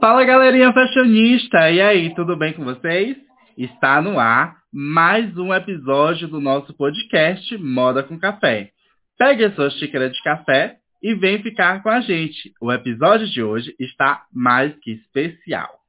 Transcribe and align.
Fala 0.00 0.24
galerinha 0.24 0.72
fashionista, 0.72 1.70
e 1.70 1.78
aí, 1.78 2.14
tudo 2.14 2.34
bem 2.34 2.54
com 2.54 2.64
vocês? 2.64 3.18
Está 3.54 4.00
no 4.00 4.18
ar 4.18 4.56
mais 4.72 5.36
um 5.36 5.52
episódio 5.52 6.26
do 6.26 6.40
nosso 6.40 6.72
podcast 6.72 7.54
Moda 7.58 8.02
com 8.02 8.18
Café. 8.18 8.70
Pegue 9.18 9.44
a 9.44 9.52
sua 9.52 9.68
xícara 9.68 10.08
de 10.08 10.22
café 10.22 10.76
e 11.02 11.14
vem 11.14 11.42
ficar 11.42 11.82
com 11.82 11.90
a 11.90 12.00
gente. 12.00 12.50
O 12.62 12.72
episódio 12.72 13.28
de 13.28 13.42
hoje 13.42 13.74
está 13.78 14.24
mais 14.32 14.74
que 14.80 14.92
especial. 14.92 15.79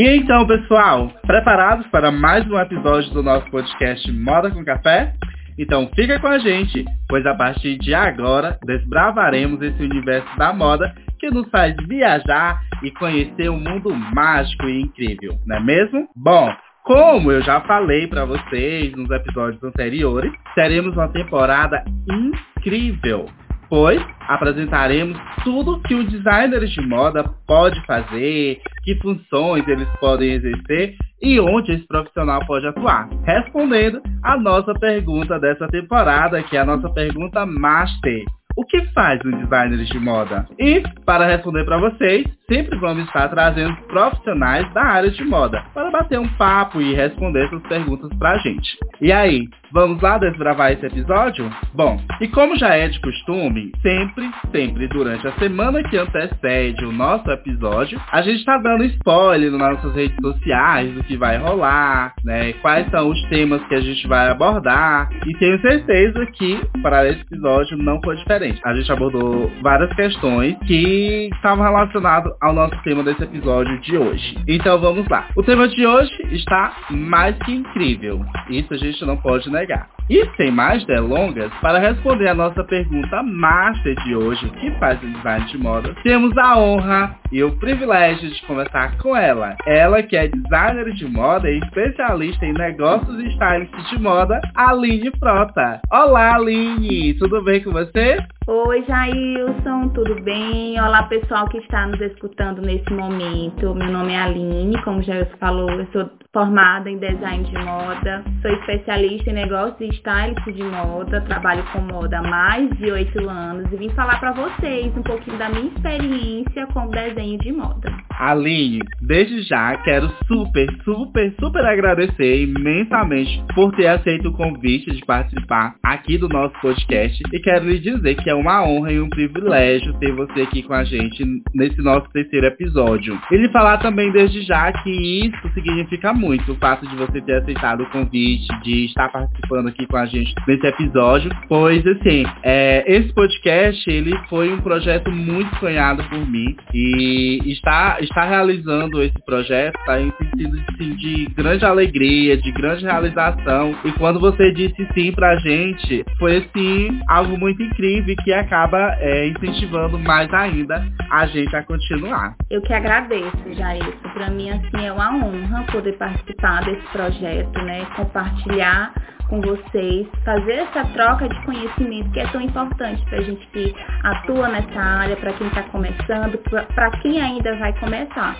E 0.00 0.16
então, 0.16 0.46
pessoal, 0.46 1.12
preparados 1.26 1.86
para 1.88 2.10
mais 2.10 2.50
um 2.50 2.58
episódio 2.58 3.12
do 3.12 3.22
nosso 3.22 3.44
podcast 3.50 4.10
Moda 4.10 4.50
com 4.50 4.64
Café? 4.64 5.12
Então 5.58 5.90
fica 5.94 6.18
com 6.18 6.26
a 6.26 6.38
gente, 6.38 6.86
pois 7.06 7.26
a 7.26 7.34
partir 7.34 7.76
de 7.76 7.92
agora 7.92 8.58
desbravaremos 8.64 9.60
esse 9.60 9.82
universo 9.82 10.38
da 10.38 10.54
moda 10.54 10.94
que 11.18 11.30
nos 11.30 11.46
faz 11.50 11.76
viajar 11.86 12.62
e 12.82 12.90
conhecer 12.92 13.50
um 13.50 13.60
mundo 13.60 13.94
mágico 13.94 14.64
e 14.70 14.80
incrível, 14.80 15.34
não 15.44 15.56
é 15.58 15.60
mesmo? 15.60 16.08
Bom, 16.16 16.50
como 16.82 17.30
eu 17.30 17.42
já 17.42 17.60
falei 17.60 18.06
para 18.06 18.24
vocês 18.24 18.96
nos 18.96 19.10
episódios 19.10 19.62
anteriores, 19.62 20.32
teremos 20.54 20.94
uma 20.94 21.08
temporada 21.08 21.84
incrível 22.10 23.26
pois 23.70 24.04
apresentaremos 24.28 25.16
tudo 25.44 25.80
que 25.82 25.94
o 25.94 26.04
designer 26.04 26.66
de 26.66 26.80
moda 26.86 27.24
pode 27.46 27.80
fazer, 27.86 28.60
que 28.82 28.96
funções 28.96 29.66
eles 29.68 29.88
podem 30.00 30.32
exercer 30.32 30.96
e 31.22 31.38
onde 31.38 31.72
esse 31.72 31.86
profissional 31.86 32.44
pode 32.46 32.66
atuar. 32.66 33.08
Respondendo 33.24 34.02
a 34.24 34.36
nossa 34.36 34.74
pergunta 34.74 35.38
dessa 35.38 35.68
temporada, 35.68 36.42
que 36.42 36.56
é 36.56 36.60
a 36.60 36.66
nossa 36.66 36.90
pergunta 36.90 37.46
master. 37.46 38.24
O 38.56 38.64
que 38.64 38.80
faz 38.92 39.20
um 39.24 39.30
designer 39.30 39.84
de 39.84 39.98
moda? 39.98 40.46
E, 40.58 40.82
para 41.04 41.26
responder 41.26 41.64
para 41.64 41.78
vocês, 41.78 42.26
sempre 42.48 42.78
vamos 42.78 43.04
estar 43.04 43.28
trazendo 43.28 43.76
profissionais 43.88 44.72
da 44.72 44.82
área 44.82 45.10
de 45.10 45.24
moda 45.24 45.62
para 45.72 45.90
bater 45.90 46.18
um 46.18 46.28
papo 46.36 46.80
e 46.80 46.94
responder 46.94 47.46
essas 47.46 47.62
perguntas 47.62 48.10
para 48.18 48.32
a 48.32 48.38
gente. 48.38 48.76
E 49.00 49.12
aí, 49.12 49.48
Vamos 49.72 50.02
lá 50.02 50.18
desbravar 50.18 50.72
esse 50.72 50.84
episódio? 50.84 51.48
Bom, 51.72 52.00
e 52.20 52.26
como 52.26 52.56
já 52.56 52.74
é 52.74 52.88
de 52.88 53.00
costume, 53.00 53.70
sempre, 53.80 54.28
sempre 54.50 54.88
durante 54.88 55.26
a 55.28 55.32
semana 55.34 55.80
que 55.84 55.96
antecede 55.96 56.84
o 56.84 56.90
nosso 56.90 57.30
episódio, 57.30 58.00
a 58.10 58.20
gente 58.20 58.40
está 58.40 58.58
dando 58.58 58.84
spoiler 58.84 59.52
nas 59.52 59.76
nossas 59.76 59.94
redes 59.94 60.16
sociais 60.20 60.92
do 60.92 61.04
que 61.04 61.16
vai 61.16 61.38
rolar, 61.38 62.14
né? 62.24 62.52
Quais 62.54 62.90
são 62.90 63.10
os 63.10 63.22
temas 63.28 63.64
que 63.68 63.74
a 63.76 63.80
gente 63.80 64.08
vai 64.08 64.28
abordar. 64.28 65.08
E 65.24 65.34
tenho 65.38 65.60
certeza 65.60 66.26
que 66.32 66.60
para 66.82 67.08
esse 67.08 67.20
episódio 67.20 67.76
não 67.76 68.00
foi 68.02 68.16
diferente. 68.16 68.39
A 68.64 68.74
gente 68.74 68.90
abordou 68.90 69.50
várias 69.62 69.92
questões 69.94 70.56
que 70.66 71.28
estavam 71.34 71.64
relacionadas 71.64 72.32
ao 72.40 72.52
nosso 72.52 72.76
tema 72.82 73.02
desse 73.02 73.22
episódio 73.22 73.78
de 73.80 73.96
hoje. 73.96 74.36
Então 74.48 74.80
vamos 74.80 75.06
lá. 75.08 75.28
O 75.36 75.42
tema 75.42 75.68
de 75.68 75.86
hoje 75.86 76.12
está 76.32 76.74
mais 76.90 77.36
que 77.38 77.52
incrível. 77.52 78.24
Isso 78.48 78.72
a 78.72 78.76
gente 78.76 79.04
não 79.04 79.16
pode 79.16 79.50
negar. 79.50 79.88
E 80.10 80.28
sem 80.36 80.50
mais 80.50 80.84
delongas, 80.86 81.52
para 81.62 81.78
responder 81.78 82.26
a 82.26 82.34
nossa 82.34 82.64
pergunta 82.64 83.22
master 83.22 83.94
de 84.02 84.16
hoje, 84.16 84.50
que 84.58 84.68
faz 84.72 85.00
o 85.00 85.06
design 85.06 85.46
de 85.46 85.56
moda, 85.56 85.94
temos 86.02 86.36
a 86.36 86.58
honra 86.58 87.14
e 87.30 87.44
o 87.44 87.56
privilégio 87.58 88.28
de 88.28 88.42
conversar 88.42 88.98
com 88.98 89.16
ela. 89.16 89.56
Ela 89.64 90.02
que 90.02 90.16
é 90.16 90.26
designer 90.26 90.92
de 90.94 91.06
moda 91.06 91.48
e 91.48 91.58
especialista 91.58 92.44
em 92.44 92.52
negócios 92.52 93.20
e 93.20 93.28
stylist 93.28 93.90
de 93.90 94.00
moda, 94.00 94.40
Aline 94.56 95.12
Frota. 95.16 95.80
Olá, 95.92 96.34
Aline! 96.34 97.14
Tudo 97.14 97.44
bem 97.44 97.62
com 97.62 97.70
você? 97.70 98.18
Oi, 98.52 98.84
Jailson, 98.84 99.90
tudo 99.90 100.20
bem? 100.24 100.72
Olá, 100.80 101.04
pessoal 101.04 101.48
que 101.48 101.58
está 101.58 101.86
nos 101.86 102.00
escutando 102.00 102.60
nesse 102.60 102.92
momento. 102.92 103.72
Meu 103.72 103.92
nome 103.92 104.12
é 104.12 104.18
Aline, 104.18 104.82
como 104.82 105.00
já 105.04 105.24
falou, 105.38 105.70
eu 105.70 105.86
sou 105.92 106.10
formada 106.32 106.90
em 106.90 106.98
design 106.98 107.44
de 107.44 107.58
moda, 107.58 108.24
sou 108.42 108.50
especialista 108.52 109.30
em 109.30 109.34
negócios 109.34 109.80
e 109.80 109.94
stylist 109.96 110.44
de 110.46 110.64
moda, 110.64 111.20
trabalho 111.22 111.64
com 111.72 111.80
moda 111.80 112.18
há 112.18 112.22
mais 112.22 112.68
de 112.78 112.90
oito 112.90 113.28
anos 113.28 113.70
e 113.72 113.76
vim 113.76 113.88
falar 113.90 114.18
para 114.18 114.32
vocês 114.32 114.96
um 114.96 115.02
pouquinho 115.02 115.38
da 115.38 115.48
minha 115.48 115.66
experiência 115.66 116.66
com 116.72 116.88
desenho 116.88 117.38
de 117.38 117.52
moda. 117.52 117.92
Aline, 118.18 118.80
desde 119.00 119.42
já 119.42 119.76
quero 119.78 120.08
super, 120.26 120.68
super, 120.84 121.34
super 121.40 121.64
agradecer 121.64 122.42
imensamente 122.42 123.42
por 123.54 123.74
ter 123.74 123.86
aceito 123.86 124.28
o 124.28 124.32
convite 124.32 124.90
de 124.90 125.04
participar 125.04 125.74
aqui 125.82 126.18
do 126.18 126.28
nosso 126.28 126.54
podcast 126.60 127.22
e 127.32 127.40
quero 127.40 127.66
lhe 127.66 127.78
dizer 127.78 128.14
que 128.16 128.30
é 128.30 128.34
uma 128.40 128.64
honra 128.64 128.92
e 128.92 129.00
um 129.00 129.08
privilégio 129.08 129.92
ter 129.94 130.12
você 130.12 130.42
aqui 130.42 130.62
com 130.62 130.74
a 130.74 130.84
gente 130.84 131.24
nesse 131.54 131.80
nosso 131.82 132.08
terceiro 132.10 132.46
episódio. 132.46 133.18
E 133.30 133.36
lhe 133.36 133.48
falar 133.50 133.78
também 133.78 134.10
desde 134.10 134.42
já 134.42 134.72
que 134.72 134.90
isso 135.26 135.54
significa 135.54 136.12
muito, 136.12 136.52
o 136.52 136.56
fato 136.56 136.86
de 136.86 136.96
você 136.96 137.20
ter 137.20 137.36
aceitado 137.36 137.82
o 137.82 137.90
convite, 137.90 138.46
de 138.62 138.86
estar 138.86 139.08
participando 139.10 139.68
aqui 139.68 139.86
com 139.86 139.96
a 139.96 140.06
gente 140.06 140.34
nesse 140.46 140.66
episódio, 140.66 141.30
pois 141.48 141.86
assim, 141.86 142.24
é, 142.42 142.84
esse 142.86 143.12
podcast 143.12 143.88
ele 143.90 144.16
foi 144.28 144.52
um 144.52 144.60
projeto 144.60 145.10
muito 145.10 145.54
sonhado 145.58 146.02
por 146.04 146.26
mim 146.26 146.56
e 146.74 147.38
está, 147.46 147.98
está 148.00 148.24
realizando 148.24 149.02
esse 149.02 149.18
projeto 149.24 149.78
está 149.80 150.00
em 150.00 150.12
sentido 150.12 150.62
assim, 150.72 150.94
de 150.96 151.26
grande 151.34 151.64
alegria, 151.64 152.36
de 152.36 152.50
grande 152.52 152.84
realização 152.84 153.74
e 153.84 153.92
quando 153.92 154.20
você 154.20 154.52
disse 154.52 154.86
sim 154.94 155.12
pra 155.12 155.36
gente, 155.36 156.04
foi 156.18 156.38
assim 156.38 157.00
algo 157.08 157.38
muito 157.38 157.62
incrível 157.62 158.14
que 158.24 158.29
acaba 158.32 158.96
é, 158.98 159.28
incentivando 159.28 159.98
mais 159.98 160.32
ainda 160.32 160.84
a 161.10 161.26
gente 161.26 161.54
a 161.54 161.62
continuar. 161.62 162.34
Eu 162.50 162.62
que 162.62 162.72
agradeço, 162.72 163.54
Jair. 163.54 163.96
Para 164.14 164.30
mim, 164.30 164.50
assim, 164.50 164.86
é 164.86 164.92
uma 164.92 165.14
honra 165.14 165.64
poder 165.70 165.92
participar 165.96 166.64
desse 166.64 166.86
projeto, 166.88 167.58
né? 167.62 167.86
Compartilhar 167.96 168.92
com 169.30 169.40
vocês, 169.40 170.08
fazer 170.24 170.54
essa 170.54 170.84
troca 170.86 171.28
de 171.28 171.44
conhecimento 171.44 172.10
que 172.10 172.18
é 172.18 172.26
tão 172.32 172.40
importante 172.40 173.00
para 173.06 173.18
a 173.18 173.22
gente 173.22 173.46
que 173.52 173.74
atua 174.02 174.48
nessa 174.48 174.80
área, 174.80 175.16
para 175.16 175.32
quem 175.34 175.46
está 175.46 175.62
começando, 175.62 176.36
para 176.74 176.90
quem 177.00 177.22
ainda 177.22 177.56
vai 177.56 177.72
começar. 177.78 178.36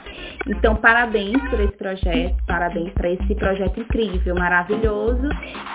Então, 0.48 0.74
parabéns 0.74 1.40
por 1.48 1.60
esse 1.60 1.76
projeto, 1.76 2.36
parabéns 2.44 2.92
para 2.92 3.08
esse 3.08 3.34
projeto 3.36 3.78
incrível, 3.78 4.34
maravilhoso 4.34 5.28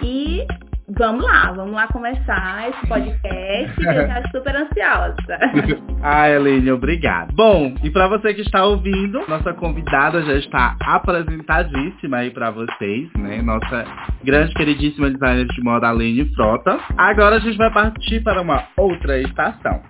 e 0.03 0.45
Vamos 0.87 1.23
lá, 1.25 1.51
vamos 1.51 1.73
lá 1.73 1.87
começar 1.87 2.69
esse 2.69 2.87
podcast 2.87 3.75
que 3.75 3.87
eu 3.87 4.07
já 4.07 4.21
super 4.31 4.55
ansiosa. 4.55 5.39
ah, 6.03 6.29
Helene, 6.29 6.71
obrigado. 6.71 7.33
Bom, 7.33 7.73
e 7.83 7.89
para 7.89 8.07
você 8.07 8.35
que 8.35 8.41
está 8.41 8.63
ouvindo, 8.63 9.19
nossa 9.27 9.51
convidada 9.55 10.21
já 10.21 10.33
está 10.33 10.77
apresentadíssima 10.79 12.17
aí 12.17 12.29
para 12.29 12.51
vocês, 12.51 13.09
né? 13.17 13.41
Nossa 13.41 13.83
grande 14.23 14.53
queridíssima 14.53 15.09
designer 15.09 15.47
de 15.47 15.63
moda, 15.63 15.89
Aline 15.89 16.31
Frota. 16.35 16.79
Agora 16.95 17.37
a 17.37 17.39
gente 17.39 17.57
vai 17.57 17.73
partir 17.73 18.21
para 18.21 18.39
uma 18.39 18.63
outra 18.77 19.19
estação. 19.19 19.81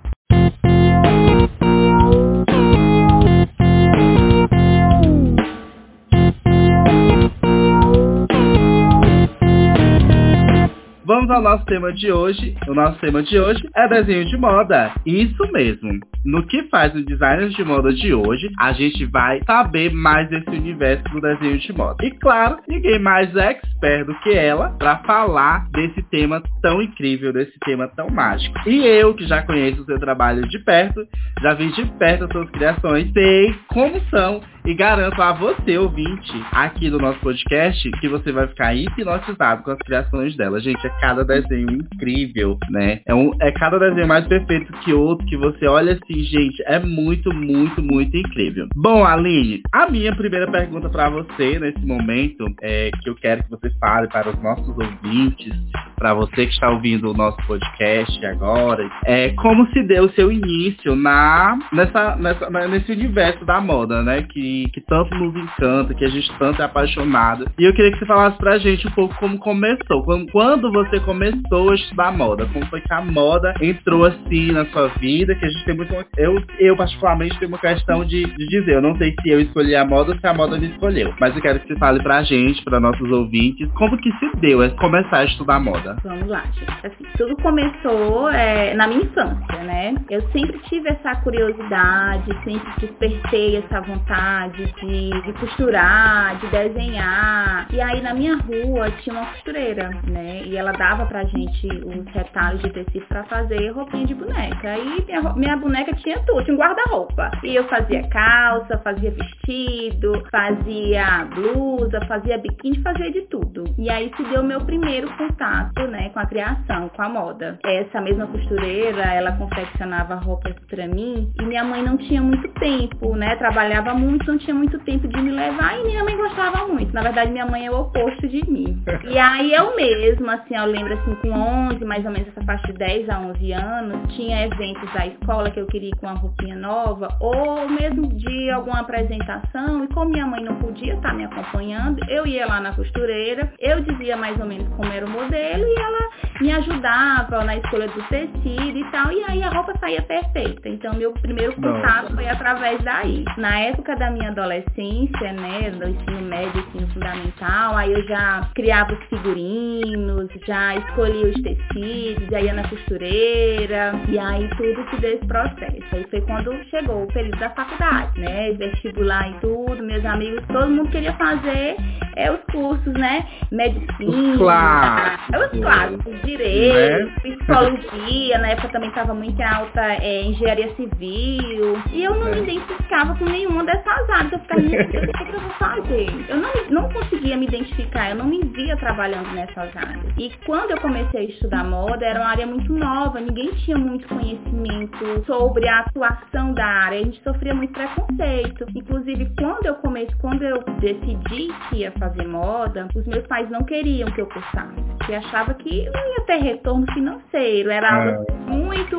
Vamos 11.25 11.37
ao 11.37 11.53
nosso 11.53 11.65
tema 11.65 11.91
de 11.91 12.11
hoje. 12.11 12.55
O 12.67 12.75
nosso 12.75 12.99
tema 12.99 13.23
de 13.23 13.39
hoje 13.39 13.67
é 13.75 13.87
desenho 13.87 14.25
de 14.25 14.37
moda. 14.37 14.93
Isso 15.03 15.51
mesmo. 15.51 15.99
No 16.23 16.45
que 16.45 16.63
faz 16.69 16.93
o 16.93 17.03
designer 17.03 17.49
de 17.49 17.63
moda 17.63 17.91
de 17.91 18.13
hoje, 18.13 18.47
a 18.59 18.73
gente 18.73 19.05
vai 19.05 19.41
saber 19.43 19.91
mais 19.91 20.29
desse 20.29 20.49
universo 20.49 21.03
do 21.05 21.19
desenho 21.19 21.57
de 21.57 21.73
moda. 21.73 22.05
E 22.05 22.11
claro, 22.19 22.57
ninguém 22.67 22.99
mais 22.99 23.35
é 23.35 23.53
expert 23.53 24.05
do 24.05 24.13
que 24.19 24.33
ela 24.33 24.69
para 24.77 24.97
falar 24.99 25.67
desse 25.71 26.03
tema 26.11 26.43
tão 26.61 26.79
incrível, 26.79 27.33
desse 27.33 27.57
tema 27.65 27.87
tão 27.87 28.07
mágico. 28.07 28.57
E 28.69 28.85
eu, 28.85 29.15
que 29.15 29.25
já 29.25 29.41
conheço 29.41 29.81
o 29.81 29.85
seu 29.85 29.99
trabalho 29.99 30.47
de 30.47 30.59
perto, 30.59 31.07
já 31.41 31.55
vi 31.55 31.71
de 31.71 31.85
perto 31.97 32.25
as 32.25 32.31
suas 32.31 32.49
criações, 32.51 33.11
sei 33.13 33.55
como 33.67 33.99
são 34.11 34.41
e 34.65 34.73
garanto 34.73 35.21
a 35.21 35.31
você, 35.31 35.77
ouvinte, 35.77 36.33
aqui 36.51 36.89
do 36.89 36.97
nosso 36.97 37.19
podcast, 37.19 37.91
que 37.99 38.07
você 38.07 38.31
vai 38.31 38.47
ficar 38.47 38.73
hipnotizado 38.73 39.61
com 39.61 39.69
as 39.69 39.77
criações 39.77 40.35
dela. 40.35 40.59
Gente, 40.59 40.85
é 40.85 40.89
cada 40.99 41.14
desenho 41.23 41.71
incrível, 41.71 42.57
né? 42.69 43.01
É, 43.05 43.13
um, 43.13 43.31
é 43.41 43.51
cada 43.51 43.79
desenho 43.79 44.07
mais 44.07 44.27
perfeito 44.27 44.71
que 44.79 44.93
outro, 44.93 45.25
que 45.27 45.37
você 45.37 45.67
olha 45.67 45.93
assim, 45.93 46.23
gente, 46.23 46.61
é 46.65 46.79
muito, 46.79 47.33
muito, 47.33 47.81
muito 47.81 48.15
incrível. 48.15 48.67
Bom, 48.75 49.05
Aline, 49.05 49.61
a 49.71 49.89
minha 49.89 50.15
primeira 50.15 50.49
pergunta 50.49 50.89
para 50.89 51.09
você 51.09 51.59
nesse 51.59 51.85
momento, 51.85 52.45
é 52.61 52.91
que 53.01 53.09
eu 53.09 53.15
quero 53.15 53.43
que 53.43 53.49
você 53.49 53.69
fale 53.79 54.07
para 54.07 54.29
os 54.29 54.41
nossos 54.41 54.67
ouvintes, 54.67 55.53
para 55.95 56.13
você 56.13 56.45
que 56.45 56.53
está 56.53 56.69
ouvindo 56.69 57.11
o 57.11 57.13
nosso 57.13 57.37
podcast 57.47 58.25
agora, 58.25 58.89
é 59.05 59.29
como 59.29 59.67
se 59.71 59.83
deu 59.83 60.05
o 60.05 60.11
seu 60.11 60.31
início 60.31 60.95
na 60.95 61.57
nessa, 61.71 62.15
nessa 62.15 62.49
nesse 62.67 62.91
universo 62.91 63.45
da 63.45 63.61
moda, 63.61 64.01
né? 64.03 64.23
Que, 64.23 64.69
que 64.73 64.81
tanto 64.81 65.13
nos 65.15 65.35
encanta, 65.35 65.93
que 65.93 66.05
a 66.05 66.09
gente 66.09 66.31
tanto 66.37 66.61
é 66.61 66.65
apaixonado. 66.65 67.45
E 67.57 67.63
eu 67.63 67.73
queria 67.73 67.91
que 67.91 67.99
você 67.99 68.05
falasse 68.05 68.37
pra 68.37 68.57
gente 68.57 68.87
um 68.87 68.91
pouco 68.91 69.15
como 69.15 69.37
começou, 69.37 70.03
quando, 70.03 70.31
quando 70.31 70.71
você 70.71 70.99
começou 70.99 71.71
a 71.71 71.75
estudar 71.75 72.11
moda, 72.11 72.45
como 72.51 72.65
foi 72.67 72.81
que 72.81 72.93
a 72.93 73.01
moda 73.01 73.53
entrou 73.61 74.05
assim 74.05 74.51
na 74.51 74.65
sua 74.65 74.87
vida, 74.99 75.35
que 75.35 75.45
a 75.45 75.49
gente 75.49 75.65
tem 75.65 75.75
muito. 75.75 75.93
Eu, 76.17 76.41
eu 76.59 76.75
particularmente 76.75 77.37
tenho 77.39 77.49
uma 77.49 77.57
questão 77.57 78.03
de, 78.05 78.25
de 78.25 78.47
dizer, 78.47 78.75
eu 78.75 78.81
não 78.81 78.95
sei 78.97 79.13
se 79.21 79.29
eu 79.29 79.39
escolhi 79.41 79.75
a 79.75 79.85
moda 79.85 80.13
ou 80.13 80.19
se 80.19 80.27
a 80.27 80.33
moda 80.33 80.57
me 80.57 80.67
escolheu. 80.67 81.13
Mas 81.19 81.35
eu 81.35 81.41
quero 81.41 81.59
que 81.59 81.67
você 81.67 81.75
fale 81.77 82.01
pra 82.01 82.23
gente, 82.23 82.63
para 82.63 82.79
nossos 82.79 83.09
ouvintes, 83.11 83.69
como 83.73 83.97
que 83.97 84.11
se 84.11 84.31
deu 84.37 84.61
a 84.61 84.69
começar 84.71 85.19
a 85.19 85.25
estudar 85.25 85.59
moda. 85.59 85.84
Vamos 86.03 86.27
lá, 86.27 86.43
gente. 86.53 86.87
Assim, 86.87 87.05
tudo 87.17 87.35
começou 87.37 88.29
é, 88.29 88.73
na 88.73 88.87
minha 88.87 89.03
infância, 89.03 89.63
né? 89.63 89.95
Eu 90.09 90.21
sempre 90.31 90.57
tive 90.69 90.89
essa 90.89 91.15
curiosidade, 91.21 92.25
sempre 92.43 92.71
despertei 92.79 93.57
essa 93.57 93.81
vontade 93.81 94.65
de, 94.81 95.09
de 95.21 95.33
costurar, 95.33 96.37
de 96.37 96.47
desenhar. 96.47 97.67
E 97.71 97.81
aí 97.81 98.01
na 98.01 98.13
minha 98.13 98.35
rua 98.35 98.91
tinha 99.01 99.15
uma 99.15 99.25
costureira, 99.27 99.89
né? 100.07 100.41
E 100.45 100.55
ela 100.57 100.71
dava 100.71 101.05
pra 101.05 101.23
gente 101.25 101.67
os 101.67 102.05
retalhos 102.13 102.61
de 102.61 102.69
tecido 102.71 103.05
pra 103.07 103.23
fazer 103.25 103.69
roupinha 103.69 104.05
de 104.05 104.15
boneca. 104.15 104.77
E 104.77 105.05
minha, 105.05 105.33
minha 105.33 105.57
boneca 105.57 105.93
tinha 105.95 106.19
tudo, 106.25 106.43
tinha 106.43 106.55
um 106.55 106.59
guarda-roupa. 106.59 107.31
E 107.43 107.55
eu 107.55 107.67
fazia 107.67 108.07
calça, 108.09 108.77
fazia 108.79 109.11
vestido, 109.11 110.23
fazia 110.31 111.25
blusa, 111.33 111.99
fazia 112.07 112.37
biquíni, 112.37 112.81
fazia 112.81 113.11
de 113.11 113.21
tudo. 113.23 113.63
E 113.77 113.89
aí 113.89 114.11
se 114.15 114.23
deu 114.23 114.43
meu 114.43 114.61
primeiro 114.61 115.09
contato, 115.17 115.74
né, 115.83 116.09
com 116.09 116.19
a 116.19 116.25
criação, 116.25 116.89
com 116.89 117.01
a 117.01 117.09
moda. 117.09 117.59
Essa 117.65 118.01
mesma 118.01 118.27
costureira, 118.27 119.03
ela 119.13 119.33
confeccionava 119.33 120.15
roupas 120.15 120.55
para 120.69 120.87
mim 120.87 121.31
e 121.39 121.45
minha 121.45 121.63
mãe 121.63 121.83
não 121.83 121.97
tinha 121.97 122.21
muito 122.21 122.47
tempo, 122.59 123.15
né? 123.15 123.35
Trabalhava 123.35 123.93
muito, 123.93 124.25
não 124.25 124.37
tinha 124.37 124.55
muito 124.55 124.79
tempo 124.79 125.07
de 125.07 125.21
me 125.21 125.31
levar 125.31 125.77
e 125.79 125.83
minha 125.83 126.03
mãe 126.03 126.15
gostava 126.15 126.67
muito. 126.67 126.93
Na 126.93 127.01
verdade, 127.01 127.31
minha 127.31 127.45
mãe 127.45 127.65
é 127.65 127.71
o 127.71 127.81
oposto 127.81 128.27
de 128.27 128.49
mim. 128.49 128.83
E 129.05 129.19
aí 129.19 129.53
eu 129.53 129.75
mesma, 129.75 130.35
assim, 130.35 130.55
eu 130.55 130.65
lembro 130.65 130.93
assim, 130.93 131.15
com 131.15 131.29
11, 131.29 131.85
mais 131.85 132.03
ou 132.05 132.11
menos 132.11 132.27
essa 132.29 132.43
faixa 132.43 132.67
de 132.67 132.73
10 132.73 133.09
a 133.09 133.19
11 133.19 133.51
anos, 133.53 134.13
tinha 134.15 134.45
eventos 134.45 134.91
da 134.93 135.05
escola 135.05 135.51
que 135.51 135.59
eu 135.59 135.67
queria 135.67 135.89
ir 135.89 135.95
com 135.97 136.07
uma 136.07 136.15
roupinha 136.15 136.55
nova 136.55 137.07
ou 137.19 137.69
mesmo 137.69 138.07
de 138.07 138.49
alguma 138.49 138.79
apresentação 138.79 139.83
e 139.83 139.87
como 139.89 140.11
minha 140.11 140.25
mãe 140.25 140.43
não 140.43 140.55
podia 140.55 140.95
estar 140.95 141.13
me 141.13 141.23
acompanhando, 141.23 141.99
eu 142.09 142.25
ia 142.25 142.45
lá 142.45 142.59
na 142.59 142.73
costureira, 142.73 143.53
eu 143.59 143.81
dizia 143.81 144.17
mais 144.17 144.37
ou 144.39 144.45
menos 144.45 144.67
como 144.75 144.91
era 144.91 145.05
o 145.05 145.09
modelo 145.09 145.64
e 145.65 145.79
ela 145.79 146.09
me 146.41 146.51
ajudava 146.51 147.43
na 147.43 147.57
escolha 147.57 147.87
do 147.87 148.01
tecido 148.03 148.77
e 148.77 148.91
tal, 148.91 149.11
e 149.11 149.23
aí 149.27 149.43
a 149.43 149.49
roupa 149.49 149.73
saía 149.79 150.01
perfeita. 150.01 150.67
Então 150.67 150.93
meu 150.95 151.11
primeiro 151.13 151.53
contato 151.55 152.13
foi 152.13 152.27
através 152.27 152.81
daí. 152.83 153.23
Na 153.37 153.59
época 153.59 153.95
da 153.95 154.11
minha 154.11 154.29
adolescência, 154.29 155.33
né, 155.33 155.71
do 155.71 155.89
ensino 155.89 156.21
médio, 156.21 156.65
ensino 156.67 156.87
fundamental, 156.93 157.77
aí 157.77 157.93
eu 157.93 158.03
já 158.07 158.41
criava 158.55 158.93
os 158.93 159.03
figurinos, 159.05 160.29
já 160.45 160.75
escolhia 160.75 161.27
os 161.27 161.41
tecidos, 161.41 162.27
já 162.29 162.41
ia 162.41 162.53
na 162.53 162.67
costureira, 162.67 163.93
e 164.09 164.19
aí 164.19 164.49
tudo 164.57 164.89
se 164.89 164.97
deu 164.97 165.15
esse 165.15 165.25
processo. 165.27 165.85
Aí 165.93 166.05
foi 166.09 166.21
quando 166.21 166.53
chegou 166.69 167.03
o 167.03 167.07
período 167.07 167.39
da 167.39 167.49
faculdade, 167.51 168.19
né, 168.19 168.51
vestibular 168.53 169.29
e 169.29 169.33
tudo, 169.39 169.83
meus 169.83 170.05
amigos, 170.05 170.43
todo 170.47 170.69
mundo 170.69 170.89
queria 170.89 171.13
fazer 171.13 171.77
é, 172.15 172.31
os 172.31 172.39
cursos, 172.51 172.93
né, 172.93 173.25
medicina, 173.51 174.33
os 174.33 174.37
clássicos, 174.37 175.53
os 175.53 175.59
clássicos 175.59 176.24
direito, 176.25 177.05
né? 177.05 177.13
psicologia, 177.21 178.37
na 178.39 178.49
época 178.49 178.69
também 178.69 178.89
estava 178.89 179.13
muito 179.13 179.41
alta 179.41 179.81
é, 179.81 180.23
engenharia 180.23 180.73
civil. 180.75 181.81
E 181.91 182.03
eu 182.03 182.15
não 182.15 182.27
é. 182.27 182.35
me 182.35 182.41
identificava 182.41 183.15
com 183.15 183.25
nenhuma 183.25 183.63
dessas 183.63 184.09
áreas. 184.09 184.31
Eu 184.31 184.39
ficava, 184.39 184.61
meu 184.61 184.87
Deus, 184.87 185.03
o 185.03 185.11
que, 185.11 185.35
eu 185.35 185.39
vou 185.39 185.49
fazer? 185.51 186.07
Eu 186.29 186.37
não, 186.37 186.51
não 186.69 186.89
conseguia 186.89 187.37
me 187.37 187.45
identificar, 187.45 188.09
eu 188.09 188.15
não 188.15 188.25
me 188.25 188.41
via 188.45 188.75
trabalhando 188.77 189.31
nessas 189.33 189.75
áreas. 189.75 190.05
E 190.17 190.31
quando 190.45 190.71
eu 190.71 190.81
comecei 190.81 191.19
a 191.19 191.29
estudar 191.29 191.63
moda, 191.63 192.05
era 192.05 192.19
uma 192.19 192.29
área 192.29 192.47
muito 192.47 192.71
nova, 192.73 193.19
ninguém 193.19 193.51
tinha 193.65 193.77
muito 193.77 194.07
conhecimento 194.07 195.23
sobre 195.25 195.67
a 195.67 195.79
atuação 195.79 196.53
da 196.53 196.65
área, 196.65 196.99
a 196.99 197.03
gente 197.03 197.21
sofria 197.23 197.53
muito 197.53 197.73
preconceito. 197.73 198.65
Inclusive, 198.75 199.31
quando 199.37 199.65
eu 199.65 199.75
comecei, 199.75 200.15
quando 200.19 200.43
eu 200.43 200.63
decidi 200.79 201.53
que 201.69 201.77
ia 201.77 201.91
fazer 201.93 202.27
moda, 202.27 202.87
os 202.95 203.05
meus 203.05 203.25
pais 203.27 203.49
não 203.49 203.63
queriam 203.63 204.09
que 204.11 204.21
eu 204.21 204.27
cursasse, 204.27 204.81
porque 204.97 205.13
achava 205.13 205.53
que 205.53 205.89
não 205.89 206.07
ia 206.09 206.14
ter 206.21 206.37
retorno 206.37 206.85
financeiro, 206.93 207.69
era 207.69 207.93
algo 207.93 208.25
é. 208.29 208.45
muito 208.47 208.97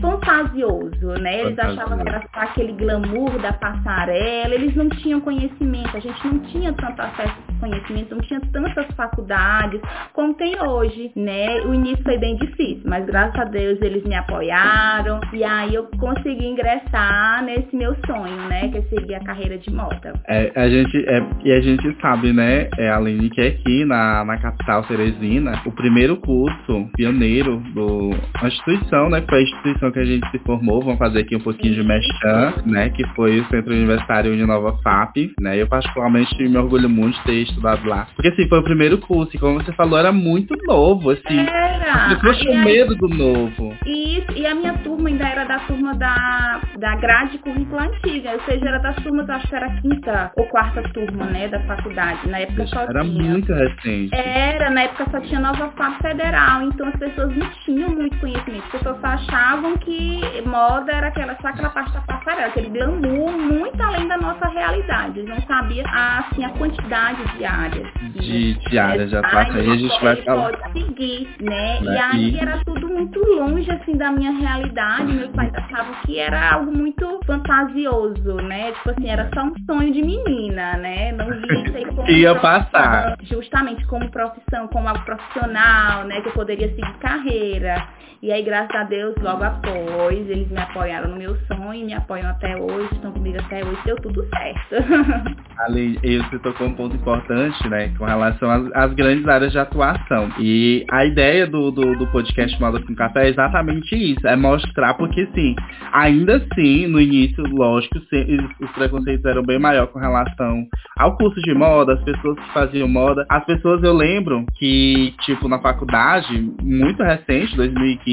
fantasioso, 0.00 1.06
né? 1.20 1.40
Eles 1.40 1.58
achavam 1.58 1.98
que 1.98 2.08
era 2.08 2.20
só 2.34 2.40
aquele 2.40 2.72
glamour 2.72 3.38
da 3.40 3.52
passarela, 3.52 4.54
eles 4.54 4.74
não 4.74 4.88
tinham 4.88 5.20
conhecimento, 5.20 5.96
a 5.96 6.00
gente 6.00 6.26
não 6.26 6.38
tinha 6.40 6.72
tanto 6.72 7.00
acesso 7.00 7.34
a 7.48 7.60
conhecimento, 7.60 8.14
não 8.14 8.22
tinha 8.22 8.40
tantas 8.52 8.86
faculdades 8.94 9.80
como 10.12 10.34
tem 10.34 10.60
hoje, 10.60 11.12
né? 11.16 11.60
O 11.62 11.74
início 11.74 12.02
foi 12.04 12.18
bem 12.18 12.36
difícil, 12.36 12.82
mas 12.86 13.04
graças 13.06 13.38
a 13.40 13.44
Deus 13.44 13.80
eles 13.82 14.04
me 14.04 14.14
apoiaram 14.14 15.20
e 15.32 15.44
aí 15.44 15.74
eu 15.74 15.88
consegui 15.98 16.46
ingressar 16.46 17.42
nesse 17.44 17.74
meu 17.74 17.96
sonho, 18.06 18.48
né? 18.48 18.68
Que 18.68 18.78
é 18.78 18.82
seguir 18.82 19.14
a 19.14 19.20
carreira 19.20 19.58
de 19.58 19.72
moda. 19.72 20.12
É, 20.26 20.52
a 20.54 20.68
gente, 20.68 20.96
é, 21.06 21.22
e 21.44 21.52
a 21.52 21.60
gente 21.60 21.96
sabe, 22.00 22.32
né, 22.32 22.68
é, 22.78 22.90
Aline, 22.90 23.30
que 23.30 23.40
aqui 23.40 23.84
na, 23.84 24.24
na 24.24 24.38
capital 24.38 24.82
Teresina, 24.84 25.60
o 25.66 25.72
primeiro 25.72 26.16
curso 26.18 26.57
pioneiro 26.96 27.58
do 27.74 28.10
uma 28.38 28.48
instituição, 28.48 29.10
né, 29.10 29.20
que 29.20 29.28
foi 29.28 29.38
a 29.38 29.42
instituição 29.42 29.90
que 29.90 29.98
a 29.98 30.04
gente 30.04 30.30
se 30.30 30.38
formou, 30.40 30.82
vamos 30.82 30.98
fazer 30.98 31.20
aqui 31.20 31.36
um 31.36 31.40
pouquinho 31.40 31.74
de 31.74 31.82
mechan, 31.82 32.54
né, 32.66 32.90
que 32.90 33.06
foi 33.14 33.40
o 33.40 33.48
Centro 33.48 33.72
Universitário 33.72 34.32
Uninova 34.32 34.78
FAP, 34.82 35.32
né, 35.40 35.60
eu 35.60 35.66
particularmente 35.66 36.36
me 36.42 36.56
orgulho 36.56 36.88
muito 36.88 37.18
de 37.18 37.24
ter 37.24 37.42
estudado 37.42 37.86
lá, 37.86 38.06
porque 38.14 38.28
assim, 38.28 38.48
foi 38.48 38.58
o 38.60 38.64
primeiro 38.64 38.98
curso 38.98 39.34
e 39.34 39.38
como 39.38 39.62
você 39.62 39.72
falou, 39.72 39.98
era 39.98 40.12
muito 40.12 40.54
novo, 40.66 41.10
assim, 41.10 41.38
era. 41.38 42.14
pessoas 42.16 42.38
tinham 42.38 42.64
medo 42.64 42.94
do 42.96 43.08
novo. 43.08 43.74
Isso, 43.86 44.32
e 44.36 44.46
a 44.46 44.54
minha 44.54 44.74
turma 44.78 45.08
ainda 45.08 45.26
era 45.26 45.44
da 45.44 45.58
turma 45.60 45.94
da, 45.94 46.60
da 46.78 46.96
grade 46.96 47.38
curricular 47.38 47.88
antiga, 47.88 48.32
ou 48.32 48.40
seja, 48.42 48.68
era 48.68 48.78
das 48.78 48.96
turmas, 48.96 49.28
acho 49.28 49.48
que 49.48 49.54
era 49.54 49.66
a 49.66 49.80
quinta 49.80 50.32
ou 50.36 50.44
quarta 50.46 50.82
turma, 50.90 51.26
né, 51.26 51.48
da 51.48 51.60
faculdade, 51.60 52.28
na 52.28 52.38
época 52.40 52.66
só 52.66 52.82
Era 52.82 53.02
tinha. 53.02 53.22
muito 53.30 53.52
recente. 53.52 54.14
Era, 54.14 54.70
na 54.70 54.82
época 54.82 55.06
só 55.10 55.20
tinha 55.20 55.40
Nova 55.40 55.70
FAP 55.76 56.02
Federal, 56.02 56.47
então 56.62 56.88
as 56.88 56.96
pessoas 56.96 57.36
não 57.36 57.48
tinham 57.64 57.90
muito 57.90 58.18
conhecimento, 58.18 58.64
as 58.64 58.72
pessoas 58.72 59.00
só 59.00 59.06
achavam 59.06 59.76
que 59.78 60.20
moda 60.46 60.92
era 60.92 61.08
aquela, 61.08 61.36
só 61.40 61.48
aquela 61.48 61.70
parte 61.70 61.92
da 61.92 62.00
passarela, 62.00 62.46
aquele 62.46 62.70
glamour 62.70 63.32
muito 63.32 63.80
além 63.82 64.08
da 64.08 64.16
nossa 64.16 64.48
realidade, 64.48 65.20
eles 65.20 65.30
não 65.30 65.40
sabiam, 65.42 65.86
assim, 65.88 66.44
a 66.44 66.50
quantidade 66.50 67.22
de 67.36 67.44
áreas. 67.44 67.86
De, 68.14 68.54
de 68.54 68.78
áreas, 68.78 69.10
já 69.10 69.20
tá, 69.22 69.40
aí 69.40 69.70
a 69.70 69.76
gente 69.76 70.02
vai 70.02 70.16
falar. 70.22 70.52
pode 70.52 70.72
seguir, 70.72 71.28
né, 71.40 71.80
né? 71.80 71.94
e 71.94 71.98
aí 71.98 72.30
e... 72.34 72.38
era 72.38 72.58
tudo 72.64 72.88
muito 72.88 73.20
longe, 73.20 73.70
assim, 73.70 73.96
da 73.96 74.10
minha 74.10 74.32
realidade, 74.32 75.12
meus 75.12 75.30
pais 75.32 75.52
achavam 75.54 75.94
que 76.04 76.18
era 76.18 76.54
algo 76.54 76.76
muito 76.76 77.20
fantasioso, 77.26 78.34
né, 78.36 78.72
tipo 78.72 78.90
assim, 78.90 79.08
era 79.08 79.28
só 79.34 79.42
um 79.42 79.54
sonho 79.66 79.92
de 79.92 80.02
menina, 80.02 80.76
né, 80.78 81.12
não 81.12 81.26
via 81.26 81.62
isso 81.64 81.76
aí 81.76 81.84
como 81.86 82.08
Ia 82.18 82.34
passar. 82.36 83.16
Justamente 83.22 83.86
como 83.86 84.10
profissão, 84.10 84.66
como 84.68 84.88
algo 84.88 85.04
profissional, 85.04 86.04
né, 86.04 86.20
que 86.20 86.28
eu 86.28 86.32
poderia 86.38 86.68
seguir 86.68 86.98
carreira. 87.00 87.97
E 88.20 88.32
aí, 88.32 88.42
graças 88.42 88.74
a 88.74 88.82
Deus, 88.82 89.14
logo 89.22 89.44
após, 89.44 90.28
eles 90.28 90.50
me 90.50 90.58
apoiaram 90.58 91.10
no 91.10 91.16
meu 91.16 91.36
sonho, 91.46 91.86
me 91.86 91.94
apoiam 91.94 92.28
até 92.28 92.56
hoje, 92.56 92.88
estão 92.92 93.12
comigo 93.12 93.38
até 93.38 93.64
hoje, 93.64 93.78
deu 93.84 93.94
tudo 93.94 94.26
certo. 94.28 95.38
Ali, 95.60 95.98
você 96.02 96.38
tocou 96.40 96.66
um 96.66 96.74
ponto 96.74 96.96
importante, 96.96 97.68
né, 97.68 97.92
com 97.96 98.04
relação 98.04 98.50
às, 98.50 98.72
às 98.74 98.94
grandes 98.94 99.26
áreas 99.28 99.52
de 99.52 99.58
atuação. 99.58 100.32
E 100.40 100.84
a 100.90 101.04
ideia 101.04 101.46
do, 101.46 101.70
do, 101.70 101.96
do 101.96 102.06
podcast 102.08 102.60
Moda 102.60 102.80
com 102.84 102.94
Café 102.96 103.26
é 103.26 103.30
exatamente 103.30 103.94
isso, 103.94 104.26
é 104.26 104.34
mostrar, 104.34 104.94
porque 104.94 105.24
sim, 105.34 105.54
ainda 105.92 106.38
assim, 106.38 106.88
no 106.88 107.00
início, 107.00 107.44
lógico, 107.44 107.98
os 107.98 108.70
preconceitos 108.72 109.24
eram 109.26 109.44
bem 109.44 109.60
maior 109.60 109.86
com 109.86 110.00
relação 110.00 110.66
ao 110.96 111.16
curso 111.16 111.40
de 111.40 111.54
moda, 111.54 111.94
as 111.94 112.02
pessoas 112.02 112.36
que 112.36 112.52
faziam 112.52 112.88
moda. 112.88 113.24
As 113.28 113.44
pessoas, 113.44 113.80
eu 113.84 113.92
lembro 113.92 114.44
que, 114.56 115.14
tipo, 115.20 115.48
na 115.48 115.60
faculdade, 115.60 116.50
muito 116.60 117.00
recente, 117.02 117.54
2015, 117.56 118.07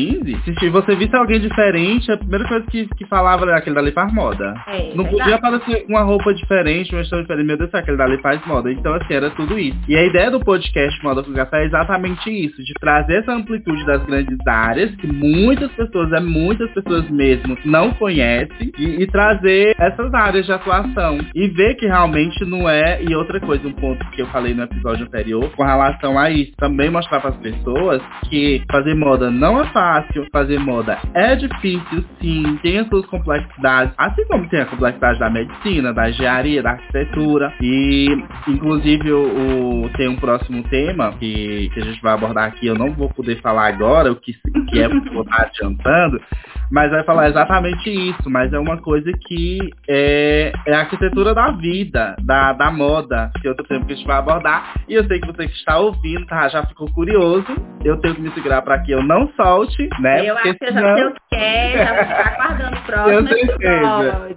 se 0.60 0.70
você 0.70 0.96
visse 0.96 1.16
alguém 1.16 1.40
diferente, 1.40 2.12
a 2.12 2.18
primeira 2.18 2.48
coisa 2.48 2.66
que, 2.68 2.88
que 2.96 3.06
falava 3.06 3.46
era 3.46 3.58
aquele 3.58 3.76
dali 3.76 3.92
faz 3.92 4.14
moda. 4.14 4.54
É, 4.68 4.94
Não 4.96 5.06
podia 5.06 5.36
aparecer 5.36 5.86
uma 5.88 6.02
roupa 6.02 6.34
diferente, 6.34 6.94
uma 6.94 7.02
história 7.02 7.24
diferente. 7.24 7.48
Meu 7.48 7.58
Deus, 7.58 7.74
aquele 7.74 7.98
dali 7.98 8.18
faz 8.22 8.46
moda. 8.46 8.72
Então, 8.72 8.94
assim, 8.94 9.14
era 9.14 9.30
tudo 9.32 9.58
isso. 9.58 9.78
E 9.88 9.96
a 9.96 10.04
ideia 10.04 10.32
do 10.32 10.40
podcast 10.40 11.02
Moda 11.04 11.24
com 11.24 11.34
Café 11.34 11.64
é 11.64 11.66
exatamente 11.66 12.30
isso, 12.30 12.64
de 12.64 12.74
trazer 12.80 13.20
essa 13.20 13.34
amplitude 13.34 13.86
das 13.86 14.04
grandes 14.06 14.38
áreas, 14.48 14.94
que 14.96 15.08
muitas 15.08 15.72
pessoas, 15.72 16.12
é 16.12 16.20
muitas 16.20 16.70
pessoas 16.72 17.10
mesmo, 17.10 17.58
não 17.66 17.92
conhecem, 17.92 18.72
e, 18.78 19.04
e 19.04 19.08
trazer 19.08 19.76
essas 19.80 20.14
áreas 20.14 20.46
de 20.46 20.52
atuação. 20.52 21.20
E 21.34 21.48
ver 21.48 21.76
que 21.76 21.86
realmente 21.86 22.44
não 22.46 22.70
é. 22.70 23.02
E 23.04 23.16
outra 23.16 23.40
coisa, 23.40 23.68
um 23.68 23.74
ponto 23.74 24.06
que 24.12 24.22
eu 24.22 24.28
falei 24.28 24.54
no 24.54 24.64
episódio 24.64 25.06
anterior, 25.06 25.50
com 25.56 25.64
relação 25.64 26.18
a 26.18 26.30
isso, 26.30 26.52
também 26.58 26.90
mostrar 26.90 27.20
para 27.20 27.32
as 27.32 27.38
pessoas 27.38 28.02
que 28.30 28.62
fazer 28.72 28.96
moda 28.96 29.30
não 29.30 29.62
é 29.62 29.66
fácil, 29.66 29.85
fazer 30.32 30.60
moda 30.60 31.00
é 31.14 31.36
difícil, 31.36 32.04
sim, 32.20 32.58
tem 32.62 32.80
as 32.80 32.88
suas 32.88 33.06
complexidades, 33.06 33.94
assim 33.98 34.26
como 34.26 34.48
tem 34.50 34.62
a 34.62 34.66
complexidade 34.66 35.20
da 35.20 35.30
medicina, 35.30 35.94
da 35.94 36.10
engenharia, 36.10 36.62
da 36.62 36.72
arquitetura. 36.72 37.54
E, 37.62 38.08
inclusive, 38.48 39.12
o, 39.12 39.86
o 39.86 39.90
tem 39.90 40.08
um 40.08 40.16
próximo 40.16 40.64
tema 40.64 41.14
que, 41.14 41.70
que 41.74 41.80
a 41.80 41.84
gente 41.84 42.02
vai 42.02 42.14
abordar 42.14 42.48
aqui. 42.48 42.68
Eu 42.68 42.76
não 42.76 42.92
vou 42.92 43.10
poder 43.10 43.42
falar 43.42 43.68
agora 43.68 44.12
o 44.12 44.16
que, 44.16 44.34
que 44.70 44.80
é, 44.80 44.88
vou 44.88 45.24
estar 45.24 45.44
adiantando, 45.44 46.22
mas 46.72 46.92
vai 46.92 47.04
falar 47.04 47.30
exatamente 47.30 47.90
isso. 47.90 48.30
Mas 48.30 48.52
é 48.54 48.60
uma 48.60 48.78
coisa 48.78 49.12
que 49.28 49.60
é, 49.88 50.52
é 50.66 50.74
a 50.74 50.80
arquitetura 50.80 51.34
da 51.34 51.52
vida, 51.52 52.16
da, 52.22 52.54
da 52.54 52.72
moda, 52.72 53.32
que 53.42 53.48
é 53.48 53.50
outro 53.50 53.66
tema 53.66 53.86
que 53.86 53.94
a 53.94 53.96
gente 53.96 54.08
vai 54.08 54.18
abordar. 54.18 54.74
E 54.88 54.94
eu 54.94 55.06
sei 55.06 55.20
que 55.20 55.28
você 55.28 55.48
que 55.48 55.54
está 55.54 55.78
ouvindo 55.78 56.26
tá, 56.26 56.48
já 56.50 56.66
ficou 56.66 56.90
curioso. 56.92 57.48
Eu 57.84 57.98
tenho 57.98 58.16
que 58.16 58.22
me 58.22 58.32
segurar 58.32 58.62
para 58.62 58.80
que 58.80 58.92
eu 58.92 59.04
não 59.04 59.30
solte, 59.36 59.88
né? 60.00 60.28
Eu 60.28 60.38
acho 60.38 60.54
que 60.56 60.66
eu 60.66 60.74
já 60.74 60.96
sei 60.96 61.06
o 61.06 61.14
que 61.14 61.36
é, 61.36 61.86
já 61.86 62.02
está 62.02 62.32
aguardando 62.32 62.78
o 62.78 62.82
próximo 62.86 63.30
episódio. 63.30 64.36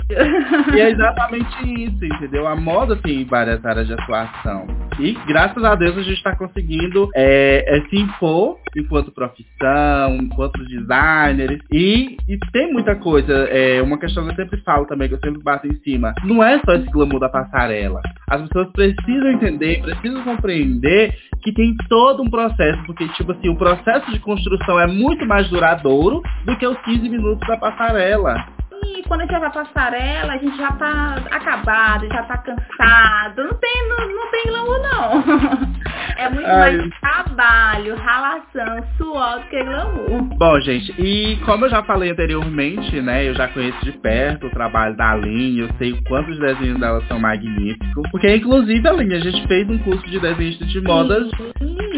E 0.74 0.80
é 0.80 0.90
exatamente 0.90 1.84
isso, 1.84 2.04
entendeu? 2.04 2.46
A 2.46 2.56
moda 2.56 2.96
tem 2.96 3.24
várias 3.24 3.64
áreas 3.64 3.86
de 3.86 3.94
atuação. 3.94 4.66
E 4.98 5.12
graças 5.26 5.62
a 5.62 5.74
Deus 5.76 5.96
a 5.96 6.02
gente 6.02 6.16
está 6.16 6.34
conseguindo 6.34 7.08
é, 7.14 7.64
é, 7.66 7.80
se 7.88 7.96
impor 7.96 8.58
enquanto 8.76 9.12
profissão, 9.12 10.16
enquanto 10.16 10.64
designers. 10.64 11.60
E, 11.72 12.16
e 12.26 12.38
tem 12.52 12.72
muita 12.72 12.96
coisa. 12.96 13.32
É, 13.32 13.80
uma 13.82 13.98
questão 13.98 14.24
que 14.24 14.32
eu 14.32 14.36
sempre 14.36 14.60
falo 14.62 14.86
também, 14.86 15.08
que 15.08 15.14
eu 15.14 15.20
sempre 15.20 15.42
bato 15.42 15.66
em 15.66 15.76
cima. 15.76 16.14
Não 16.24 16.42
é 16.42 16.60
só 16.64 16.74
esse 16.74 16.90
glamour 16.90 17.20
da 17.20 17.28
passarela. 17.28 18.00
As 18.28 18.42
pessoas 18.42 18.68
precisam 18.72 19.30
entender, 19.30 19.80
precisam 19.82 20.22
compreender 20.24 21.14
que 21.42 21.52
tem 21.52 21.76
todo 21.88 22.22
um 22.22 22.30
processo. 22.30 22.82
Porque, 22.84 23.08
tipo 23.08 23.32
assim, 23.32 23.48
o 23.48 23.56
processo 23.56 24.10
de 24.10 24.18
construção 24.20 24.78
é 24.78 24.86
muito 24.86 25.26
mais 25.26 25.48
duradouro 25.48 26.22
do 26.44 26.56
que 26.56 26.66
os 26.66 26.78
15 26.82 27.08
minutos 27.08 27.46
da 27.46 27.56
passarela. 27.56 28.46
E 28.84 29.02
quando 29.08 29.22
a 29.22 29.24
gente 29.24 29.32
vai 29.32 29.50
pra 29.50 29.64
passarela, 29.64 30.32
a 30.32 30.38
gente 30.38 30.56
já 30.56 30.72
tá 30.72 31.14
acabado, 31.30 32.06
já 32.08 32.22
tá 32.24 32.38
cansado. 32.38 33.44
Não 33.44 33.54
tem, 33.54 33.88
não, 33.88 34.08
não 34.08 34.30
tem 34.30 34.46
glamour, 34.46 34.78
não. 34.82 35.78
É 36.18 36.28
muito 36.28 36.48
Ai. 36.48 36.76
mais 36.76 36.90
trabalho, 37.00 37.94
ralação, 37.94 38.84
suor 38.96 39.38
do 39.38 39.46
que 39.46 39.62
glamour. 39.62 40.36
Bom, 40.36 40.60
gente, 40.62 40.92
e 41.00 41.36
como 41.44 41.64
eu 41.64 41.70
já 41.70 41.80
falei 41.84 42.10
anteriormente, 42.10 43.00
né? 43.00 43.28
Eu 43.28 43.34
já 43.34 43.46
conheço 43.46 43.84
de 43.84 43.92
perto 43.92 44.48
o 44.48 44.50
trabalho 44.50 44.96
da 44.96 45.12
Aline, 45.12 45.60
eu 45.60 45.68
sei 45.78 45.92
o 45.92 46.02
quanto 46.02 46.32
os 46.32 46.38
desenhos 46.40 46.80
dela 46.80 47.00
são 47.06 47.20
magníficos. 47.20 48.10
Porque, 48.10 48.34
inclusive, 48.34 48.88
Aline, 48.88 49.14
a 49.14 49.20
gente 49.20 49.46
fez 49.46 49.70
um 49.70 49.78
curso 49.78 50.04
de 50.10 50.18
desenhista 50.18 50.64
de 50.66 50.80
modas 50.80 51.30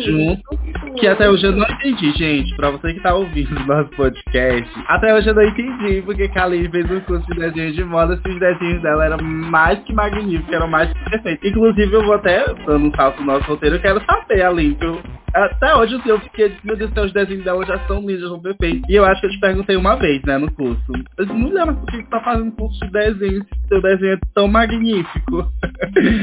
junto. 0.04 0.42
Que 1.00 1.08
até 1.08 1.30
hoje 1.30 1.46
eu 1.46 1.52
não 1.52 1.66
entendi, 1.66 2.12
gente. 2.12 2.54
Pra 2.56 2.70
você 2.70 2.92
que 2.92 3.00
tá 3.00 3.14
ouvindo 3.14 3.56
o 3.56 3.66
nosso 3.66 3.88
podcast, 3.90 4.70
até 4.86 5.14
hoje 5.14 5.30
eu 5.30 5.34
não 5.34 5.42
entendi 5.42 6.02
porque 6.02 6.30
a 6.34 6.44
Aline 6.44 6.68
fez 6.68 6.90
um 6.90 7.00
curso 7.00 7.26
de 7.32 7.40
desenho 7.40 7.72
de 7.72 7.84
moda 7.84 8.20
se 8.20 8.28
os 8.28 8.38
desenhos 8.38 8.82
dela 8.82 9.06
eram 9.06 9.18
mais 9.24 9.78
que 9.80 9.94
magníficos, 9.94 10.52
eram 10.52 10.68
mais 10.68 10.92
que 10.92 11.10
perfeitos. 11.10 11.50
Inclusive, 11.50 11.90
eu 11.90 12.04
vou 12.04 12.12
até, 12.12 12.44
dando 12.66 12.88
um 12.88 12.94
salto 12.94 13.20
no 13.20 13.32
nosso 13.32 13.46
roteiro, 13.46 13.76
eu 13.76 13.80
quero 13.80 14.02
saber, 14.04 14.42
Aline, 14.42 14.74
que 14.74 14.84
eu 14.84 15.00
até 15.34 15.74
hoje 15.74 16.00
eu 16.06 16.20
fiquei, 16.20 16.56
meu 16.64 16.76
Deus 16.76 16.90
os 16.96 17.12
desenhos 17.12 17.44
dela 17.44 17.64
já 17.64 17.78
são 17.86 18.00
lindos, 18.00 18.22
já 18.22 18.28
são 18.28 18.40
perfeitos. 18.40 18.82
E 18.88 18.94
eu 18.94 19.04
acho 19.04 19.20
que 19.20 19.26
eu 19.26 19.30
te 19.30 19.40
perguntei 19.40 19.76
uma 19.76 19.96
vez, 19.96 20.22
né, 20.22 20.38
no 20.38 20.50
curso. 20.52 20.82
Eu 21.16 21.24
disse, 21.24 21.36
mulher, 21.36 21.66
mas 21.66 21.76
por 21.76 21.86
que 21.86 21.96
você 21.96 22.02
tá 22.04 22.20
fazendo 22.20 22.52
curso 22.52 22.80
de 22.80 22.90
desenho 22.90 23.44
se 23.44 23.68
seu 23.68 23.80
desenho 23.80 24.14
é 24.14 24.18
tão 24.34 24.48
magnífico? 24.48 25.50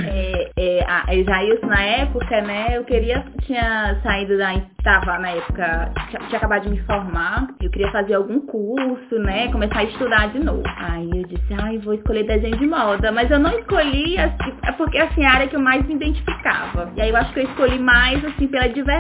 É, 0.10 0.50
é, 0.58 0.86
a 0.88 1.16
Isaías, 1.16 1.62
na 1.62 1.82
época, 1.82 2.42
né, 2.42 2.78
eu 2.78 2.84
queria, 2.84 3.24
tinha 3.42 4.00
saído 4.02 4.38
da, 4.38 4.54
tava 4.84 5.20
na 5.20 5.30
época, 5.30 5.92
tinha, 6.10 6.22
tinha 6.28 6.38
acabado 6.38 6.64
de 6.64 6.70
me 6.70 6.80
formar, 6.84 7.48
eu 7.62 7.70
queria 7.70 7.92
fazer 7.92 8.14
algum 8.16 8.40
curso, 8.42 9.20
né, 9.20 9.52
começar 9.52 9.80
a 9.80 9.84
estudar 9.84 10.30
de 10.32 10.40
novo. 10.40 10.64
Aí 10.78 11.10
eu 11.14 11.28
disse, 11.28 11.54
ai, 11.54 11.78
vou 11.80 11.94
escolher 11.94 12.24
desenho 12.24 12.58
de 12.58 12.66
moda. 12.66 13.12
Mas 13.12 13.30
eu 13.30 13.40
não 13.40 13.52
escolhi, 13.58 14.18
assim, 14.18 14.54
é 14.64 14.72
porque 14.74 14.98
assim, 14.98 15.26
a 15.26 15.34
área 15.34 15.48
que 15.48 15.56
eu 15.56 15.62
mais 15.62 15.86
me 15.86 15.96
identificava. 15.96 16.92
E 16.96 17.02
aí 17.02 17.10
eu 17.10 17.18
acho 17.18 17.34
que 17.34 17.40
eu 17.40 17.46
escolhi 17.46 17.80
mais, 17.80 18.24
assim, 18.26 18.48
pela 18.48 18.68
diversidade 18.68 18.97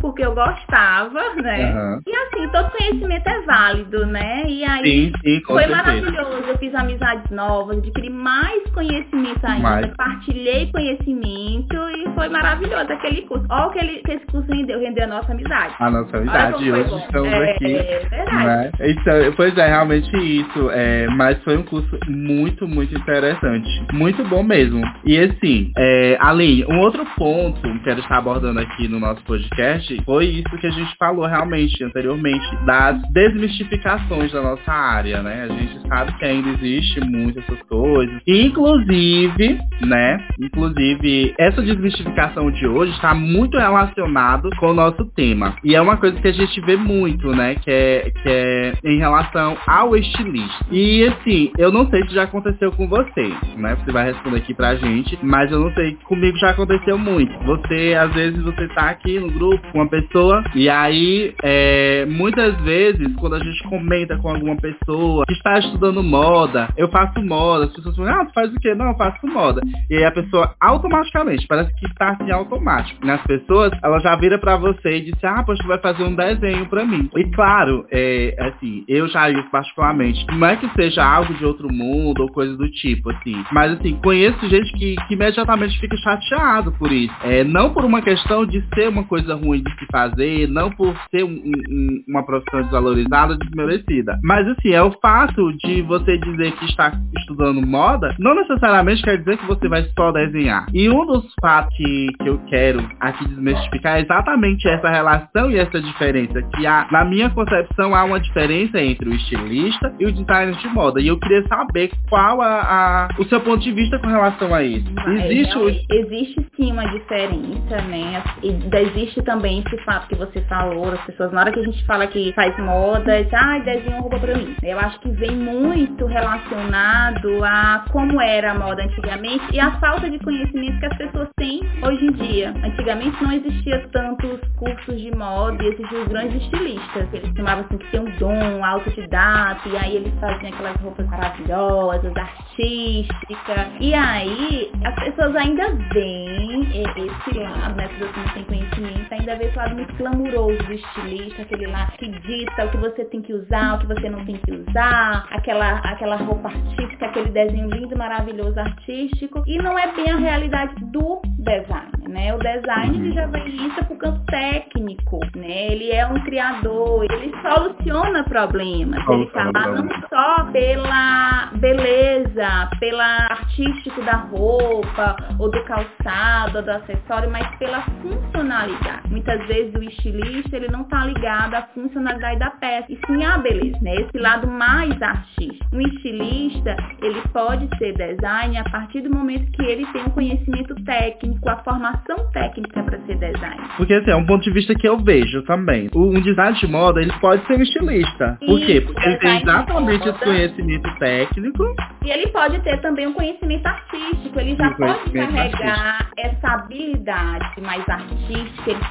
porque 0.00 0.24
eu 0.24 0.34
gostava, 0.34 1.34
né? 1.36 1.72
Uhum. 1.72 2.00
E 2.06 2.16
assim, 2.16 2.48
todo 2.48 2.70
conhecimento 2.70 3.28
é 3.28 3.40
válido, 3.42 4.06
né? 4.06 4.44
E 4.46 4.64
aí 4.64 4.82
sim, 4.82 5.12
sim, 5.22 5.40
foi 5.46 5.64
certeza. 5.64 5.76
maravilhoso. 5.76 6.44
Eu 6.48 6.58
fiz 6.58 6.74
amizades 6.74 7.30
novas, 7.30 7.78
adquiri 7.78 8.10
mais 8.10 8.62
conhecimento 8.72 9.44
ainda, 9.44 9.62
mais. 9.62 9.94
partilhei 9.96 10.70
conhecimento 10.72 11.74
e 11.74 12.14
foi 12.14 12.28
maravilhoso 12.28 12.92
aquele 12.92 13.22
curso. 13.22 13.46
Olha 13.50 13.66
o 13.66 13.70
que, 13.70 13.78
ele, 13.78 14.02
que 14.02 14.12
esse 14.12 14.26
curso 14.26 14.50
rendeu, 14.50 14.80
rendeu 14.80 15.04
a 15.04 15.08
nossa 15.08 15.32
amizade. 15.32 15.74
A 15.78 15.90
nossa 15.90 16.16
amizade, 16.16 16.72
hoje 16.72 16.90
bom. 16.90 16.98
estamos 16.98 17.32
é, 17.32 17.50
aqui. 17.52 17.76
É 17.76 18.08
verdade. 18.08 18.46
Né? 18.46 18.70
Então, 18.80 19.32
pois 19.36 19.56
é, 19.56 19.68
realmente 19.68 20.16
isso. 20.16 20.70
É, 20.70 21.06
mas 21.08 21.42
foi 21.42 21.56
um 21.56 21.62
curso 21.62 21.98
muito, 22.08 22.66
muito 22.66 22.94
interessante. 22.94 23.68
Muito 23.92 24.24
bom 24.24 24.42
mesmo. 24.42 24.82
E 25.04 25.18
assim, 25.18 25.72
é, 25.76 26.16
Aline, 26.20 26.64
um 26.66 26.78
outro 26.78 27.04
ponto 27.16 27.60
que 27.60 27.90
quero 27.90 28.00
estar 28.00 28.18
abordando 28.18 28.60
aqui 28.60 28.88
no 28.88 29.00
nosso 29.00 29.22
podcast 29.30 30.02
foi 30.04 30.26
isso 30.26 30.58
que 30.58 30.66
a 30.66 30.70
gente 30.70 30.96
falou 30.98 31.24
realmente 31.24 31.84
anteriormente, 31.84 32.44
das 32.64 33.00
desmistificações 33.12 34.32
da 34.32 34.42
nossa 34.42 34.72
área, 34.72 35.22
né? 35.22 35.46
A 35.48 35.52
gente 35.52 35.86
sabe 35.86 36.12
que 36.18 36.24
ainda 36.24 36.48
existe 36.50 37.00
muitas 37.00 37.44
essas 37.44 37.62
coisas. 37.62 38.20
Inclusive, 38.26 39.58
né? 39.82 40.26
Inclusive, 40.40 41.32
essa 41.38 41.62
desmistificação 41.62 42.50
de 42.50 42.66
hoje 42.66 42.92
está 42.92 43.14
muito 43.14 43.56
relacionado 43.56 44.50
com 44.58 44.70
o 44.70 44.74
nosso 44.74 45.04
tema. 45.14 45.54
E 45.62 45.76
é 45.76 45.80
uma 45.80 45.96
coisa 45.96 46.20
que 46.20 46.26
a 46.28 46.32
gente 46.32 46.60
vê 46.62 46.76
muito, 46.76 47.30
né? 47.30 47.54
Que 47.54 47.70
é, 47.70 48.10
que 48.10 48.28
é 48.28 48.72
em 48.84 48.98
relação 48.98 49.56
ao 49.64 49.96
estilista. 49.96 50.66
E 50.72 51.04
assim, 51.04 51.52
eu 51.56 51.70
não 51.70 51.88
sei 51.88 52.02
se 52.08 52.14
já 52.14 52.24
aconteceu 52.24 52.72
com 52.72 52.88
você, 52.88 53.32
né? 53.56 53.76
Você 53.76 53.92
vai 53.92 54.06
responder 54.06 54.38
aqui 54.38 54.54
pra 54.54 54.74
gente, 54.74 55.16
mas 55.22 55.52
eu 55.52 55.60
não 55.60 55.72
sei, 55.72 55.96
comigo 56.04 56.36
já 56.38 56.50
aconteceu 56.50 56.98
muito. 56.98 57.32
Você, 57.44 57.96
às 57.98 58.12
vezes, 58.12 58.42
você 58.42 58.66
tá 58.68 58.90
aqui 58.90 59.19
no 59.20 59.30
grupo 59.30 59.60
com 59.70 59.78
uma 59.78 59.88
pessoa. 59.88 60.42
E 60.54 60.68
aí, 60.68 61.34
é, 61.42 62.06
muitas 62.06 62.56
vezes, 62.62 63.14
quando 63.16 63.34
a 63.34 63.38
gente 63.38 63.62
comenta 63.64 64.16
com 64.18 64.28
alguma 64.28 64.56
pessoa 64.56 65.24
que 65.26 65.34
está 65.34 65.58
estudando 65.58 66.02
moda, 66.02 66.68
eu 66.76 66.88
faço 66.88 67.20
moda, 67.22 67.66
as 67.66 67.72
pessoas 67.72 67.96
falam, 67.96 68.20
ah, 68.20 68.24
tu 68.24 68.32
faz 68.32 68.52
o 68.52 68.60
quê? 68.60 68.74
Não, 68.74 68.88
eu 68.88 68.96
faço 68.96 69.26
moda. 69.26 69.60
E 69.88 69.96
aí 69.96 70.04
a 70.04 70.12
pessoa 70.12 70.54
automaticamente, 70.60 71.46
parece 71.46 71.74
que 71.74 71.86
está 71.86 72.10
assim 72.10 72.30
automático. 72.30 73.04
Nas 73.04 73.22
pessoas, 73.22 73.72
ela 73.82 73.98
já 74.00 74.16
vira 74.16 74.38
para 74.38 74.56
você 74.56 74.96
e 74.96 75.00
diz, 75.02 75.24
ah, 75.24 75.42
poxa, 75.42 75.62
tu 75.62 75.68
vai 75.68 75.78
fazer 75.78 76.02
um 76.02 76.14
desenho 76.14 76.66
para 76.66 76.84
mim. 76.84 77.08
E 77.16 77.24
claro, 77.30 77.86
é, 77.90 78.34
assim, 78.38 78.84
eu 78.88 79.08
já 79.08 79.30
isso 79.30 79.50
particularmente, 79.50 80.24
não 80.32 80.46
é 80.46 80.56
que 80.56 80.68
seja 80.70 81.04
algo 81.04 81.34
de 81.34 81.44
outro 81.44 81.72
mundo 81.72 82.22
ou 82.22 82.28
coisa 82.28 82.56
do 82.56 82.70
tipo, 82.70 83.10
assim. 83.10 83.44
Mas 83.52 83.72
assim, 83.72 83.98
conheço 84.02 84.48
gente 84.48 84.72
que, 84.72 84.96
que 85.06 85.14
imediatamente 85.14 85.78
fica 85.78 85.96
chateado 85.96 86.72
por 86.72 86.90
isso. 86.90 87.14
É, 87.22 87.44
não 87.44 87.72
por 87.72 87.84
uma 87.84 88.02
questão 88.02 88.46
de 88.46 88.62
ser 88.74 88.88
uma 88.88 89.04
coisa 89.10 89.34
ruim 89.34 89.60
de 89.62 89.70
se 89.72 89.86
fazer, 89.90 90.48
não 90.48 90.70
por 90.70 90.96
ser 91.10 91.24
um, 91.24 91.42
um, 91.68 92.04
uma 92.08 92.24
profissão 92.24 92.62
desvalorizada, 92.62 93.36
desmerecida. 93.36 94.16
Mas 94.22 94.46
assim, 94.46 94.70
é 94.70 94.82
o 94.82 94.92
fato 95.02 95.52
de 95.58 95.82
você 95.82 96.16
dizer 96.16 96.52
que 96.52 96.64
está 96.66 96.92
estudando 97.18 97.60
moda, 97.66 98.14
não 98.20 98.36
necessariamente 98.36 99.02
quer 99.02 99.18
dizer 99.18 99.36
que 99.36 99.46
você 99.46 99.68
vai 99.68 99.82
só 99.98 100.12
desenhar. 100.12 100.66
E 100.72 100.88
um 100.88 101.04
dos 101.04 101.26
fatos 101.40 101.76
que, 101.76 102.06
que 102.22 102.28
eu 102.28 102.38
quero 102.46 102.88
aqui 103.00 103.26
desmistificar 103.26 103.96
é 103.96 104.02
exatamente 104.02 104.68
essa 104.68 104.88
relação 104.88 105.50
e 105.50 105.58
essa 105.58 105.80
diferença. 105.80 106.40
Que 106.54 106.64
há, 106.64 106.86
na 106.92 107.04
minha 107.04 107.30
concepção, 107.30 107.94
há 107.94 108.04
uma 108.04 108.20
diferença 108.20 108.80
entre 108.80 109.08
o 109.08 109.14
estilista 109.14 109.92
e 109.98 110.06
o 110.06 110.12
designer 110.12 110.54
de 110.56 110.68
moda. 110.68 111.00
E 111.00 111.08
eu 111.08 111.18
queria 111.18 111.42
saber 111.48 111.90
qual 112.08 112.40
a, 112.40 112.60
a 112.60 113.08
o 113.18 113.24
seu 113.24 113.40
ponto 113.40 113.60
de 113.60 113.72
vista 113.72 113.98
com 113.98 114.06
relação 114.06 114.54
a 114.54 114.62
isso. 114.62 114.86
Existe, 115.08 115.58
o... 115.58 115.68
existe 115.68 116.46
sim 116.56 116.72
uma 116.72 116.86
diferença, 116.86 117.80
né? 117.88 118.22
E 118.42 118.52
existe 119.00 119.22
também 119.22 119.62
esse 119.66 119.76
fato 119.84 120.08
que 120.08 120.14
você 120.14 120.40
falou, 120.42 120.92
as 120.92 121.00
pessoas, 121.04 121.32
na 121.32 121.40
hora 121.40 121.52
que 121.52 121.60
a 121.60 121.64
gente 121.64 121.84
fala 121.84 122.06
que 122.06 122.32
faz 122.34 122.56
moda, 122.58 123.22
diz, 123.22 123.32
ah, 123.32 123.58
desenha 123.58 123.96
uma 123.96 124.00
roupa 124.00 124.18
pra 124.18 124.36
mim. 124.36 124.54
Eu 124.62 124.78
acho 124.78 125.00
que 125.00 125.10
vem 125.12 125.32
muito 125.32 126.06
relacionado 126.06 127.44
a 127.44 127.84
como 127.90 128.20
era 128.20 128.52
a 128.52 128.54
moda 128.54 128.82
antigamente 128.82 129.44
e 129.52 129.60
a 129.60 129.78
falta 129.80 130.08
de 130.08 130.18
conhecimento 130.18 130.78
que 130.78 130.86
as 130.86 130.96
pessoas 130.96 131.28
têm 131.36 131.60
hoje 131.82 132.04
em 132.04 132.12
dia. 132.12 132.54
Antigamente 132.64 133.22
não 133.22 133.32
existia 133.32 133.88
tantos 133.92 134.40
cursos 134.56 135.00
de 135.00 135.10
moda 135.16 135.62
e 135.62 135.68
existiam 135.68 136.04
grandes 136.06 136.42
estilistas. 136.42 137.08
Eles 137.12 137.32
chamavam 137.36 137.64
assim 137.64 137.78
que 137.78 137.90
ter 137.90 138.00
um 138.00 138.10
dom 138.18 138.64
autodidata 138.64 139.68
e 139.68 139.76
aí 139.76 139.96
eles 139.96 140.12
faziam 140.20 140.52
aquelas 140.52 140.76
roupas 140.80 141.06
maravilhosas, 141.06 142.12
artísticas. 142.16 143.68
E 143.80 143.94
aí 143.94 144.70
as 144.84 144.94
pessoas 144.96 145.34
ainda 145.36 145.70
veem 145.92 146.62
esse 146.82 147.38
lado, 147.38 147.76
né? 147.76 147.88
Você 147.98 148.20
não 148.20 148.28
tem 148.34 148.44
conhecimento, 148.44 148.89
ainda 149.10 149.36
vê 149.36 149.46
esse 149.46 149.56
lado 149.56 149.74
muito 149.74 149.94
glamuroso 149.96 150.58
do 150.64 150.72
estilista, 150.72 151.42
aquele 151.42 151.66
lá 151.66 151.86
que 151.98 152.08
dita 152.08 152.64
o 152.64 152.70
que 152.70 152.76
você 152.76 153.04
tem 153.04 153.22
que 153.22 153.32
usar, 153.32 153.76
o 153.76 153.78
que 153.80 153.86
você 153.86 154.08
não 154.08 154.24
tem 154.24 154.36
que 154.36 154.52
usar, 154.52 155.26
aquela, 155.30 155.78
aquela 155.78 156.16
roupa 156.16 156.48
artística, 156.48 157.06
aquele 157.06 157.30
desenho 157.30 157.68
lindo, 157.70 157.96
maravilhoso, 157.96 158.58
artístico. 158.58 159.42
E 159.46 159.58
não 159.58 159.78
é 159.78 159.92
bem 159.92 160.10
a 160.10 160.16
realidade 160.16 160.74
do 160.86 161.20
design, 161.38 162.08
né? 162.08 162.34
O 162.34 162.38
design 162.38 162.98
ele 162.98 163.12
já 163.12 163.26
vem 163.26 163.48
isso 163.48 163.84
pro 163.84 163.96
campo 163.96 164.24
técnico, 164.26 165.20
né? 165.36 165.72
Ele 165.72 165.90
é 165.90 166.06
um 166.06 166.20
criador, 166.24 167.04
ele 167.10 167.32
soluciona 167.42 168.24
problemas. 168.24 169.06
Ele 169.08 169.26
tá 169.26 169.50
lá 169.54 169.68
não 169.68 169.88
só 170.08 170.44
pela 170.52 171.50
beleza, 171.54 172.70
pela 172.78 173.04
artístico 173.30 174.02
da 174.02 174.16
roupa, 174.16 175.16
ou 175.38 175.50
do 175.50 175.62
calçado, 175.64 176.58
ou 176.58 176.64
do 176.64 176.70
acessório, 176.70 177.30
mas 177.30 177.46
pela 177.56 177.82
funcionalidade. 178.02 178.79
Muitas 179.10 179.46
vezes 179.46 179.74
o 179.74 179.82
estilista 179.82 180.56
ele 180.56 180.68
não 180.68 180.84
tá 180.84 181.04
ligado 181.04 181.54
à 181.54 181.62
funcionalidade 181.74 182.38
da 182.38 182.50
peça, 182.50 182.86
e 182.90 182.98
sim 183.06 183.24
à 183.24 183.38
beleza, 183.38 183.78
né? 183.82 183.94
Esse 183.96 184.18
lado 184.18 184.48
mais 184.48 185.00
artístico. 185.02 185.66
Um 185.72 185.80
estilista, 185.80 186.76
ele 187.02 187.20
pode 187.32 187.68
ser 187.78 187.92
design 187.94 188.56
a 188.58 188.64
partir 188.64 189.00
do 189.02 189.10
momento 189.10 189.50
que 189.52 189.62
ele 189.62 189.86
tem 189.86 190.02
um 190.02 190.10
conhecimento 190.10 190.74
técnico, 190.84 191.48
a 191.48 191.56
formação 191.56 192.16
técnica 192.32 192.82
para 192.82 192.98
ser 193.00 193.16
design. 193.16 193.60
Porque 193.76 193.94
assim, 193.94 194.10
é 194.10 194.16
um 194.16 194.26
ponto 194.26 194.42
de 194.42 194.50
vista 194.50 194.74
que 194.74 194.88
eu 194.88 194.98
vejo 194.98 195.42
também. 195.42 195.88
Um 195.94 196.20
design 196.20 196.56
de 196.58 196.66
moda, 196.66 197.00
ele 197.00 197.12
pode 197.20 197.44
ser 197.46 197.58
um 197.58 197.62
estilista. 197.62 198.38
Por 198.46 198.60
quê? 198.60 198.80
Porque 198.80 199.08
ele 199.08 199.16
tem 199.18 199.42
exatamente 199.42 200.08
esse 200.08 200.18
conhecimento 200.18 200.98
técnico. 200.98 201.74
E 202.04 202.10
ele 202.10 202.28
pode 202.28 202.60
ter 202.60 202.80
também 202.80 203.06
um 203.06 203.12
conhecimento 203.12 203.66
artístico. 203.66 204.40
Ele 204.40 204.56
já 204.56 204.70
pode 204.72 205.10
carregar 205.10 205.98
artístico. 205.98 206.14
essa 206.18 206.48
habilidade 206.48 207.60
mais 207.60 207.88
artística, 207.88 208.59
exemplo, 208.60 208.88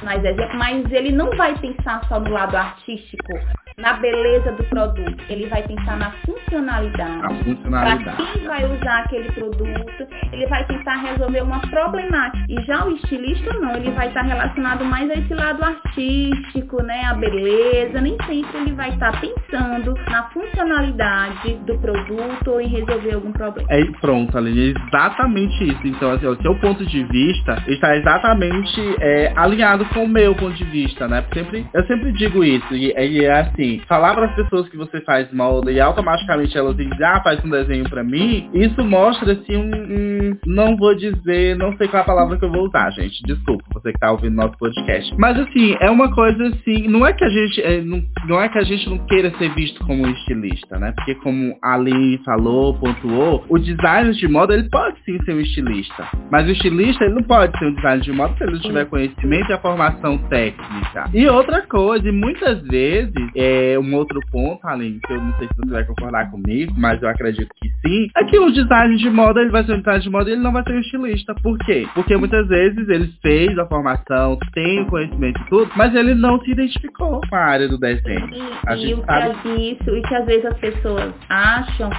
mas 0.54 0.92
ele 0.92 1.12
não 1.12 1.30
vai 1.36 1.56
pensar 1.58 2.02
só 2.08 2.20
no 2.20 2.30
lado 2.30 2.56
artístico 2.56 3.32
na 3.80 3.94
beleza 3.94 4.52
do 4.52 4.64
produto, 4.64 5.24
ele 5.28 5.46
vai 5.46 5.62
pensar 5.62 5.96
na 5.96 6.10
funcionalidade. 6.26 7.56
Para 7.70 7.96
quem 7.96 8.44
vai 8.46 8.64
usar 8.64 8.98
aquele 9.00 9.32
produto, 9.32 10.06
ele 10.32 10.46
vai 10.46 10.64
tentar 10.66 10.96
resolver 10.96 11.42
uma 11.42 11.60
problemática. 11.60 12.44
E 12.48 12.62
já 12.64 12.84
o 12.84 12.92
estilista 12.92 13.52
não, 13.54 13.74
ele 13.74 13.90
vai 13.92 14.08
estar 14.08 14.22
relacionado 14.22 14.84
mais 14.84 15.08
a 15.10 15.14
esse 15.14 15.32
lado 15.34 15.64
artístico, 15.64 16.82
né, 16.82 17.04
a 17.06 17.14
beleza. 17.14 18.00
Nem 18.00 18.16
sempre 18.26 18.60
ele 18.60 18.72
vai 18.72 18.90
estar 18.90 19.18
pensando 19.20 19.94
na 20.10 20.24
funcionalidade 20.30 21.54
do 21.66 21.78
produto 21.78 22.50
ou 22.50 22.60
em 22.60 22.68
resolver 22.68 23.14
algum 23.14 23.32
problema. 23.32 23.68
É 23.70 23.82
pronto, 24.00 24.36
Aline, 24.36 24.74
é 24.74 24.88
exatamente 24.88 25.64
isso. 25.64 25.80
Então, 25.86 26.10
assim, 26.10 26.26
o 26.26 26.36
seu 26.42 26.54
ponto 26.56 26.84
de 26.84 27.02
vista 27.04 27.62
está 27.66 27.96
exatamente 27.96 28.80
é, 29.00 29.32
alinhado 29.36 29.59
com 29.94 30.04
o 30.04 30.08
meu 30.08 30.34
ponto 30.34 30.56
de 30.56 30.64
vista, 30.64 31.06
né? 31.06 31.24
Sempre, 31.32 31.66
eu 31.74 31.84
sempre 31.86 32.12
digo 32.12 32.42
isso, 32.44 32.74
e, 32.74 32.92
e 32.92 33.24
é 33.24 33.40
assim, 33.40 33.80
falar 33.88 34.14
para 34.14 34.26
as 34.26 34.34
pessoas 34.34 34.68
que 34.68 34.76
você 34.76 35.00
faz 35.02 35.32
molda 35.32 35.70
e 35.70 35.80
automaticamente 35.80 36.56
elas 36.56 36.76
dizem, 36.76 36.92
ah, 37.04 37.20
faz 37.22 37.44
um 37.44 37.50
desenho 37.50 37.88
para 37.88 38.02
mim, 38.02 38.48
isso 38.54 38.82
mostra 38.84 39.32
assim 39.32 39.56
um, 39.56 39.70
um, 39.70 40.36
não 40.46 40.76
vou 40.76 40.94
dizer, 40.94 41.56
não 41.56 41.76
sei 41.76 41.88
qual 41.88 42.00
é 42.00 42.02
a 42.02 42.06
palavra 42.06 42.38
que 42.38 42.44
eu 42.44 42.50
vou 42.50 42.66
usar, 42.66 42.90
gente. 42.90 43.22
Desculpa, 43.24 43.64
você 43.74 43.92
que 43.92 43.98
tá 43.98 44.10
ouvindo 44.10 44.34
nosso 44.34 44.56
podcast. 44.58 45.14
Mas 45.18 45.38
assim, 45.38 45.76
é 45.80 45.90
uma 45.90 46.12
coisa 46.14 46.48
assim, 46.48 46.88
não 46.88 47.06
é 47.06 47.12
que 47.12 47.24
a 47.24 47.28
gente 47.28 47.62
é, 47.62 47.80
não, 47.82 48.02
não 48.26 48.40
é 48.40 48.48
que 48.48 48.58
a 48.58 48.62
gente 48.62 48.88
não 48.88 48.98
queira 49.06 49.30
ser 49.38 49.54
visto 49.54 49.84
como 49.84 50.06
estilista, 50.06 50.78
né? 50.78 50.92
Porque 50.96 51.14
como 51.16 51.56
a 51.62 51.74
Aline 51.74 52.18
falou, 52.24 52.74
pontuou, 52.74 53.44
o 53.48 53.58
designer 53.58 54.12
de 54.12 54.28
moda 54.28 54.54
ele 54.54 54.68
pode 54.68 54.96
sim 55.04 55.18
ser 55.24 55.34
um 55.34 55.40
estilista. 55.40 56.08
Mas 56.30 56.46
o 56.46 56.50
estilista 56.50 57.04
ele 57.04 57.14
não 57.14 57.22
pode 57.22 57.56
ser 57.58 57.66
um 57.66 57.74
designer 57.74 58.00
de 58.00 58.12
moda 58.12 58.34
se 58.36 58.44
ele 58.44 58.52
não 58.52 58.60
tiver 58.60 58.84
conhecimento 58.86 59.49
a 59.52 59.58
formação 59.58 60.18
técnica. 60.28 61.04
E 61.12 61.28
outra 61.28 61.62
coisa, 61.62 62.08
e 62.08 62.12
muitas 62.12 62.60
vezes, 62.62 63.14
é, 63.36 63.72
é, 63.72 63.78
um 63.78 63.94
outro 63.94 64.20
ponto, 64.30 64.66
Aline, 64.66 65.00
que 65.00 65.12
eu 65.12 65.20
não 65.20 65.36
sei 65.38 65.48
se 65.48 65.54
você 65.56 65.70
vai 65.70 65.84
concordar 65.84 66.30
comigo, 66.30 66.72
mas 66.76 67.02
eu 67.02 67.08
acredito 67.08 67.48
que 67.60 67.68
sim, 67.86 68.08
é 68.16 68.24
que 68.24 68.38
o 68.38 68.50
design 68.50 68.96
de 68.96 69.10
moda, 69.10 69.40
ele 69.40 69.50
vai 69.50 69.64
ser 69.64 69.72
um 69.72 69.78
design 69.78 70.00
de 70.00 70.10
moda 70.10 70.30
e 70.30 70.32
ele 70.32 70.42
não 70.42 70.52
vai 70.52 70.62
ser 70.62 70.72
um 70.72 70.80
estilista. 70.80 71.34
Por 71.42 71.58
quê? 71.58 71.86
Porque 71.94 72.16
muitas 72.16 72.46
vezes 72.48 72.88
ele 72.88 73.12
fez 73.22 73.58
a 73.58 73.66
formação, 73.66 74.38
tem 74.52 74.80
o 74.82 74.86
conhecimento 74.86 75.40
e 75.40 75.48
tudo, 75.48 75.70
mas 75.76 75.94
ele 75.94 76.14
não 76.14 76.40
se 76.40 76.50
identificou 76.50 77.20
com 77.28 77.36
a 77.36 77.40
área 77.40 77.68
do 77.68 77.78
desenho. 77.78 78.28
E, 78.32 78.90
e 78.90 78.94
o 78.94 79.02
que 79.42 79.48
isso, 79.72 79.96
e 79.96 80.02
que 80.02 80.14
às 80.14 80.26
vezes 80.26 80.46
as 80.46 80.58
pessoas 80.58 81.12
acham 81.28 81.90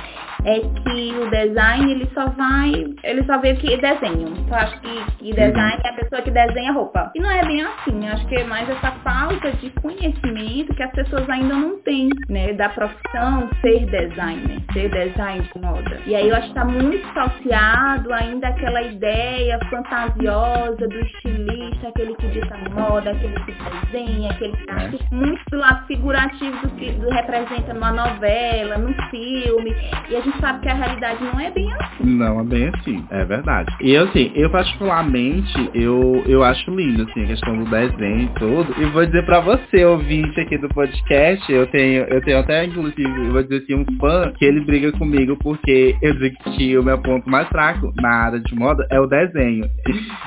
é 0.44 0.60
que 0.60 1.14
o 1.20 1.30
design 1.30 1.92
ele 1.92 2.10
só 2.14 2.28
vai, 2.30 2.72
ele 3.04 3.24
só 3.26 3.38
vê 3.40 3.56
que 3.56 3.78
desenho. 3.78 4.34
Eu 4.48 4.56
acho 4.56 4.80
que, 4.82 5.06
que 5.18 5.30
design 5.32 5.82
é 5.84 5.90
a 5.90 5.94
pessoa 5.94 6.22
que 6.22 6.32
desenha 6.32 6.72
roupa. 6.72 7.12
E 7.16 7.20
não 7.20 7.30
é 7.30 7.41
bem 7.46 7.62
assim. 7.62 8.08
Acho 8.08 8.28
que 8.28 8.36
é 8.36 8.44
mais 8.44 8.70
essa 8.70 8.92
falta 9.04 9.52
de 9.54 9.70
conhecimento 9.82 10.74
que 10.76 10.84
as 10.84 10.92
pessoas 10.92 11.30
ainda 11.30 11.56
não 11.56 11.80
têm, 11.82 12.10
né? 12.30 12.54
Da 12.54 12.70
profissão 12.70 13.50
ser 13.62 13.86
designer, 13.86 14.62
ser 14.74 14.90
design 14.90 15.48
de 15.54 15.62
moda. 15.62 16.02
E 16.06 16.16
aí 16.16 16.28
eu 16.30 16.36
acho 16.36 16.52
que 16.52 16.60
está 16.60 16.66
muito 16.66 17.20
associado 17.20 18.14
ainda 18.14 18.48
àquela 18.48 18.82
ideia 18.82 19.31
fantasiosa 19.70 20.88
do 20.88 21.00
estilista, 21.00 21.88
aquele 21.88 22.16
que 22.16 22.28
dita 22.28 22.58
moda, 22.74 23.12
aquele 23.12 23.36
que 23.46 23.54
desenha, 23.92 24.32
aquele 24.32 24.56
que 24.58 24.66
tá 24.66 24.90
muito 25.12 25.42
do 25.52 25.58
lado 25.58 25.86
figurativo 25.88 26.58
do 26.62 26.70
que 26.76 26.92
representa 27.12 27.74
numa 27.74 27.92
novela, 27.92 28.78
num 28.78 28.94
filme. 29.10 29.76
E 30.10 30.16
a 30.16 30.22
gente 30.22 30.40
sabe 30.40 30.62
que 30.62 30.70
a 30.70 30.74
realidade 30.74 31.24
não 31.24 31.40
é 31.40 31.52
bem 31.52 31.72
assim. 31.74 32.04
Não 32.04 32.40
é 32.40 32.44
bem 32.44 32.72
assim, 32.76 33.06
é 33.10 33.26
verdade. 33.26 33.76
E 33.82 33.96
assim, 33.98 34.32
eu 34.36 34.50
particularmente, 34.50 35.70
eu, 35.74 36.24
eu 36.28 36.44
acho 36.44 36.72
lindo, 36.72 37.04
assim, 37.04 37.24
a 37.24 37.28
questão 37.28 37.58
do 37.58 37.70
desenho 37.70 38.22
e 38.22 38.30
tudo. 38.40 38.76
E 38.82 38.86
vou 38.86 39.06
dizer 39.06 39.26
pra 39.26 39.40
você, 39.40 39.86
ouvinte 39.86 40.40
aqui 40.40 40.58
do 40.58 40.70
podcast, 40.70 41.52
eu 41.52 41.68
tenho, 41.68 42.04
eu 42.04 42.22
tenho 42.22 42.40
até, 42.40 42.66
inclusive, 42.66 43.04
eu 43.04 43.32
vou 43.32 43.44
dizer 43.44 43.64
assim, 43.64 43.76
um 43.76 43.86
fã 44.00 44.32
que 44.38 44.46
ele 44.46 44.62
briga 44.62 44.92
comigo 44.94 45.38
porque 45.38 45.96
eu 46.02 46.14
digo 46.18 46.36
que 46.56 46.78
o 46.78 46.84
meu 46.84 46.98
ponto 47.00 47.30
mais 47.30 47.48
fraco 47.50 47.94
na 48.02 48.26
área 48.26 48.40
de 48.40 48.56
moda 48.56 48.86
é 48.90 49.00
o 49.00 49.08
desenho. 49.08 49.41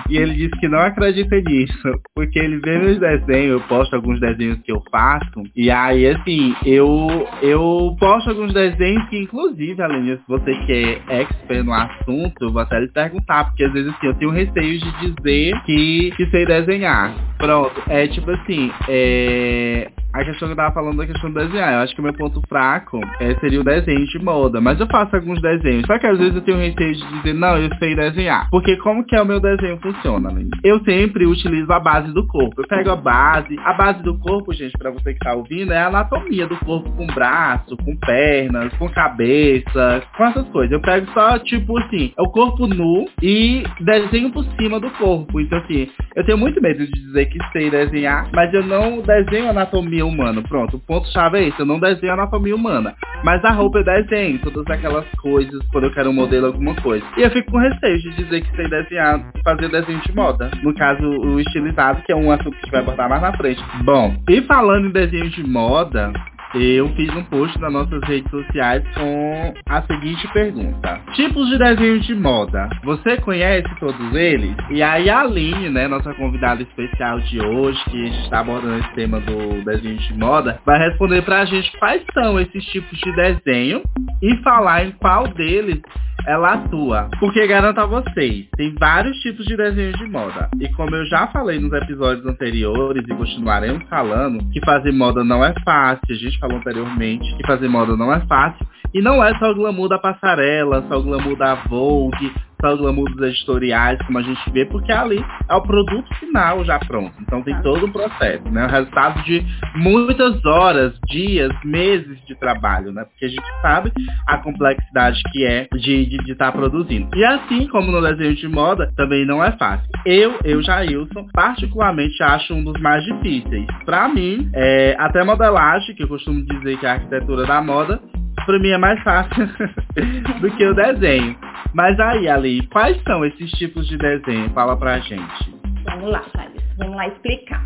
E 0.09 0.17
ele 0.17 0.35
disse 0.35 0.61
que 0.61 0.69
não 0.69 0.79
acredita 0.79 1.37
nisso, 1.41 2.01
porque 2.15 2.39
ele 2.39 2.59
vê 2.59 2.79
meus 2.79 2.99
desenhos, 2.99 3.53
eu 3.53 3.61
posto 3.63 3.95
alguns 3.95 4.21
desenhos 4.21 4.61
que 4.63 4.73
eu 4.73 4.83
faço, 4.91 5.43
e 5.57 5.71
aí, 5.71 6.07
assim, 6.09 6.55
eu, 6.65 7.27
eu 7.43 7.97
posto 7.99 8.31
alguns 8.31 8.53
desenhos 8.53 9.09
que, 9.09 9.19
inclusive, 9.19 9.81
Aline, 9.83 10.17
se 10.17 10.23
você 10.29 10.55
que 10.67 10.73
é 11.09 11.23
expert 11.23 11.65
no 11.65 11.73
assunto, 11.73 12.53
vou 12.53 12.63
até 12.63 12.81
lhe 12.81 12.89
perguntar, 12.89 13.45
porque 13.45 13.65
às 13.65 13.73
vezes, 13.73 13.93
assim, 13.95 14.07
eu 14.07 14.15
tenho 14.15 14.31
receio 14.31 14.79
de 14.79 15.13
dizer 15.13 15.61
que, 15.65 16.13
que 16.17 16.27
sei 16.31 16.47
desenhar. 16.47 17.15
Pronto, 17.39 17.83
é 17.89 18.07
tipo 18.09 18.31
assim, 18.31 18.71
é 18.89 19.91
a 20.15 20.25
questão 20.25 20.47
que 20.47 20.53
eu 20.53 20.57
tava 20.57 20.73
falando 20.73 20.97
da 20.97 21.07
questão 21.07 21.29
do 21.29 21.41
desenhar. 21.41 21.73
Eu 21.73 21.81
acho 21.81 21.93
que 21.93 22.01
o 22.01 22.05
meu 22.05 22.15
ponto 22.15 22.41
fraco 22.49 23.01
é, 23.19 23.35
seria 23.41 23.61
o 23.61 23.65
desenho 23.65 24.07
de 24.07 24.19
moda. 24.21 24.61
Mas 24.61 24.79
eu 24.79 24.87
faço 24.87 25.17
alguns 25.17 25.43
desenhos. 25.43 25.85
Só 25.87 25.99
que 25.99 26.07
às 26.07 26.17
vezes 26.17 26.37
eu 26.37 26.41
tenho 26.43 26.59
receio 26.59 26.95
de 26.95 27.07
dizer, 27.15 27.35
não, 27.35 27.59
eu 27.59 27.69
sei 27.79 27.97
desenhar. 27.97 28.49
Porque 28.51 28.77
como 28.77 29.05
que 29.05 29.17
é 29.17 29.21
o 29.21 29.27
meu 29.27 29.41
desenho 29.41 29.77
funciona, 29.83 30.31
né? 30.31 30.45
Eu 30.63 30.79
sempre 30.85 31.27
utilizo 31.27 31.73
a 31.73 31.81
base 31.81 32.13
do 32.13 32.25
corpo. 32.29 32.63
Eu 32.63 32.69
pego 32.69 32.91
a 32.91 32.97
base. 32.97 33.59
A 33.65 33.73
base 33.73 34.03
do 34.05 34.17
corpo, 34.21 34.53
gente, 34.53 34.79
para 34.79 34.93
você 34.93 35.15
que 35.15 35.19
tá 35.19 35.35
ouvindo, 35.35 35.73
é 35.73 35.79
a 35.79 35.89
anatomia 35.89 36.47
do 36.47 36.57
corpo 36.59 36.89
com 36.93 37.07
braço, 37.09 37.77
com 37.79 37.97
pernas, 37.97 38.73
com 38.75 38.89
cabeça, 38.91 40.03
com 40.17 40.25
essas 40.27 40.49
coisas. 40.51 40.71
Eu 40.71 40.81
pego 40.81 41.11
só, 41.13 41.41
tipo 41.41 41.77
assim, 41.79 42.13
é 42.17 42.23
o 42.23 42.31
corpo 42.31 42.69
nu 42.69 43.07
e 43.21 43.65
desenho 43.81 44.31
por 44.31 44.45
cima 44.57 44.79
do 44.79 44.91
corpo. 44.93 45.41
Então, 45.41 45.59
assim, 45.59 45.89
eu 46.15 46.25
tenho 46.25 46.39
muito 46.39 46.63
medo 46.63 46.87
de 46.87 46.93
dizer 46.93 47.27
que 47.27 47.39
sei 47.53 47.69
desenhar, 47.69 48.29
mas 48.33 48.55
eu 48.55 48.63
não 48.63 49.01
desenho 49.01 49.51
anatomia 49.51 50.04
humana. 50.09 50.43
Pronto, 50.43 50.77
o 50.77 50.81
ponto-chave 50.81 51.39
é 51.39 51.49
esse. 51.49 51.61
Eu 51.61 51.67
não 51.67 51.79
desenho 51.79 52.13
anatomia 52.13 52.55
humana. 52.55 52.95
Mas 53.23 53.45
a 53.45 53.51
roupa 53.51 53.79
eu 53.79 53.85
desenho, 53.85 54.39
todas 54.41 54.67
aquelas 54.67 55.07
coisas, 55.21 55.61
quando 55.73 55.85
eu 55.85 55.93
quero 55.93 56.11
um 56.11 56.13
modelo, 56.13 56.47
alguma 56.47 56.75
coisa. 56.77 57.05
E 57.17 57.23
eu 57.23 57.31
fico 57.31 57.51
com 57.51 57.59
receio 57.59 57.99
de 57.99 58.11
dizer 58.17 58.43
que 58.43 58.57
sei 58.57 58.69
desenhar, 58.69 59.33
fazer 59.43 59.69
desenho 59.69 60.01
de 60.01 60.15
moda. 60.15 60.51
No 60.63 60.75
caso, 60.75 61.03
o 61.03 61.41
estilizado, 61.41 62.03
que 62.03 62.13
é 62.13 62.17
um 62.17 62.31
assunto 62.31 62.51
que 62.51 62.57
a 62.57 62.61
gente 62.61 62.71
vai 62.71 62.81
abordar 62.81 63.09
mais 63.09 63.23
na 63.23 63.37
frente. 63.37 63.63
Bom, 63.83 64.15
e 64.29 64.43
falando 64.43 64.89
em 64.89 64.93
desenho 64.93 65.31
de 65.31 65.43
moda, 65.47 66.13
eu 66.55 66.89
fiz 66.91 67.09
um 67.15 67.25
post 67.25 67.59
nas 67.61 67.73
nossas 67.73 68.01
redes 68.05 68.31
sociais 68.31 68.85
com 68.95 69.55
a 69.69 69.83
seguinte 69.83 70.27
pergunta. 70.33 71.01
Tipos 71.15 71.49
de 71.49 71.59
desenhos 71.59 72.07
de 72.07 72.15
moda. 72.15 72.69
Você 72.85 73.17
conhece 73.19 73.69
todos 73.81 74.15
eles? 74.15 74.55
E 74.71 74.83
aí 74.83 75.11
a 75.11 75.21
Aline, 75.21 75.69
né, 75.71 75.89
nossa 75.89 76.15
convidada 76.15 76.63
especial 76.63 77.21
de 77.21 77.41
hoje, 77.41 77.83
que 77.91 78.05
está 78.23 78.41
abordando 78.41 78.79
esse 78.79 78.95
tema 78.95 79.21
do 79.21 79.65
desenho 79.65 79.97
de 79.97 80.15
moda, 80.15 80.61
vai 80.65 80.79
responder 80.79 81.23
pra 81.23 81.45
gente 81.45 81.71
quais 81.79 82.03
são 82.13 82.39
esses 82.39 82.65
tipos 82.67 82.99
de 82.99 83.13
desenho 83.13 83.83
e 84.25 84.37
falar 84.39 84.87
em 84.87 84.93
qual 84.93 85.29
deles 85.29 85.83
ela 86.27 86.55
atua. 86.55 87.11
Porque 87.21 87.47
garanto 87.47 87.79
a 87.79 87.87
vocês, 87.87 88.49
tem 88.57 88.75
vários 88.81 89.15
tipos 89.19 89.45
de 89.45 89.55
desenhos 89.55 89.99
de 89.99 90.07
moda. 90.07 90.49
E 90.59 90.69
como 90.73 90.97
eu 90.97 91.05
já 91.05 91.27
falei 91.27 91.59
nos 91.59 91.73
episódios 91.75 92.25
anteriores 92.25 93.05
e 93.07 93.15
continuaremos 93.15 93.87
falando, 93.89 94.39
que 94.51 94.65
fazer 94.65 94.93
moda 94.93 95.23
não 95.23 95.45
é 95.45 95.53
fácil. 95.63 96.01
A 96.09 96.15
gente 96.15 96.39
falou 96.39 96.57
anteriormente 96.57 97.37
que 97.37 97.47
fazer 97.47 97.69
moda 97.69 97.95
não 97.97 98.11
é 98.11 98.21
fácil. 98.27 98.67
E 98.95 99.03
não 99.03 99.23
é 99.23 99.37
só 99.39 99.51
o 99.51 99.55
glamour 99.55 99.89
da 99.89 99.99
passarela, 99.99 100.83
só 100.89 100.99
o 100.99 101.03
glamour 101.03 101.37
da 101.37 101.57
Vogue, 101.57 102.33
só 102.65 102.73
o 102.73 102.79
glamour 102.79 103.11
dos 103.11 103.29
editoriais, 103.29 103.99
como 104.07 104.19
a 104.19 104.23
gente 104.23 104.51
vê, 104.51 104.65
porque 104.65 104.91
ali 104.91 105.23
é 105.51 105.55
o 105.55 105.61
produto 105.61 106.15
final 106.15 106.65
já 106.65 106.79
pronto. 106.79 107.13
Então 107.21 107.43
tem 107.43 107.61
todo 107.61 107.85
um 107.85 107.93
processo, 107.93 108.49
né? 108.51 108.65
O 108.65 108.71
resultado 108.71 109.23
de 109.25 109.45
muitas 109.75 110.43
horas, 110.47 110.99
dias, 111.07 111.53
meses 111.63 112.19
de 112.25 112.35
trabalho, 112.37 112.91
né? 112.91 113.05
Porque 113.05 113.27
a 113.27 113.29
gente 113.29 113.47
sabe 113.61 113.93
a 114.27 114.39
complexidade 114.39 115.21
que 115.31 115.45
é 115.45 115.69
de 115.75 115.93
estar 115.93 116.17
de, 116.17 116.25
de 116.25 116.35
tá 116.35 116.51
produzindo. 116.51 117.09
E 117.15 117.25
assim 117.25 117.69
como 117.69 117.93
no 117.93 118.01
desenho 118.01 118.35
de 118.35 118.49
moda, 118.49 118.91
também 118.97 119.27
não 119.27 119.45
é 119.45 119.53
fácil. 119.53 119.87
Eu, 120.07 120.39
eu 120.45 120.63
Jailson, 120.63 121.27
particularmente 121.35 122.23
acho 122.23 122.55
um 122.55 122.65
dos 122.65 122.81
mais 122.81 123.05
difíceis. 123.05 123.67
Para 123.85 124.09
mim, 124.09 124.49
é, 124.55 124.97
até 124.99 125.23
modelagem, 125.23 125.95
que 125.95 126.03
eu 126.03 126.09
costumo 126.09 126.43
dizer 126.47 126.79
que 126.79 126.87
é 126.87 126.89
a 126.89 126.93
arquitetura 126.95 127.47
da 127.47 127.61
moda, 127.61 128.01
para 128.47 128.59
mim 128.59 128.71
é 128.71 128.79
mais 128.79 129.03
fácil 129.03 129.49
do 130.41 130.51
que 130.51 130.67
o 130.67 130.75
desenho. 130.75 131.37
Mas 131.75 131.99
aí, 131.99 132.29
Ali, 132.29 132.67
quais 132.69 133.03
são 133.03 133.25
esses 133.25 133.51
tipos 133.53 133.87
de 133.89 133.99
desenho? 133.99 134.49
Fala 134.51 134.77
pra 134.77 135.01
gente. 135.01 135.64
Vamos 135.85 136.11
lá, 136.11 136.25
Thales. 136.33 136.63
Vamos 136.79 136.97
lá 136.97 137.09
explicar. 137.09 137.63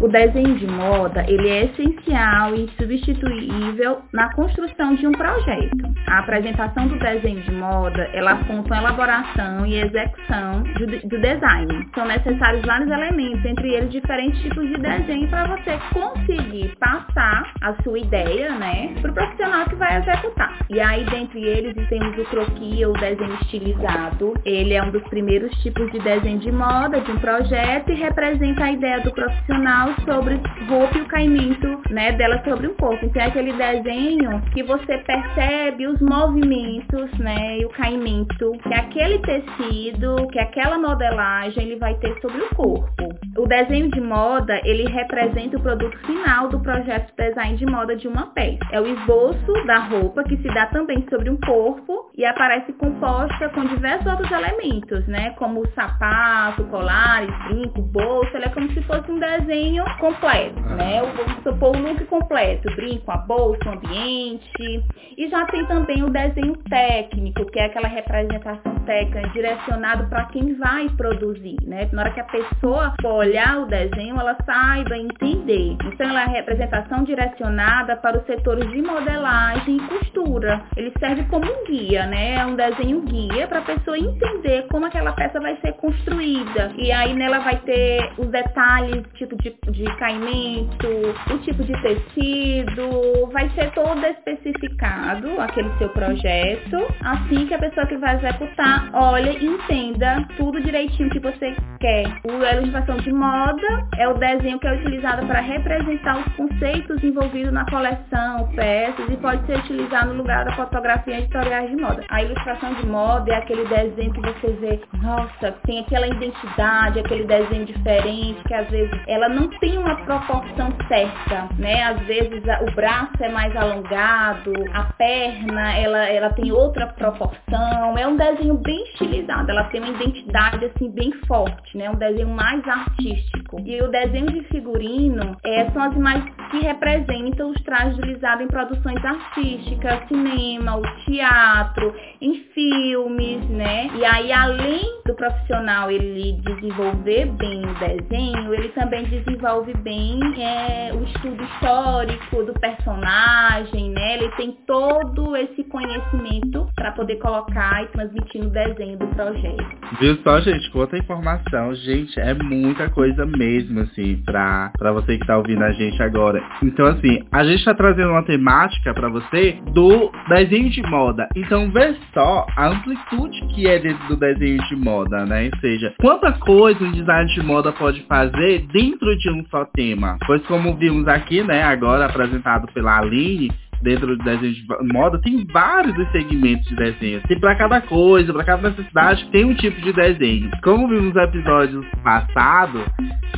O 0.00 0.08
desenho 0.08 0.56
de 0.56 0.66
moda, 0.66 1.24
ele 1.28 1.48
é 1.48 1.64
essencial 1.66 2.54
e 2.54 2.68
substituível 2.78 3.98
na 4.12 4.32
construção 4.34 4.94
de 4.94 5.06
um 5.06 5.12
projeto. 5.12 5.76
A 6.06 6.20
apresentação 6.20 6.88
do 6.88 6.98
desenho 6.98 7.40
de 7.42 7.52
moda, 7.52 8.08
ela 8.12 8.32
aponta 8.32 8.74
a 8.74 8.78
elaboração 8.78 9.66
e 9.66 9.76
execução 9.76 10.62
do, 10.62 10.86
do 10.86 11.20
design. 11.20 11.88
São 11.94 12.06
necessários 12.06 12.64
vários 12.64 12.90
elementos, 12.90 13.44
entre 13.44 13.74
eles 13.74 13.92
diferentes 13.92 14.40
tipos 14.40 14.66
de 14.68 14.78
desenho 14.78 15.28
para 15.28 15.56
você 15.56 15.78
conseguir 15.92 16.74
passar 16.78 17.52
a 17.60 17.74
sua 17.82 17.98
ideia, 17.98 18.50
né, 18.56 18.94
para 19.00 19.10
o 19.10 19.14
profissional 19.14 19.64
que 19.66 19.74
vai 19.76 19.98
executar. 19.98 20.58
E 20.70 20.80
aí, 20.80 21.04
dentre 21.04 21.44
eles, 21.44 21.88
temos 21.88 22.16
o 22.18 22.24
croquis, 22.24 22.86
ou 22.86 22.94
desenho 22.94 23.34
estilizado. 23.42 24.34
Ele 24.44 24.74
é 24.74 24.82
um 24.82 24.90
dos 24.90 25.02
primeiros 25.04 25.50
tipos 25.62 25.90
de 25.92 25.98
desenho 25.98 26.38
de 26.38 26.50
moda 26.50 27.00
de 27.00 27.10
um 27.10 27.18
projeto 27.18 27.49
e 27.52 27.94
representa 27.94 28.64
a 28.64 28.72
ideia 28.72 29.00
do 29.00 29.10
profissional 29.12 29.88
sobre 30.04 30.40
roupa 30.68 30.98
e 30.98 31.00
o 31.02 31.06
caimento 31.06 31.80
né, 31.90 32.12
dela 32.12 32.40
sobre 32.44 32.68
o 32.68 32.74
corpo. 32.74 33.04
Então 33.04 33.22
é 33.22 33.26
aquele 33.26 33.52
desenho 33.52 34.40
que 34.52 34.62
você 34.62 34.98
percebe 34.98 35.86
os 35.86 36.00
movimentos 36.00 37.10
né, 37.18 37.58
e 37.58 37.64
o 37.64 37.70
caimento 37.70 38.52
que 38.62 38.74
aquele 38.74 39.18
tecido, 39.18 40.28
que 40.28 40.38
aquela 40.38 40.78
modelagem 40.78 41.64
ele 41.64 41.76
vai 41.76 41.94
ter 41.96 42.16
sobre 42.20 42.40
o 42.40 42.54
corpo. 42.54 43.08
O 43.36 43.46
desenho 43.46 43.90
de 43.90 44.00
moda, 44.00 44.60
ele 44.64 44.88
representa 44.88 45.56
o 45.56 45.62
produto 45.62 45.96
final 46.06 46.48
do 46.48 46.60
projeto 46.60 47.14
de 47.16 47.28
design 47.28 47.56
de 47.56 47.66
moda 47.66 47.96
de 47.96 48.06
uma 48.06 48.26
peça. 48.26 48.58
É 48.70 48.80
o 48.80 48.86
esboço 48.86 49.52
da 49.66 49.78
roupa 49.78 50.22
que 50.24 50.36
se 50.36 50.48
dá 50.54 50.66
também 50.66 51.04
sobre 51.08 51.30
um 51.30 51.36
corpo 51.36 52.10
e 52.16 52.24
aparece 52.24 52.72
composta 52.74 53.48
com 53.50 53.64
diversos 53.64 54.06
outros 54.06 54.30
elementos, 54.30 55.06
né? 55.06 55.30
Como 55.38 55.66
sapato, 55.74 56.64
colares, 56.64 57.34
brinco, 57.48 57.82
bolsa. 57.82 58.36
Ela 58.36 58.46
é 58.46 58.48
como 58.50 58.70
se 58.72 58.82
fosse 58.82 59.10
um 59.10 59.18
desenho 59.18 59.84
completo, 59.98 60.60
né? 60.60 61.00
Vamos 61.02 61.42
supor 61.42 61.76
o 61.76 61.80
look 61.80 62.04
completo, 62.06 62.74
brinco, 62.76 63.10
a 63.10 63.18
bolsa, 63.18 63.60
o 63.66 63.72
ambiente. 63.72 64.84
E 65.16 65.28
já 65.28 65.44
tem 65.46 65.64
também 65.66 66.02
o 66.02 66.10
desenho 66.10 66.56
técnico, 66.68 67.44
que 67.46 67.58
é 67.58 67.66
aquela 67.66 67.88
representação 67.88 68.74
técnica 68.86 69.28
direcionado 69.28 70.08
para 70.08 70.24
quem 70.26 70.54
vai 70.54 70.88
produzir, 70.90 71.56
né? 71.64 71.88
Na 71.92 72.02
hora 72.02 72.10
que 72.12 72.20
a 72.20 72.24
pessoa 72.24 72.94
for 73.00 73.14
olhar 73.14 73.60
o 73.60 73.66
desenho, 73.66 74.18
ela 74.18 74.36
saiba 74.44 74.96
entender. 74.96 75.76
Então 75.84 76.08
ela 76.08 76.22
é 76.22 76.24
a 76.24 76.28
representação 76.28 77.04
direcionada 77.04 77.96
para 77.96 78.18
os 78.18 78.26
setores 78.26 78.68
de 78.70 78.82
modelagem 78.82 79.76
e 79.76 79.80
costura. 79.80 80.62
Ele 80.76 80.92
serve 80.98 81.24
como 81.24 81.44
um 81.44 81.64
guia, 81.64 82.06
né? 82.06 82.36
É 82.36 82.46
um 82.46 82.56
desenho 82.56 83.00
guia 83.02 83.46
para 83.46 83.60
a 83.60 83.62
pessoa 83.62 83.98
entender 83.98 84.66
como 84.70 84.86
aquela 84.86 85.12
peça 85.12 85.40
vai 85.40 85.56
ser 85.60 85.72
construída. 85.74 86.72
E 86.76 86.90
aí 86.92 87.14
nela 87.14 87.29
vai 87.38 87.56
ter 87.60 88.12
os 88.18 88.26
detalhes, 88.28 89.04
tipo 89.14 89.36
de 89.36 89.50
de 89.70 89.84
caimento, 89.96 90.88
o 91.32 91.38
tipo 91.38 91.62
de 91.64 91.72
tecido, 91.82 93.28
vai 93.32 93.48
ser 93.50 93.70
todo 93.72 94.04
especificado 94.04 95.40
aquele 95.40 95.70
seu 95.78 95.88
projeto, 95.90 96.76
assim 97.04 97.46
que 97.46 97.54
a 97.54 97.58
pessoa 97.58 97.86
que 97.86 97.96
vai 97.96 98.16
executar 98.16 98.90
olha 98.92 99.30
e 99.30 99.46
entenda 99.46 100.26
tudo 100.36 100.60
direitinho 100.60 101.10
que 101.10 101.18
você 101.18 101.54
quer. 101.78 102.04
O 102.24 102.40
ilustração 102.60 102.96
de 102.98 103.12
moda 103.12 103.86
é 103.96 104.08
o 104.08 104.14
desenho 104.14 104.58
que 104.58 104.66
é 104.66 104.74
utilizado 104.74 105.26
para 105.26 105.40
representar 105.40 106.18
os 106.18 106.34
conceitos 106.34 107.02
envolvidos 107.02 107.52
na 107.52 107.64
coleção, 107.66 108.48
peças 108.54 109.08
e 109.08 109.16
pode 109.16 109.44
ser 109.46 109.58
utilizado 109.58 110.12
no 110.12 110.18
lugar 110.18 110.44
da 110.44 110.52
fotografia 110.54 111.18
editorial 111.18 111.66
de 111.66 111.76
moda. 111.76 112.04
A 112.10 112.22
ilustração 112.22 112.74
de 112.74 112.86
moda 112.86 113.32
é 113.32 113.36
aquele 113.36 113.64
desenho 113.66 114.12
que 114.12 114.20
você 114.20 114.48
vê, 114.60 114.80
nossa, 115.02 115.52
tem 115.66 115.80
aquela 115.80 116.06
identidade, 116.06 116.98
aquele 116.98 117.19
desenho 117.26 117.66
diferente 117.66 118.42
que 118.46 118.54
às 118.54 118.68
vezes 118.68 118.90
ela 119.06 119.28
não 119.28 119.48
tem 119.58 119.78
uma 119.78 119.96
proporção 120.04 120.72
certa, 120.88 121.48
né? 121.58 121.82
Às 121.84 122.00
vezes 122.06 122.42
o 122.68 122.74
braço 122.74 123.12
é 123.20 123.28
mais 123.28 123.54
alongado, 123.56 124.52
a 124.72 124.84
perna 124.94 125.76
ela, 125.76 126.08
ela 126.08 126.30
tem 126.30 126.52
outra 126.52 126.86
proporção. 126.88 127.96
É 127.98 128.06
um 128.06 128.16
desenho 128.16 128.54
bem 128.54 128.82
estilizado, 128.84 129.50
ela 129.50 129.64
tem 129.64 129.80
uma 129.80 129.90
identidade 129.90 130.64
assim 130.66 130.90
bem 130.90 131.12
forte, 131.26 131.76
né? 131.76 131.90
Um 131.90 131.96
desenho 131.96 132.28
mais 132.28 132.66
artístico. 132.66 133.60
E 133.60 133.80
o 133.82 133.88
desenho 133.88 134.26
de 134.26 134.42
figurino 134.44 135.36
é, 135.44 135.70
são 135.70 135.82
as 135.82 135.94
imagens 135.94 136.30
que 136.50 136.58
representam 136.60 137.50
os 137.50 137.62
trajes 137.62 137.96
utilizados 137.98 138.44
em 138.44 138.48
produções 138.48 139.04
artísticas, 139.04 140.08
cinema, 140.08 140.76
o 140.76 140.82
teatro, 141.04 141.94
em 142.20 142.34
filmes, 142.54 143.48
né? 143.48 143.88
E 143.94 144.04
aí 144.04 144.32
além 144.32 145.02
do 145.06 145.14
profissional 145.14 145.90
ele 145.90 146.40
desenvolver 146.42 147.09
bem 147.26 147.62
o 147.64 147.74
desenho, 147.78 148.54
ele 148.54 148.68
também 148.70 149.04
desenvolve 149.04 149.30
desenvolve 149.40 149.72
bem 149.82 150.20
é, 150.42 150.92
o 150.92 151.02
estudo 151.04 151.42
histórico 151.42 152.42
do 152.44 152.52
personagem, 152.54 153.90
né? 153.90 154.16
Ele 154.16 154.28
tem 154.36 154.56
todo 154.66 155.36
esse 155.36 155.64
conhecimento 155.64 156.68
para 156.74 156.92
poder 156.92 157.16
colocar 157.16 157.82
e 157.84 157.86
transmitir 157.88 158.42
no 158.42 158.50
desenho 158.50 158.98
do 158.98 159.06
projeto. 159.08 159.64
Viu 159.98 160.16
só, 160.22 160.40
gente? 160.40 160.70
Quanta 160.70 160.98
informação. 160.98 161.74
Gente, 161.74 162.18
é 162.20 162.34
muita 162.34 162.90
coisa 162.90 163.24
mesmo, 163.26 163.80
assim, 163.80 164.22
pra, 164.24 164.72
pra 164.78 164.92
você 164.92 165.18
que 165.18 165.26
tá 165.26 165.36
ouvindo 165.36 165.62
a 165.62 165.72
gente 165.72 166.00
agora. 166.02 166.42
Então, 166.62 166.86
assim, 166.86 167.22
a 167.32 167.44
gente 167.44 167.64
tá 167.64 167.74
trazendo 167.74 168.10
uma 168.10 168.24
temática 168.24 168.92
para 168.94 169.08
você 169.08 169.58
do 169.72 170.10
desenho 170.28 170.70
de 170.70 170.82
moda. 170.82 171.28
Então, 171.34 171.70
vê 171.70 171.96
só 172.12 172.46
a 172.56 172.68
amplitude 172.68 173.40
que 173.54 173.66
é 173.66 173.78
dentro 173.78 174.06
do 174.08 174.16
desenho 174.16 174.62
de 174.68 174.76
moda, 174.76 175.24
né? 175.24 175.50
Ou 175.52 175.60
seja, 175.60 175.94
quanta 176.00 176.32
coisa 176.32 176.82
um 176.84 176.92
design 177.00 177.32
de 177.32 177.42
moda 177.42 177.72
pode 177.72 178.00
fazer 178.02 178.66
dentro 178.72 179.16
de 179.16 179.30
um 179.30 179.44
só 179.50 179.64
tema. 179.64 180.18
Pois 180.26 180.44
como 180.46 180.76
vimos 180.76 181.08
aqui, 181.08 181.42
né, 181.42 181.62
agora 181.62 182.06
apresentado 182.06 182.66
pela 182.72 182.98
Aline, 182.98 183.50
dentro 183.82 184.16
do 184.16 184.24
desenho 184.24 184.52
de 184.52 184.92
moda, 184.92 185.20
tem 185.20 185.46
vários 185.46 186.10
segmentos 186.10 186.66
de 186.68 186.76
desenho. 186.76 187.20
Tem 187.26 187.38
para 187.38 187.54
cada 187.56 187.80
coisa, 187.80 188.32
para 188.32 188.44
cada 188.44 188.70
necessidade, 188.70 189.28
tem 189.30 189.44
um 189.44 189.54
tipo 189.54 189.80
de 189.80 189.92
desenho. 189.92 190.50
Como 190.62 190.88
vimos 190.88 191.14
nos 191.14 191.16
episódios 191.16 191.86
passados, 192.02 192.84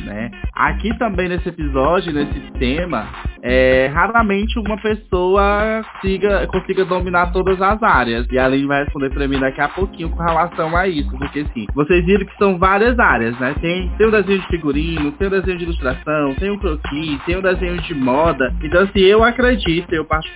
né? 0.03 0.31
Aqui 0.53 0.95
também 0.97 1.29
nesse 1.29 1.49
episódio, 1.49 2.13
nesse 2.13 2.39
tema, 2.59 3.07
é, 3.41 3.87
raramente 3.93 4.57
uma 4.59 4.77
pessoa 4.77 5.83
consiga, 6.01 6.47
consiga 6.47 6.85
dominar 6.85 7.31
todas 7.31 7.61
as 7.61 7.81
áreas. 7.81 8.27
E 8.31 8.37
a 8.37 8.45
Aline 8.45 8.67
vai 8.67 8.83
responder 8.83 9.09
para 9.09 9.27
mim 9.27 9.39
daqui 9.39 9.61
a 9.61 9.67
pouquinho 9.67 10.09
com 10.09 10.21
relação 10.23 10.75
a 10.75 10.87
isso, 10.87 11.09
porque 11.17 11.45
sim, 11.53 11.67
vocês 11.73 12.05
viram 12.05 12.25
que 12.25 12.37
são 12.37 12.57
várias 12.57 12.97
áreas, 12.99 13.37
né? 13.39 13.55
Tem, 13.59 13.89
tem 13.97 14.07
o 14.07 14.11
desenho 14.11 14.39
de 14.39 14.47
figurino, 14.47 15.11
tem 15.13 15.27
o 15.27 15.31
desenho 15.31 15.57
de 15.57 15.63
ilustração, 15.63 16.35
tem 16.35 16.51
o 16.51 16.59
croquis, 16.59 17.21
tem 17.25 17.37
o 17.37 17.41
desenho 17.41 17.81
de 17.81 17.93
moda. 17.93 18.53
Então, 18.63 18.83
assim, 18.83 18.99
eu 18.99 19.23
acredito, 19.23 19.93
eu 19.93 20.05
particularmente, 20.05 20.32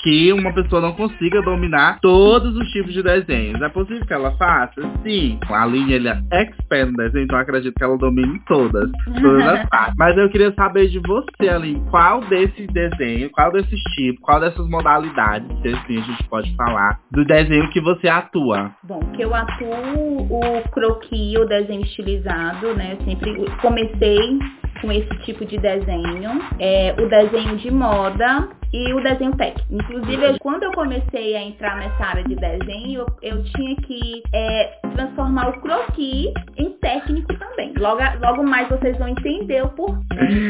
que 0.00 0.32
uma 0.32 0.52
pessoa 0.52 0.82
não 0.82 0.92
consiga 0.92 1.40
dominar 1.42 1.98
todos 2.00 2.56
os 2.56 2.68
tipos 2.70 2.92
de 2.92 3.02
desenhos. 3.02 3.60
É 3.62 3.68
possível 3.68 4.04
que 4.04 4.12
ela 4.12 4.32
faça? 4.32 4.80
Sim. 5.02 5.38
A 5.48 5.62
Aline, 5.62 5.92
ele 5.92 6.08
é 6.08 6.18
expert 6.32 6.90
no 6.90 6.96
desenho, 6.96 7.24
então 7.24 7.38
eu 7.38 7.42
acredito 7.42 7.74
que 7.74 7.84
ela 7.84 7.96
domine 7.96 8.40
todas, 8.46 8.90
todas 9.20 9.46
as 9.46 9.68
partes. 9.70 9.94
Mas 9.96 10.16
eu 10.16 10.28
queria 10.30 10.52
saber 10.54 10.88
de 10.88 10.98
você, 11.00 11.48
Aline, 11.48 11.82
qual 11.90 12.08
qual 12.08 12.20
desse 12.22 12.66
desenho, 12.68 13.30
qual 13.30 13.52
desses 13.52 13.80
tipos, 13.94 14.20
qual 14.22 14.40
dessas 14.40 14.66
modalidades, 14.68 15.46
se 15.60 15.68
assim 15.68 15.98
a 15.98 16.00
gente 16.00 16.24
pode 16.24 16.54
falar, 16.56 17.00
do 17.10 17.24
desenho 17.24 17.68
que 17.70 17.80
você 17.80 18.08
atua? 18.08 18.72
Bom, 18.82 19.00
que 19.14 19.22
eu 19.22 19.34
atuo 19.34 20.26
o 20.30 20.62
croquis, 20.70 21.38
o 21.38 21.44
desenho 21.44 21.82
estilizado, 21.82 22.74
né? 22.74 22.96
Sempre 23.04 23.34
comecei 23.60 24.38
com 24.80 24.92
esse 24.92 25.14
tipo 25.24 25.44
de 25.44 25.58
desenho, 25.58 26.40
é, 26.58 26.94
o 26.98 27.08
desenho 27.08 27.56
de 27.56 27.70
moda 27.70 28.48
e 28.72 28.92
o 28.92 29.00
desenho 29.00 29.34
técnico. 29.36 29.66
Inclusive, 29.70 30.38
quando 30.40 30.64
eu 30.64 30.72
comecei 30.72 31.34
a 31.36 31.42
entrar 31.42 31.76
nessa 31.76 32.04
área 32.04 32.24
de 32.24 32.34
desenho, 32.34 33.06
eu, 33.22 33.36
eu 33.36 33.44
tinha 33.44 33.76
que 33.76 34.22
é, 34.32 34.78
transformar 34.94 35.48
o 35.48 35.60
croquis 35.60 36.32
em 36.56 36.70
técnico 36.78 37.34
também. 37.38 37.72
Logo, 37.78 38.00
logo 38.20 38.42
mais 38.42 38.68
vocês 38.68 38.96
vão 38.98 39.08
entender 39.08 39.64
o 39.64 39.68
porquê. 39.70 39.98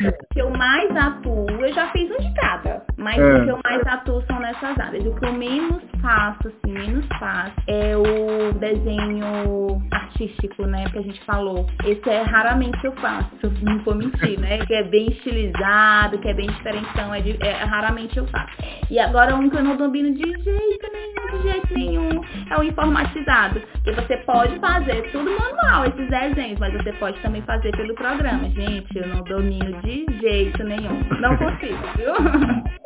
O 0.09 0.35
que 0.35 0.41
eu 0.41 0.51
mais 0.51 0.95
atuo, 0.97 1.47
eu 1.51 1.73
já 1.73 1.89
fiz 1.93 2.11
um 2.11 2.19
de 2.19 2.35
cada, 2.35 2.83
mas 2.97 3.19
é. 3.19 3.35
o 3.35 3.45
que 3.45 3.51
eu 3.51 3.61
mais 3.65 3.87
atuo 3.87 4.23
são 4.27 4.41
nessas 4.41 4.79
áreas. 4.79 5.05
O 5.07 5.15
que 5.15 5.27
eu 5.27 5.33
menos 5.33 5.83
faço, 6.01 6.49
assim, 6.49 6.73
menos 6.73 7.07
faço, 7.19 7.53
é 7.67 7.97
o 7.97 8.53
desenho 8.55 9.83
artístico, 9.93 10.67
né, 10.67 10.85
que 10.91 10.99
a 10.99 11.03
gente 11.03 11.23
falou. 11.25 11.67
Esse 11.85 12.09
é 12.09 12.23
raramente 12.23 12.79
eu 12.85 12.93
faço, 12.93 13.29
não 13.63 13.79
vou 13.85 13.95
mentir, 13.95 14.18
né, 14.39 14.59
que 14.67 14.75
é 14.75 14.83
bem 14.83 15.09
estilizado, 15.09 16.19
que 16.19 16.29
é 16.29 16.35
bem 16.35 16.47
diferentão, 16.47 17.15
é, 17.15 17.21
de, 17.21 17.37
é 17.41 17.65
raramente 17.65 18.17
eu 18.19 18.27
faço. 18.27 18.53
E 18.91 18.99
agora 18.99 19.35
um 19.35 19.49
que 19.49 19.57
eu 19.57 19.63
não 19.63 19.77
domino 19.77 20.13
de 20.15 20.23
jeito 20.23 20.93
nenhum, 20.93 21.37
de 21.37 21.43
jeito 21.51 21.75
nenhum, 21.75 22.25
é 22.51 22.59
o 22.59 22.63
informatizado. 22.63 23.61
Que 23.85 23.93
você 23.93 24.17
pode 24.19 24.59
fazer 24.59 25.11
tudo 25.13 25.31
manual, 25.31 25.85
esses 25.87 26.09
desenhos, 26.09 26.59
mas 26.59 26.73
você 26.73 26.93
pode 26.95 27.19
também 27.21 27.43
fazer 27.43 27.71
pelo 27.73 27.95
programa. 27.95 28.49
Gente, 28.51 28.97
eu 28.97 29.07
não 29.09 29.23
domino 29.25 29.81
de 29.83 30.07
jeito 30.21 30.65
nenhum. 30.65 31.01
Não 31.21 31.37
consigo, 31.37 31.79
viu? 31.97 32.13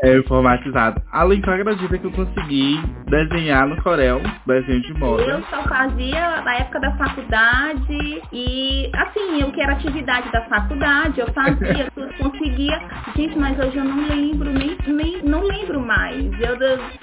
É 0.03 0.16
informatizado. 0.16 1.01
Além 1.12 1.40
que 1.40 1.49
eu 1.49 1.55
acredito 1.55 1.99
que 1.99 2.05
eu 2.05 2.12
consegui 2.12 2.81
desenhar 3.07 3.68
no 3.68 3.81
Corel, 3.83 4.21
desenho 4.47 4.83
de 4.83 4.95
moda. 4.95 5.23
Eu 5.23 5.42
só 5.45 5.62
fazia 5.62 6.40
na 6.40 6.57
época 6.57 6.81
da 6.81 6.90
faculdade 6.97 8.23
e, 8.33 8.90
assim, 8.95 9.40
eu 9.40 9.53
que 9.53 9.61
era 9.61 9.73
atividade 9.75 10.31
da 10.33 10.42
faculdade, 10.47 11.21
eu 11.22 11.32
fazia 11.32 11.90
tudo, 11.94 12.12
conseguia. 12.18 12.80
Gente, 13.16 13.38
mas 13.38 13.58
hoje 13.58 13.76
eu 13.76 13.85
não 13.85 14.08
lembro, 14.08 14.52
nem, 14.52 14.76
nem 14.87 15.22
não 15.22 15.42
lembro 15.42 15.80
mais. 15.80 16.24
Eu, 16.40 16.56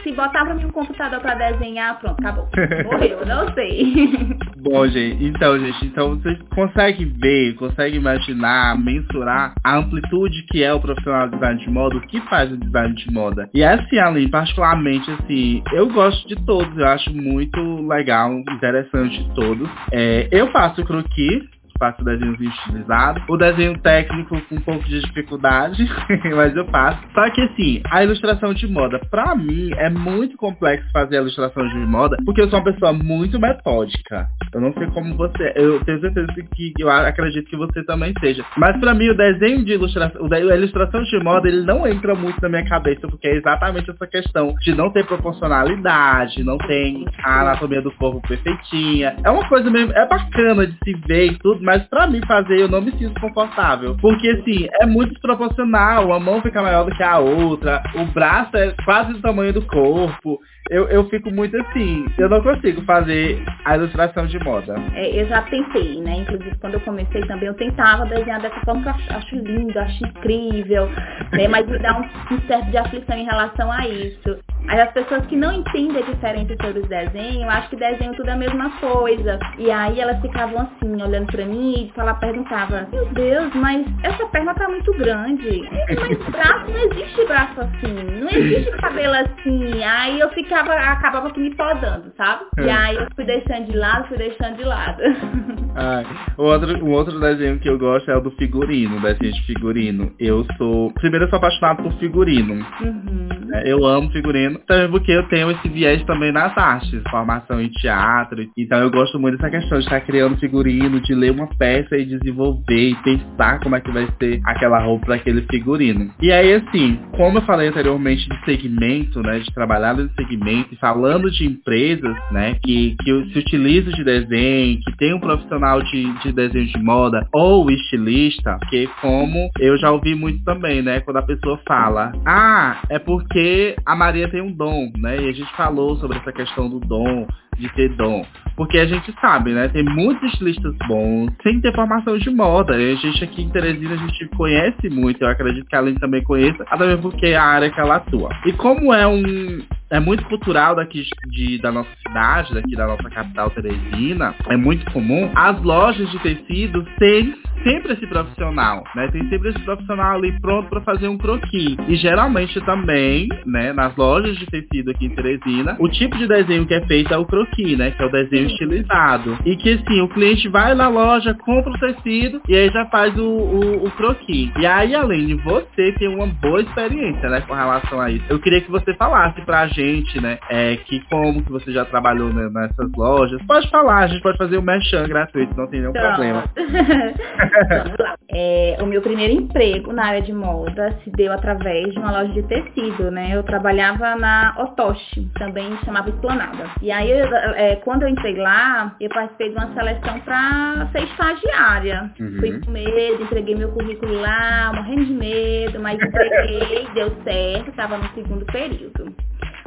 se 0.03 0.11
botava 0.11 0.53
no 0.53 0.71
computador 0.71 1.19
para 1.19 1.51
desenhar, 1.51 1.99
pronto, 1.99 2.19
acabou. 2.19 2.49
Morreu, 2.85 3.25
não 3.25 3.53
sei. 3.53 4.37
Bom, 4.61 4.87
gente, 4.87 5.23
então, 5.23 5.57
gente, 5.57 5.85
então 5.85 6.15
vocês 6.15 6.37
conseguem 6.53 7.07
ver, 7.17 7.55
conseguem 7.55 7.99
imaginar, 7.99 8.77
mensurar 8.77 9.53
a 9.63 9.77
amplitude 9.77 10.45
que 10.49 10.63
é 10.63 10.73
o 10.73 10.79
profissional 10.79 11.27
de 11.27 11.35
design 11.35 11.59
de 11.59 11.69
moda, 11.69 11.97
o 11.97 12.01
que 12.01 12.19
faz 12.21 12.51
o 12.51 12.57
design 12.57 12.93
de 12.95 13.11
moda. 13.11 13.49
E 13.53 13.63
assim, 13.63 13.97
Aline, 13.97 14.29
particularmente, 14.29 15.09
assim, 15.11 15.63
eu 15.73 15.87
gosto 15.87 16.27
de 16.27 16.35
todos, 16.45 16.77
eu 16.77 16.87
acho 16.87 17.13
muito 17.13 17.59
legal, 17.87 18.31
interessante 18.33 19.25
todos. 19.33 19.69
É, 19.91 20.27
eu 20.31 20.51
faço 20.51 20.83
croquis, 20.83 21.43
faço 21.79 22.03
desenhos 22.03 22.39
estilizados. 22.39 23.23
O 23.27 23.37
desenho 23.37 23.77
técnico 23.79 24.39
com 24.41 24.55
um 24.55 24.61
pouco 24.61 24.83
de 24.83 25.01
dificuldade, 25.01 25.89
mas 26.35 26.55
eu 26.55 26.65
faço. 26.67 26.99
Só 27.13 27.29
que 27.31 27.41
assim, 27.41 27.81
a 27.89 28.03
ilustração 28.03 28.53
de 28.53 28.67
moda, 28.67 28.99
pra 29.09 29.35
mim, 29.35 29.71
é 29.77 29.89
muito 29.89 30.37
complexo 30.37 30.87
fazer 30.91 31.17
a 31.17 31.21
ilustração 31.21 31.67
de 31.67 31.77
moda, 31.77 32.17
porque 32.25 32.41
eu 32.41 32.49
sou 32.49 32.59
uma 32.59 32.71
pessoa 32.71 32.93
muito 32.93 33.39
metódica. 33.39 34.27
Eu 34.53 34.61
não 34.61 34.73
sei 34.73 34.87
como 34.87 35.15
você. 35.15 35.53
Eu 35.55 35.83
tenho 35.85 36.01
certeza 36.01 36.27
que 36.53 36.73
eu 36.79 36.89
acredito 36.89 37.49
que 37.49 37.55
você 37.55 37.83
também 37.83 38.13
seja. 38.19 38.43
Mas 38.57 38.77
pra 38.79 38.93
mim, 38.93 39.09
o 39.09 39.17
desenho 39.17 39.63
de 39.63 39.73
ilustração, 39.73 40.27
a 40.31 40.39
ilustração 40.39 41.03
de 41.03 41.23
moda, 41.23 41.47
ele 41.47 41.61
não 41.61 41.87
entra 41.87 42.15
muito 42.15 42.41
na 42.41 42.49
minha 42.49 42.65
cabeça, 42.65 43.07
porque 43.07 43.27
é 43.27 43.35
exatamente 43.35 43.89
essa 43.89 44.07
questão 44.07 44.53
de 44.61 44.75
não 44.75 44.91
ter 44.91 45.05
proporcionalidade, 45.05 46.43
não 46.43 46.57
tem 46.57 47.05
a 47.23 47.41
anatomia 47.41 47.81
do 47.81 47.91
corpo 47.91 48.21
perfeitinha. 48.27 49.15
É 49.23 49.29
uma 49.29 49.47
coisa 49.47 49.69
mesmo, 49.69 49.93
é 49.93 50.07
bacana 50.07 50.67
de 50.67 50.77
se 50.83 50.93
ver 51.07 51.31
e 51.31 51.37
tudo, 51.37 51.61
mas 51.69 51.83
pra 51.83 52.07
mim 52.07 52.19
fazer 52.27 52.61
eu 52.61 52.67
não 52.67 52.81
me 52.81 52.91
sinto 52.97 53.21
confortável. 53.21 53.95
Porque 54.01 54.27
assim, 54.27 54.67
é 54.81 54.87
muito 54.87 55.11
desproporcional. 55.11 56.11
A 56.11 56.19
mão 56.19 56.41
fica 56.41 56.63
maior 56.63 56.83
do 56.83 56.95
que 56.95 57.03
a 57.03 57.19
outra, 57.19 57.83
o 57.93 58.05
braço 58.05 58.57
é 58.57 58.73
quase 58.83 59.13
do 59.13 59.21
tamanho 59.21 59.53
do 59.53 59.61
corpo 59.61 60.39
eu, 60.69 60.87
eu 60.89 61.09
fico 61.09 61.31
muito 61.31 61.57
assim, 61.57 62.05
eu 62.17 62.29
não 62.29 62.41
consigo 62.43 62.83
fazer 62.83 63.43
a 63.65 63.75
ilustração 63.75 64.27
de 64.27 64.37
moda. 64.43 64.75
É, 64.93 65.19
eu 65.19 65.27
já 65.27 65.41
tentei, 65.43 65.99
né? 66.01 66.17
Inclusive 66.17 66.55
quando 66.59 66.75
eu 66.75 66.79
comecei 66.81 67.21
também, 67.21 67.47
eu 67.47 67.55
tentava 67.55 68.05
desenhar 68.05 68.39
dessa 68.39 68.59
forma 68.61 68.83
que 68.83 69.11
eu 69.11 69.17
acho, 69.17 69.35
lindo, 69.35 69.79
acho 69.79 70.05
incrível, 70.05 70.87
né? 71.33 71.47
mas 71.47 71.67
me 71.67 71.79
dá 71.79 71.97
um, 71.97 72.35
um, 72.35 72.41
certo 72.47 72.69
de 72.69 72.77
aflição 72.77 73.17
em 73.17 73.25
relação 73.25 73.71
a 73.71 73.87
isso. 73.87 74.37
Aí 74.67 74.79
as 74.79 74.91
pessoas 74.91 75.25
que 75.25 75.35
não 75.35 75.51
entendem 75.51 76.03
a 76.03 76.05
diferença 76.05 76.55
sobre 76.61 76.81
os 76.81 76.87
desenhos, 76.87 77.49
acho 77.49 77.69
que 77.69 77.75
desenho 77.75 78.13
tudo 78.13 78.29
é 78.29 78.33
a 78.33 78.37
mesma 78.37 78.69
coisa. 78.79 79.39
E 79.57 79.71
aí 79.71 79.99
elas 79.99 80.21
ficavam 80.21 80.61
assim, 80.61 81.01
olhando 81.01 81.25
pra 81.31 81.45
mim 81.45 81.87
e 81.87 81.93
fala, 81.95 82.13
perguntava, 82.13 82.87
meu 82.91 83.05
Deus, 83.07 83.51
mas 83.55 83.87
essa 84.03 84.27
perna 84.27 84.53
tá 84.53 84.69
muito 84.69 84.93
grande. 84.93 85.67
Mas 85.99 86.17
braço, 86.29 86.71
não 86.71 86.91
existe 86.91 87.25
braço 87.25 87.61
assim, 87.61 87.93
não 88.21 88.29
existe 88.29 88.71
cabelo 88.77 89.13
assim. 89.13 89.83
Aí 89.83 90.19
eu 90.19 90.29
ficava 90.29 90.58
acaba, 90.59 90.75
acabava 90.75 91.31
me 91.35 91.55
podando, 91.55 92.11
sabe? 92.17 92.45
É. 92.57 92.63
E 92.63 92.69
aí 92.69 92.95
eu 92.95 93.07
fui 93.15 93.25
deixando 93.25 93.71
de 93.71 93.77
lado, 93.77 94.07
fui 94.07 94.17
deixando 94.17 94.57
de 94.57 94.63
lado. 94.63 95.01
Ah, 95.75 96.03
o 96.37 96.43
outro, 96.43 96.83
o 96.83 96.89
outro 96.89 97.19
desenho 97.19 97.59
que 97.59 97.69
eu 97.69 97.77
gosto 97.77 98.09
é 98.09 98.17
o 98.17 98.19
do 98.19 98.31
figurino, 98.31 98.99
desenho 98.99 99.31
de 99.31 99.45
figurino. 99.45 100.11
Eu 100.19 100.45
sou. 100.57 100.91
Primeiro 100.93 101.25
eu 101.25 101.29
sou 101.29 101.37
apaixonado 101.37 101.83
por 101.83 101.93
figurino. 101.99 102.55
Uhum. 102.81 103.29
É, 103.53 103.71
eu 103.71 103.85
amo 103.85 104.11
figurino, 104.11 104.59
também 104.67 104.89
porque 104.89 105.11
eu 105.11 105.27
tenho 105.29 105.51
esse 105.51 105.69
viés 105.69 106.03
também 106.03 106.33
nas 106.33 106.57
artes, 106.57 107.01
formação 107.09 107.61
em 107.61 107.69
teatro. 107.69 108.45
Então 108.57 108.79
eu 108.79 108.91
gosto 108.91 109.19
muito 109.19 109.37
dessa 109.37 109.49
questão 109.49 109.77
de 109.77 109.85
estar 109.85 110.01
criando 110.01 110.37
figurino, 110.37 110.99
de 110.99 111.13
ler 111.13 111.31
uma 111.31 111.47
peça 111.55 111.95
e 111.95 112.05
desenvolver 112.05 112.89
e 112.89 112.95
pensar 112.95 113.59
como 113.59 113.75
é 113.75 113.79
que 113.79 113.91
vai 113.91 114.07
ser 114.19 114.41
aquela 114.45 114.79
roupa 114.79 115.05
para 115.05 115.15
aquele 115.15 115.43
figurino. 115.49 116.11
E 116.19 116.31
aí, 116.31 116.55
assim, 116.55 116.99
como 117.15 117.37
eu 117.37 117.41
falei 117.43 117.69
anteriormente 117.69 118.27
de 118.27 118.43
segmento, 118.43 119.21
né? 119.21 119.39
De 119.39 119.53
trabalhar 119.53 119.93
nesse 119.93 120.13
segmento 120.15 120.38
falando 120.79 121.29
de 121.31 121.45
empresas, 121.45 122.15
né, 122.31 122.55
que, 122.63 122.95
que 123.03 123.31
se 123.31 123.39
utilizam 123.39 123.91
de 123.93 124.03
desenho, 124.03 124.79
que 124.79 124.97
tem 124.97 125.13
um 125.13 125.19
profissional 125.19 125.81
de, 125.81 126.13
de 126.19 126.31
desenho 126.31 126.67
de 126.67 126.83
moda 126.83 127.27
ou 127.33 127.69
estilista, 127.69 128.57
que 128.69 128.87
como 129.01 129.49
eu 129.59 129.77
já 129.77 129.91
ouvi 129.91 130.15
muito 130.15 130.43
também, 130.43 130.81
né, 130.81 130.99
quando 131.01 131.17
a 131.17 131.23
pessoa 131.23 131.59
fala, 131.67 132.11
ah, 132.25 132.81
é 132.89 132.99
porque 132.99 133.75
a 133.85 133.95
Maria 133.95 134.29
tem 134.29 134.41
um 134.41 134.51
dom, 134.51 134.91
né, 134.97 135.21
e 135.21 135.29
a 135.29 135.31
gente 135.31 135.51
falou 135.55 135.95
sobre 135.97 136.17
essa 136.17 136.31
questão 136.31 136.69
do 136.69 136.79
dom, 136.79 137.27
de 137.57 137.69
ter 137.73 137.89
dom. 137.89 138.25
Porque 138.59 138.77
a 138.77 138.85
gente 138.85 139.15
sabe, 139.21 139.53
né? 139.53 139.69
Tem 139.69 139.85
muitos 139.85 140.33
estilistas 140.33 140.75
bons 140.85 141.31
sem 141.41 141.61
ter 141.61 141.73
formação 141.73 142.17
de 142.17 142.29
moda. 142.29 142.77
E 142.77 142.91
a 142.91 142.95
gente 142.95 143.23
aqui 143.23 143.41
em 143.41 143.49
Teresina, 143.49 143.93
a 143.93 143.97
gente 143.97 144.27
conhece 144.35 144.89
muito. 144.89 145.21
Eu 145.21 145.29
acredito 145.29 145.65
que 145.65 145.77
a 145.77 145.79
Aline 145.79 145.97
também 145.97 146.21
conheça, 146.21 146.65
até 146.69 146.85
mesmo 146.85 147.03
porque 147.03 147.27
é 147.27 147.37
a 147.37 147.43
área 147.43 147.69
que 147.69 147.79
ela 147.79 147.95
atua. 147.95 148.31
E 148.45 148.51
como 148.51 148.93
é 148.93 149.07
um, 149.07 149.61
é 149.89 149.99
muito 149.99 150.23
cultural 150.25 150.75
daqui 150.75 151.03
de, 151.29 151.57
da 151.59 151.71
nossa 151.71 151.89
cidade, 152.05 152.53
daqui 152.53 152.75
da 152.75 152.85
nossa 152.85 153.09
capital 153.09 153.49
Teresina, 153.49 154.35
é 154.47 154.57
muito 154.57 154.91
comum 154.91 155.31
as 155.33 155.61
lojas 155.63 156.09
de 156.11 156.19
tecido 156.19 156.85
terem 156.97 157.33
sempre 157.63 157.93
esse 157.93 158.07
profissional, 158.07 158.83
né? 158.95 159.09
Tem 159.11 159.27
sempre 159.29 159.49
esse 159.49 159.59
profissional 159.59 160.15
ali 160.15 160.31
pronto 160.39 160.69
para 160.69 160.81
fazer 160.81 161.07
um 161.07 161.17
croquis. 161.17 161.75
E 161.87 161.95
geralmente 161.95 162.59
também, 162.61 163.27
né, 163.45 163.73
nas 163.73 163.95
lojas 163.97 164.37
de 164.37 164.45
tecido 164.45 164.91
aqui 164.91 165.07
em 165.07 165.09
Teresina, 165.09 165.75
o 165.79 165.89
tipo 165.89 166.17
de 166.17 166.27
desenho 166.27 166.65
que 166.65 166.73
é 166.73 166.85
feito 166.85 167.13
é 167.13 167.17
o 167.17 167.25
croquis, 167.25 167.77
né? 167.77 167.91
Que 167.91 168.01
é 168.01 168.05
o 168.05 168.11
desenho 168.11 168.48
estilizado. 168.51 169.37
E 169.45 169.55
que 169.55 169.73
assim, 169.73 170.01
o 170.01 170.09
cliente 170.09 170.47
vai 170.47 170.73
na 170.73 170.87
loja, 170.87 171.33
compra 171.33 171.71
o 171.71 171.79
tecido 171.79 172.41
e 172.47 172.55
aí 172.55 172.69
já 172.69 172.85
faz 172.85 173.17
o, 173.17 173.23
o, 173.23 173.85
o 173.85 173.91
croquis. 173.91 174.51
E 174.59 174.65
aí, 174.65 174.95
Aline, 174.95 175.35
você 175.35 175.91
tem 175.93 176.07
uma 176.07 176.27
boa 176.27 176.61
experiência, 176.61 177.29
né, 177.29 177.41
com 177.41 177.53
relação 177.53 177.99
a 177.99 178.09
isso. 178.09 178.25
Eu 178.29 178.39
queria 178.39 178.61
que 178.61 178.71
você 178.71 178.93
falasse 178.95 179.41
pra 179.41 179.67
gente, 179.67 180.19
né, 180.21 180.37
é, 180.49 180.77
que 180.77 180.99
como 181.09 181.43
que 181.43 181.51
você 181.51 181.71
já 181.71 181.85
trabalhou 181.85 182.33
né, 182.33 182.49
nessas 182.51 182.91
lojas. 182.95 183.41
Pode 183.45 183.69
falar, 183.69 183.99
a 183.99 184.07
gente 184.07 184.21
pode 184.21 184.37
fazer 184.37 184.57
um 184.57 184.61
merchan 184.61 185.07
gratuito, 185.07 185.55
não 185.55 185.67
tem 185.67 185.79
nenhum 185.79 185.91
então, 185.91 186.07
problema. 186.07 186.43
é, 188.31 188.77
o 188.79 188.85
meu 188.85 189.01
primeiro 189.01 189.33
emprego 189.33 189.91
na 189.91 190.05
área 190.05 190.21
de 190.21 190.31
moda 190.31 190.95
se 191.03 191.09
deu 191.11 191.33
através 191.33 191.91
de 191.91 191.97
uma 191.97 192.11
loja 192.11 192.31
de 192.31 192.43
tecido, 192.43 193.09
né? 193.09 193.35
Eu 193.35 193.43
trabalhava 193.43 194.15
na 194.15 194.55
Otoshi, 194.59 195.29
também 195.39 195.75
chamava 195.83 196.09
Esplanada. 196.09 196.69
E 196.81 196.91
aí, 196.91 197.11
é, 197.11 197.77
quando 197.77 198.03
eu 198.03 198.09
entrei 198.09 198.35
lá, 198.35 198.95
eu 198.99 199.09
participei 199.09 199.49
de 199.49 199.55
uma 199.55 199.73
seleção 199.73 200.19
para 200.19 200.87
ser 200.91 201.03
estagiária. 201.03 202.11
Uhum. 202.19 202.37
Fui 202.39 202.59
com 202.59 202.71
medo, 202.71 203.23
entreguei 203.23 203.55
meu 203.55 203.71
currículo 203.71 204.21
lá, 204.21 204.73
morrendo 204.75 205.05
de 205.05 205.13
medo, 205.13 205.79
mas 205.79 205.99
entreguei, 205.99 206.87
deu 206.93 207.11
certo, 207.23 207.69
estava 207.69 207.97
no 207.97 208.07
segundo 208.13 208.45
período. 208.45 209.15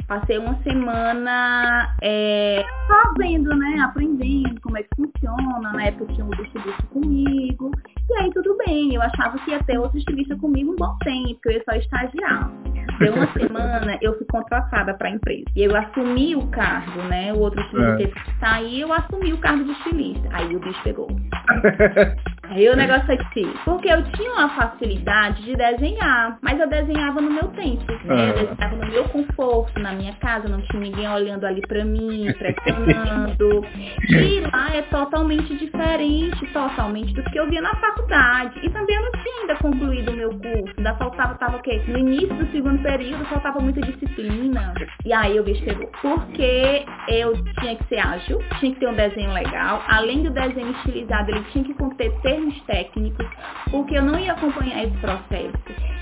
Passei 0.07 0.37
uma 0.37 0.55
semana 0.63 1.95
é, 2.01 2.63
fazendo, 2.87 3.55
né? 3.55 3.79
Aprendendo 3.79 4.59
como 4.61 4.77
é 4.77 4.83
que 4.83 4.89
funciona. 4.95 5.71
Na 5.71 5.85
época 5.85 6.13
tinha 6.13 6.25
um 6.25 6.29
estilista 6.29 6.83
comigo. 6.91 7.71
E 8.09 8.17
aí 8.17 8.31
tudo 8.31 8.57
bem. 8.57 8.93
Eu 8.93 9.01
achava 9.01 9.37
que 9.39 9.51
ia 9.51 9.63
ter 9.63 9.77
outro 9.77 9.97
estilista 9.97 10.35
comigo 10.37 10.71
um 10.71 10.75
bom 10.75 10.95
tempo, 11.03 11.39
eu 11.45 11.53
ia 11.53 11.63
só 11.63 11.75
estagiar. 11.75 12.51
Deu 12.99 13.13
uma 13.13 13.27
semana, 13.33 13.97
eu 14.01 14.17
fui 14.17 14.25
contratada 14.27 14.93
para 14.93 15.09
a 15.09 15.11
empresa. 15.11 15.45
E 15.55 15.63
eu 15.63 15.75
assumi 15.75 16.35
o 16.35 16.47
cargo, 16.47 17.01
né? 17.03 17.33
O 17.33 17.39
outro 17.39 17.61
é. 17.61 17.97
teve 17.97 18.11
que 18.11 18.39
sair, 18.39 18.81
eu 18.81 18.93
assumi 18.93 19.33
o 19.33 19.37
cargo 19.37 19.63
de 19.63 19.71
estilista. 19.71 20.29
Aí 20.31 20.55
o 20.55 20.59
bicho 20.59 20.81
pegou. 20.83 21.07
Aí 22.49 22.69
o 22.69 22.75
negócio 22.75 23.05
foi 23.05 23.17
assim, 23.17 23.51
porque 23.65 23.87
eu 23.87 24.03
tinha 24.11 24.31
uma 24.31 24.49
facilidade 24.49 25.43
de 25.43 25.55
desenhar, 25.55 26.37
mas 26.41 26.59
eu 26.59 26.69
desenhava 26.69 27.19
no 27.19 27.31
meu 27.31 27.47
tempo, 27.47 27.83
né? 28.03 28.29
Eu 28.29 28.47
desenhava 28.47 28.75
no 28.75 28.91
meu 28.91 29.03
conforto, 29.05 29.79
na 29.79 29.93
minha 29.93 30.13
casa, 30.15 30.47
não 30.47 30.61
tinha 30.61 30.81
ninguém 30.81 31.09
olhando 31.09 31.45
ali 31.45 31.61
pra 31.61 31.83
mim, 31.83 32.31
pressionando. 32.37 33.65
e 34.09 34.41
lá 34.41 34.75
é 34.75 34.81
totalmente 34.83 35.55
diferente, 35.57 36.45
totalmente 36.47 37.13
do 37.13 37.23
que 37.23 37.39
eu 37.39 37.49
via 37.49 37.61
na 37.61 37.73
faculdade. 37.75 38.59
E 38.61 38.69
também 38.69 38.97
eu 38.97 39.03
não 39.03 39.11
tinha 39.23 39.41
ainda 39.41 39.55
concluído 39.55 40.11
o 40.11 40.15
meu 40.15 40.29
curso, 40.29 40.73
ainda 40.77 40.93
faltava, 40.95 41.35
tava 41.35 41.57
o 41.57 41.61
quê? 41.61 41.81
No 41.87 41.97
início 41.97 42.35
do 42.35 42.51
segundo 42.51 42.82
período, 42.83 43.25
faltava 43.25 43.59
muita 43.59 43.81
disciplina. 43.81 44.73
E 45.05 45.13
aí 45.13 45.39
o 45.39 45.43
bicho 45.43 45.63
pegou. 45.63 45.87
Porque 46.01 46.85
eu 47.07 47.33
tinha 47.59 47.75
que 47.75 47.87
ser 47.87 47.99
ágil, 47.99 48.39
tinha 48.59 48.73
que 48.73 48.79
ter 48.79 48.87
um 48.87 48.95
desenho 48.95 49.31
legal, 49.33 49.83
além 49.87 50.23
do 50.23 50.29
desenho 50.29 50.71
estilizado, 50.71 51.31
ele 51.31 51.43
tinha 51.51 51.63
que 51.63 51.73
conter 51.73 52.11
termos 52.21 52.59
técnicos, 52.63 53.25
porque 53.71 53.97
eu 53.97 54.03
não 54.03 54.19
ia 54.19 54.33
acompanhar 54.33 54.83
esse 54.83 54.97
processo. 54.97 55.53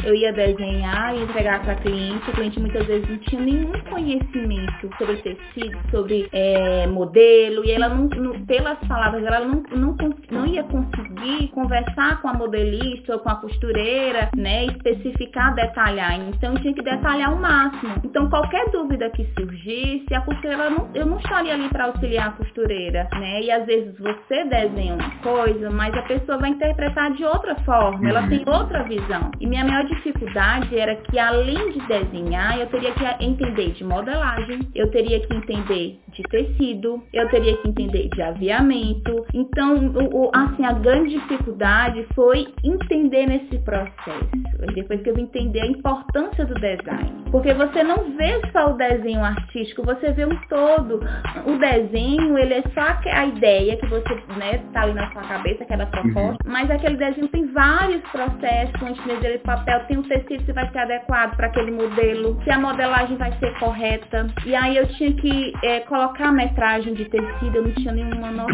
Eu 0.03 0.15
ia 0.15 0.33
desenhar 0.33 1.15
e 1.15 1.23
entregar 1.23 1.61
para 1.61 1.75
cliente, 1.75 2.29
o 2.29 2.33
cliente 2.33 2.59
muitas 2.59 2.85
vezes 2.87 3.07
não 3.07 3.17
tinha 3.19 3.41
nenhum 3.41 3.71
conhecimento 3.89 4.89
sobre 4.97 5.17
tecido, 5.17 5.77
sobre 5.91 6.27
é, 6.31 6.87
modelo, 6.87 7.63
e 7.63 7.71
ela 7.71 7.89
não, 7.89 8.05
não, 8.07 8.45
pelas 8.45 8.79
palavras 8.87 9.23
ela 9.23 9.41
não, 9.41 9.63
não, 9.75 9.95
não 10.31 10.45
ia 10.47 10.63
conseguir 10.63 11.49
conversar 11.49 12.21
com 12.21 12.29
a 12.29 12.33
modelista 12.33 13.13
ou 13.13 13.19
com 13.19 13.29
a 13.29 13.35
costureira, 13.35 14.29
né, 14.35 14.65
especificar, 14.65 15.53
detalhar. 15.53 16.19
Então 16.19 16.55
tinha 16.55 16.70
que 16.73 16.81
detalhar 16.81 17.33
o 17.33 17.39
máximo. 17.39 17.95
Então 18.03 18.29
qualquer 18.29 18.69
dúvida 18.71 19.09
que 19.09 19.27
surgisse, 19.37 20.13
a 20.13 20.21
costureira 20.21 20.69
não, 20.69 20.89
eu 20.93 21.05
não 21.05 21.17
estaria 21.17 21.53
ali 21.53 21.69
para 21.69 21.85
auxiliar 21.85 22.29
a 22.29 22.31
costureira, 22.31 23.07
né? 23.13 23.41
E 23.41 23.51
às 23.51 23.65
vezes 23.65 23.97
você 23.97 24.43
desenha 24.45 24.95
uma 24.95 25.09
coisa, 25.17 25.69
mas 25.69 25.93
a 25.95 26.01
pessoa 26.03 26.37
vai 26.37 26.49
interpretar 26.49 27.11
de 27.13 27.23
outra 27.23 27.55
forma, 27.63 28.09
ela 28.09 28.27
tem 28.27 28.43
uhum. 28.45 28.53
outra 28.53 28.83
visão. 28.83 29.31
E 29.39 29.47
minha 29.47 29.65
maior 29.65 29.85
dificuldade 29.85 30.77
era 30.77 30.95
que 30.95 31.17
além 31.19 31.71
de 31.71 31.79
desenhar, 31.87 32.59
eu 32.59 32.67
teria 32.67 32.91
que 32.93 33.23
entender 33.23 33.71
de 33.71 33.83
modelagem, 33.83 34.59
eu 34.75 34.89
teria 34.91 35.19
que 35.19 35.33
entender 35.33 35.99
de 36.13 36.23
tecido, 36.23 37.01
eu 37.13 37.29
teria 37.29 37.55
que 37.57 37.67
entender 37.69 38.09
de 38.09 38.21
aviamento. 38.21 39.25
Então, 39.33 39.75
o, 39.75 40.25
o, 40.25 40.31
assim, 40.33 40.65
a 40.65 40.73
grande 40.73 41.11
dificuldade 41.11 42.05
foi 42.13 42.47
entender 42.63 43.25
nesse 43.27 43.57
processo. 43.59 44.29
Depois 44.73 45.01
que 45.01 45.09
eu 45.09 45.17
entender 45.17 45.61
a 45.61 45.67
importância 45.67 46.45
do 46.45 46.59
design. 46.61 47.21
Porque 47.31 47.53
você 47.53 47.81
não 47.81 48.11
vê 48.17 48.41
só 48.51 48.71
o 48.71 48.77
desenho 48.77 49.23
artístico, 49.23 49.83
você 49.83 50.11
vê 50.11 50.25
um 50.25 50.35
todo. 50.49 50.99
O 51.45 51.57
desenho, 51.57 52.37
ele 52.37 52.55
é 52.55 52.63
só 52.73 52.81
a 53.11 53.25
ideia 53.25 53.77
que 53.77 53.85
você, 53.87 54.13
né, 54.37 54.61
tá 54.73 54.81
ali 54.81 54.93
na 54.93 55.09
sua 55.11 55.21
cabeça, 55.23 55.63
aquela 55.63 55.85
proposta, 55.85 56.45
uhum. 56.45 56.51
mas 56.51 56.69
aquele 56.69 56.97
desenho 56.97 57.27
tem 57.29 57.47
vários 57.53 58.01
processos, 58.11 58.81
antes 58.83 59.03
de 59.03 59.31
de 59.31 59.37
papel, 59.39 59.79
tem 59.87 59.97
um 59.97 60.03
tecido 60.03 60.43
que 60.43 60.51
vai 60.51 60.69
ser 60.71 60.79
adequado 60.79 61.35
para 61.37 61.47
aquele 61.47 61.71
modelo, 61.71 62.37
se 62.43 62.49
a 62.49 62.59
modelagem 62.59 63.15
vai 63.17 63.31
ser 63.39 63.57
correta. 63.59 64.27
E 64.45 64.53
aí 64.53 64.75
eu 64.75 64.87
tinha 64.87 65.13
que 65.13 65.53
é, 65.63 65.79
colocar 65.81 66.27
a 66.27 66.31
metragem 66.31 66.93
de 66.93 67.05
tecido, 67.05 67.55
eu 67.55 67.63
não 67.63 67.71
tinha 67.73 67.93
nenhuma 67.93 68.31
noção. 68.31 68.53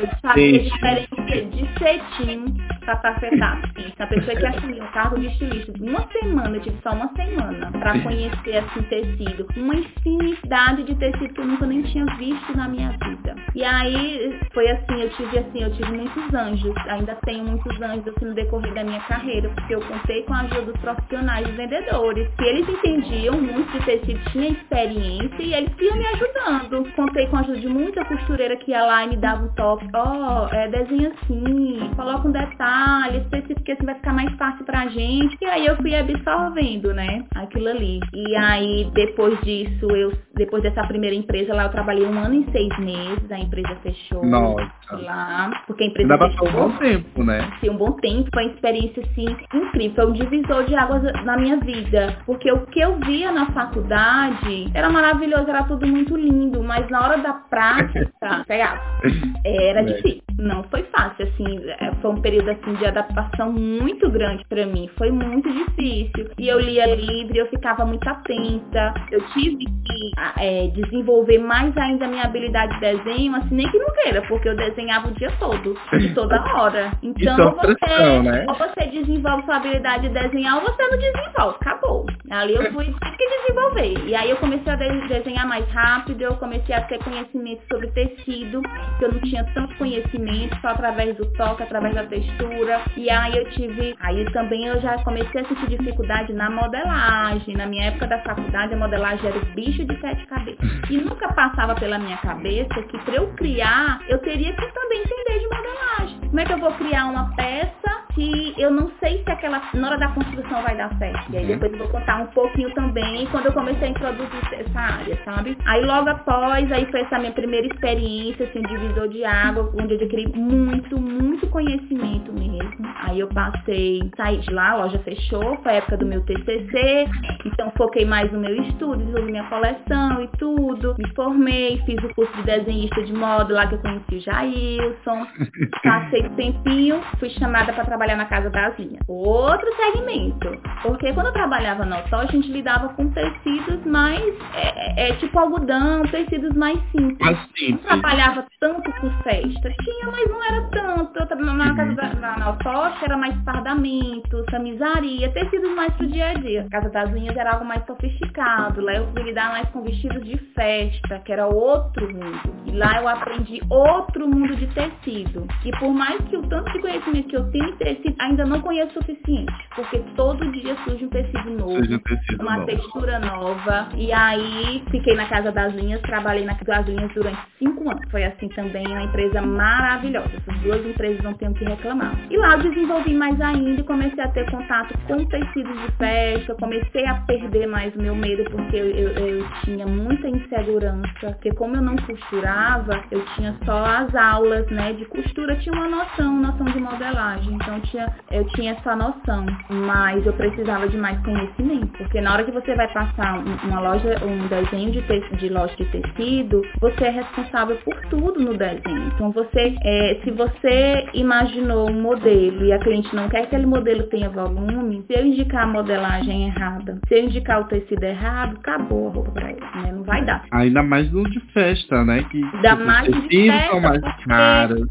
Eu 0.00 0.08
sabia 0.22 0.60
a 0.60 0.62
diferença 0.62 1.16
de 1.50 1.78
cetim 1.78 2.54
para 2.84 2.96
tafetá. 2.96 3.58
A 3.98 4.06
pessoa 4.06 4.36
que 4.36 4.46
assumiu 4.46 4.84
o 4.84 4.92
cargo 4.92 5.18
de 5.18 5.26
estilista 5.26 5.72
uma 5.80 6.06
semana, 6.08 6.56
eu 6.56 6.60
tive 6.60 6.76
só 6.82 6.90
uma 6.90 7.08
semana 7.14 7.33
para 7.78 8.00
conhecer 8.00 8.56
assim 8.56 8.82
tecido. 8.82 9.46
Uma 9.56 9.74
infinidade 9.76 10.84
de 10.84 10.94
tecido 10.94 11.34
que 11.34 11.40
eu 11.40 11.46
nunca 11.46 11.66
nem 11.66 11.82
tinha 11.82 12.04
visto 12.16 12.56
na 12.56 12.68
minha 12.68 12.90
vida. 12.90 13.34
E 13.54 13.62
aí 13.62 14.38
foi 14.52 14.68
assim, 14.70 15.00
eu 15.00 15.10
tive 15.10 15.38
assim, 15.38 15.62
eu 15.62 15.72
tive 15.72 15.92
muitos 15.92 16.34
anjos, 16.34 16.74
ainda 16.88 17.14
tenho 17.24 17.44
muitos 17.44 17.80
anjos 17.80 18.08
assim 18.08 18.26
no 18.26 18.34
decorrer 18.34 18.74
da 18.74 18.84
minha 18.84 19.00
carreira, 19.00 19.48
porque 19.50 19.74
eu 19.74 19.80
contei 19.82 20.22
com 20.22 20.34
a 20.34 20.40
ajuda 20.40 20.62
dos 20.62 20.80
profissionais 20.80 21.46
dos 21.46 21.56
vendedores, 21.56 22.28
que 22.36 22.44
eles 22.44 22.68
entendiam 22.68 23.40
muito 23.40 23.70
de 23.72 23.84
tecido, 23.84 24.30
tinha 24.30 24.48
experiência 24.48 25.42
e 25.42 25.54
eles 25.54 25.72
iam 25.80 25.96
me 25.96 26.06
ajudando. 26.06 26.92
Contei 26.94 27.26
com 27.28 27.36
a 27.36 27.40
ajuda 27.40 27.58
de 27.58 27.68
muita 27.68 28.04
costureira 28.04 28.56
que 28.56 28.70
ia 28.70 28.84
lá 28.84 29.04
e 29.04 29.10
me 29.10 29.16
dava 29.16 29.44
um 29.44 29.48
toque, 29.54 29.86
ó, 29.94 30.48
oh, 30.50 30.54
é, 30.54 30.68
desenha 30.68 31.12
assim, 31.22 31.90
coloca 31.96 32.28
um 32.28 32.32
detalhe 32.32 33.18
específico 33.18 33.62
que 33.62 33.72
assim 33.72 33.86
vai 33.86 33.94
ficar 33.94 34.12
mais 34.12 34.34
fácil 34.36 34.64
pra 34.64 34.86
gente. 34.88 35.36
E 35.40 35.44
aí 35.46 35.66
eu 35.66 35.76
fui 35.76 35.94
absorvendo, 35.94 36.92
né, 36.92 37.23
aquilo 37.34 37.68
ali. 37.68 38.00
E 38.12 38.36
aí 38.36 38.90
depois 38.94 39.38
disso, 39.40 39.86
eu, 39.94 40.12
depois 40.34 40.62
dessa 40.62 40.86
primeira 40.86 41.14
empresa 41.14 41.54
lá, 41.54 41.64
eu 41.64 41.70
trabalhei 41.70 42.06
um 42.06 42.18
ano 42.18 42.34
e 42.34 42.52
seis 42.52 42.76
meses, 42.78 43.30
a 43.30 43.38
empresa 43.38 43.74
fechou. 43.82 44.24
Nossa. 44.24 44.72
Lá, 44.92 45.50
porque 45.66 45.84
a 45.84 45.86
empresa 45.86 46.12
Ainda 46.14 46.30
fechou. 46.30 46.48
um 46.48 46.52
bom 46.52 46.70
tempo, 46.78 47.24
né? 47.24 47.52
Sim, 47.60 47.70
um 47.70 47.76
bom 47.76 47.92
tempo, 47.92 48.28
foi 48.32 48.44
uma 48.44 48.52
experiência 48.52 49.02
assim 49.02 49.36
incrível, 49.54 49.94
foi 49.94 50.06
um 50.06 50.12
divisor 50.12 50.64
de 50.64 50.74
águas 50.74 51.02
na 51.24 51.36
minha 51.36 51.56
vida, 51.58 52.18
porque 52.26 52.50
o 52.50 52.66
que 52.66 52.80
eu 52.80 52.98
via 53.00 53.32
na 53.32 53.46
faculdade 53.52 54.70
era 54.74 54.90
maravilhoso, 54.90 55.48
era 55.48 55.64
tudo 55.64 55.86
muito 55.86 56.16
lindo, 56.16 56.62
mas 56.62 56.88
na 56.90 57.02
hora 57.02 57.18
da 57.18 57.32
prática, 57.32 58.10
era 59.44 59.80
é. 59.80 59.82
difícil. 59.82 60.23
Não 60.38 60.62
foi 60.64 60.82
fácil, 60.84 61.26
assim, 61.26 61.70
é, 61.80 61.92
foi 62.00 62.10
um 62.10 62.20
período 62.20 62.50
assim 62.50 62.74
de 62.74 62.86
adaptação 62.86 63.52
muito 63.52 64.10
grande 64.10 64.44
para 64.48 64.66
mim, 64.66 64.88
foi 64.96 65.10
muito 65.10 65.50
difícil. 65.50 66.30
E 66.38 66.48
eu 66.48 66.58
lia 66.58 66.86
livre, 66.94 67.38
eu 67.38 67.46
ficava 67.46 67.84
muito 67.84 68.06
atenta, 68.08 68.94
eu 69.10 69.20
tive 69.28 69.64
que 69.64 70.10
é, 70.38 70.68
desenvolver 70.68 71.38
mais 71.38 71.76
ainda 71.76 72.06
a 72.06 72.08
minha 72.08 72.24
habilidade 72.24 72.74
de 72.74 72.80
desenho, 72.80 73.36
assim, 73.36 73.54
nem 73.54 73.70
que 73.70 73.78
não 73.78 73.92
queira, 73.94 74.22
porque 74.22 74.48
eu 74.48 74.56
desenhava 74.56 75.08
o 75.08 75.12
dia 75.12 75.30
todo, 75.38 75.74
toda 76.14 76.42
hora. 76.54 76.92
Então, 77.04 77.48
é 77.48 77.66
você, 77.66 78.22
né? 78.22 78.44
ou 78.48 78.54
você 78.54 78.86
desenvolve 78.86 79.44
sua 79.44 79.56
habilidade 79.56 80.08
de 80.08 80.14
desenhar 80.14 80.56
ou 80.56 80.62
você 80.62 80.82
não 80.82 80.98
desenvolve, 80.98 81.56
acabou. 81.60 82.06
Ali 82.30 82.54
eu 82.54 82.72
fui 82.72 82.84
tive 82.84 83.16
que 83.16 83.28
desenvolver. 83.28 84.08
E 84.08 84.14
aí 84.14 84.30
eu 84.30 84.36
comecei 84.36 84.72
a 84.72 84.76
desenhar 84.76 85.46
mais 85.46 85.66
rápido, 85.68 86.22
eu 86.22 86.34
comecei 86.36 86.74
a 86.74 86.82
ter 86.82 87.02
conhecimento 87.02 87.62
sobre 87.70 87.88
tecido, 87.88 88.62
que 88.98 89.04
eu 89.04 89.12
não 89.12 89.20
tinha 89.20 89.44
tanto 89.54 89.74
conhecimento, 89.76 90.23
só 90.60 90.68
através 90.68 91.16
do 91.16 91.26
toque, 91.32 91.62
através 91.62 91.94
da 91.94 92.04
textura. 92.04 92.80
E 92.96 93.10
aí 93.10 93.36
eu 93.36 93.50
tive, 93.50 93.94
aí 94.00 94.24
também 94.32 94.66
eu 94.66 94.80
já 94.80 94.96
comecei 95.02 95.40
a 95.40 95.44
sentir 95.44 95.68
dificuldade 95.68 96.32
na 96.32 96.50
modelagem. 96.50 97.56
Na 97.56 97.66
minha 97.66 97.86
época 97.86 98.06
da 98.06 98.18
faculdade, 98.20 98.74
a 98.74 98.76
modelagem 98.76 99.26
era 99.28 99.38
o 99.38 99.44
bicho 99.54 99.84
de 99.84 100.00
sete 100.00 100.26
cabeças. 100.26 100.58
E 100.90 100.96
nunca 100.98 101.32
passava 101.32 101.74
pela 101.74 101.98
minha 101.98 102.16
cabeça 102.18 102.82
que 102.88 102.98
para 102.98 103.14
eu 103.14 103.28
criar, 103.34 104.00
eu 104.08 104.18
teria 104.18 104.52
que 104.52 104.66
também 104.72 105.00
entender 105.00 105.38
de 105.38 105.48
modelagem. 105.48 106.20
Como 106.28 106.40
é 106.40 106.44
que 106.44 106.52
eu 106.52 106.58
vou 106.58 106.72
criar 106.72 107.06
uma 107.06 107.34
peça 107.36 108.04
que 108.14 108.54
eu 108.56 108.70
não 108.70 108.90
sei 109.00 109.22
se 109.22 109.30
aquela, 109.30 109.60
na 109.74 109.88
hora 109.88 109.98
da 109.98 110.08
construção 110.08 110.62
vai 110.62 110.76
dar 110.76 110.96
certo. 110.98 111.32
E 111.32 111.36
aí 111.36 111.44
uhum. 111.44 111.58
depois 111.58 111.72
eu 111.72 111.78
vou 111.78 111.88
contar 111.88 112.22
um 112.22 112.26
pouquinho 112.28 112.72
também 112.74 113.26
quando 113.26 113.46
eu 113.46 113.52
comecei 113.52 113.88
a 113.88 113.90
introduzir 113.90 114.40
essa 114.52 114.78
área, 114.78 115.18
sabe? 115.24 115.58
Aí 115.66 115.84
logo 115.84 116.08
após, 116.08 116.70
aí 116.70 116.86
foi 116.90 117.00
essa 117.00 117.18
minha 117.18 117.32
primeira 117.32 117.66
experiência, 117.66 118.46
assim, 118.46 118.62
divisor 118.62 119.08
de 119.08 119.24
água, 119.24 119.70
onde 119.78 119.94
eu 119.94 119.98
adquiri 120.14 120.28
muito, 120.34 121.00
muito 121.00 121.46
conhecimento 121.48 122.32
mesmo. 122.32 122.94
Aí 123.02 123.20
eu 123.20 123.28
passei, 123.28 124.10
saí 124.16 124.38
de 124.38 124.52
lá, 124.52 124.70
a 124.70 124.76
loja 124.76 124.98
fechou, 125.00 125.56
foi 125.62 125.72
a 125.72 125.74
época 125.76 125.96
do 125.96 126.06
meu 126.06 126.22
TCC, 126.22 127.06
então 127.44 127.72
foquei 127.76 128.04
mais 128.04 128.30
no 128.32 128.38
meu 128.38 128.54
estudo, 128.62 128.96
desenvolvi 128.98 129.32
minha 129.32 129.44
coleção 129.44 130.22
e 130.22 130.28
tudo, 130.38 130.94
me 130.98 131.08
formei, 131.14 131.82
fiz 131.84 132.02
o 132.02 132.14
curso 132.14 132.34
de 132.36 132.42
desenhista 132.44 133.02
de 133.02 133.12
moda 133.12 133.52
lá 133.52 133.66
que 133.66 133.74
eu 133.74 133.78
conheci 133.78 134.16
o 134.16 134.20
Jailson, 134.20 135.26
passei 135.82 136.26
um 136.26 136.34
tempinho, 136.36 137.02
fui 137.18 137.30
chamada 137.30 137.72
para 137.72 137.84
trabalhar 137.84 138.16
na 138.16 138.26
casa 138.26 138.50
da 138.50 138.66
Azinha. 138.66 139.00
Outro 139.08 139.68
segmento. 139.76 140.48
Porque 140.82 141.12
quando 141.12 141.26
eu 141.26 141.32
trabalhava 141.32 141.84
no 141.84 141.96
hotel, 141.96 142.20
a 142.20 142.26
gente 142.26 142.50
lidava 142.50 142.88
com 142.90 143.08
tecidos 143.10 143.84
mais, 143.84 144.22
é, 144.54 145.06
é, 145.06 145.08
é 145.08 145.16
tipo 145.16 145.38
algodão, 145.38 146.02
tecidos 146.04 146.54
mais 146.54 146.78
simples. 146.90 147.18
Mais 147.18 147.38
simples. 147.56 147.70
Não 147.70 147.78
trabalhava 147.78 148.46
tanto 148.60 148.92
com 149.00 149.10
festa. 149.22 149.70
Tinha, 149.82 150.03
mas 150.10 150.28
não 150.28 150.44
era 150.44 150.62
tanto. 150.70 151.14
Na 151.54 151.74
casa 151.74 151.94
da 151.94 152.14
na, 152.14 152.36
na 152.38 152.94
era 153.02 153.16
mais 153.16 153.34
fardamento, 153.44 154.44
camisaria, 154.50 155.30
tecidos 155.32 155.74
mais 155.74 155.92
pro 155.94 156.06
dia 156.06 156.30
a 156.30 156.34
dia. 156.34 156.62
A 156.62 156.70
casa 156.70 156.90
das 156.90 157.10
Unhas 157.10 157.36
era 157.36 157.52
algo 157.52 157.64
mais 157.64 157.84
sofisticado. 157.86 158.80
Lá 158.80 158.94
eu 158.94 159.06
fui 159.12 159.22
lidar 159.22 159.50
mais 159.50 159.68
com 159.70 159.82
vestidos 159.82 160.24
de 160.24 160.36
festa, 160.54 161.18
que 161.20 161.32
era 161.32 161.46
outro 161.46 162.12
mundo. 162.12 162.54
E 162.66 162.72
lá 162.72 163.00
eu 163.00 163.08
aprendi 163.08 163.60
outro 163.68 164.28
mundo 164.28 164.54
de 164.56 164.66
tecido. 164.68 165.46
E 165.64 165.70
por 165.78 165.92
mais 165.92 166.20
que 166.28 166.36
o 166.36 166.42
tanto 166.42 166.72
de 166.72 166.80
conhecimento 166.80 167.28
que 167.28 167.36
eu 167.36 167.50
tenho 167.50 167.76
tecido, 167.76 168.14
ainda 168.20 168.44
não 168.44 168.60
conheço 168.60 168.98
o 168.98 169.02
suficiente, 169.02 169.52
porque 169.74 169.98
todo 170.16 170.50
dia 170.52 170.76
surge 170.84 171.04
um 171.04 171.08
tecido 171.08 171.50
novo, 171.50 171.78
um 171.78 171.98
tecido 171.98 172.42
uma 172.42 172.56
novo. 172.56 172.66
textura 172.66 173.18
nova. 173.18 173.88
E 173.96 174.12
aí 174.12 174.82
fiquei 174.90 175.14
na 175.14 175.28
Casa 175.28 175.52
das 175.52 175.74
Linhas, 175.74 176.00
trabalhei 176.02 176.44
na 176.44 176.54
Casa 176.54 176.82
das 176.82 176.86
Linhas 176.86 177.12
durante 177.12 177.40
cinco 177.58 177.88
anos. 177.90 178.02
Foi 178.10 178.24
assim 178.24 178.48
também 178.48 178.86
uma 178.86 179.02
empresa 179.02 179.40
maravilhosa. 179.42 179.93
Essas 179.98 180.60
duas 180.62 180.84
empresas 180.86 181.22
não 181.22 181.34
tenho 181.34 181.54
que 181.54 181.64
reclamar. 181.64 182.14
E 182.30 182.36
lá 182.36 182.52
eu 182.52 182.62
desenvolvi 182.62 183.14
mais 183.14 183.40
ainda 183.40 183.80
e 183.80 183.84
comecei 183.84 184.22
a 184.22 184.28
ter 184.28 184.50
contato 184.50 184.94
com 185.06 185.24
tecidos 185.24 185.80
de 185.80 185.92
festa, 185.98 186.54
comecei 186.56 187.06
a 187.06 187.14
perder 187.26 187.66
mais 187.66 187.94
o 187.94 188.02
meu 188.02 188.14
medo, 188.14 188.44
porque 188.50 188.76
eu, 188.76 188.86
eu, 188.90 189.08
eu 189.10 189.46
tinha 189.64 189.86
muita 189.86 190.28
insegurança, 190.28 191.08
porque 191.20 191.52
como 191.54 191.76
eu 191.76 191.82
não 191.82 191.96
costurava, 191.96 193.02
eu 193.10 193.24
tinha 193.36 193.54
só 193.64 193.84
as 193.84 194.14
aulas, 194.14 194.66
né, 194.70 194.92
de 194.92 195.04
costura, 195.06 195.56
tinha 195.56 195.74
uma 195.74 195.88
noção, 195.88 196.40
noção 196.40 196.66
de 196.66 196.80
modelagem, 196.80 197.54
então 197.54 197.80
tinha, 197.80 198.12
eu 198.30 198.44
tinha 198.48 198.72
essa 198.72 198.96
noção, 198.96 199.46
mas 199.70 200.24
eu 200.26 200.32
precisava 200.32 200.88
de 200.88 200.96
mais 200.96 201.18
conhecimento, 201.22 201.98
porque 201.98 202.20
na 202.20 202.32
hora 202.32 202.44
que 202.44 202.50
você 202.50 202.74
vai 202.74 202.92
passar 202.92 203.38
uma 203.64 203.80
loja, 203.80 204.16
um 204.24 204.46
desenho 204.48 204.92
de, 204.92 205.02
te, 205.02 205.36
de 205.36 205.48
loja 205.48 205.74
de 205.76 205.84
tecido, 205.86 206.62
você 206.80 207.04
é 207.04 207.10
responsável 207.10 207.76
por 207.84 207.94
tudo 208.06 208.40
no 208.40 208.56
desenho. 208.56 209.08
Então 209.14 209.30
você, 209.30 209.74
é, 209.84 210.18
se 210.24 210.30
você 210.30 211.06
imaginou 211.12 211.90
um 211.90 212.00
modelo 212.00 212.64
e 212.64 212.72
a 212.72 212.78
cliente 212.78 213.14
não 213.14 213.28
quer 213.28 213.40
que 213.40 213.46
aquele 213.48 213.66
modelo 213.66 214.04
tenha 214.04 214.30
volume, 214.30 215.04
se 215.06 215.18
eu 215.18 215.26
indicar 215.26 215.64
a 215.64 215.66
modelagem 215.66 216.46
errada, 216.46 216.98
se 217.06 217.14
eu 217.14 217.24
indicar 217.24 217.60
o 217.60 217.64
tecido 217.64 218.02
errado, 218.02 218.56
acabou 218.56 219.08
a 219.08 219.12
roupa 219.12 219.30
pra 219.32 219.50
ele, 219.50 219.60
né? 219.60 219.92
Não 219.92 220.02
vai 220.02 220.24
dar. 220.24 220.42
Ainda 220.50 220.82
mais 220.82 221.12
no 221.12 221.28
de 221.28 221.38
festa, 221.52 222.02
né? 222.02 222.24
Que 222.30 222.40
Dá 222.62 222.74
mais 222.76 223.08
tecidos 223.08 223.66
são 223.66 223.80
mais 223.80 224.00
caros. 224.26 224.88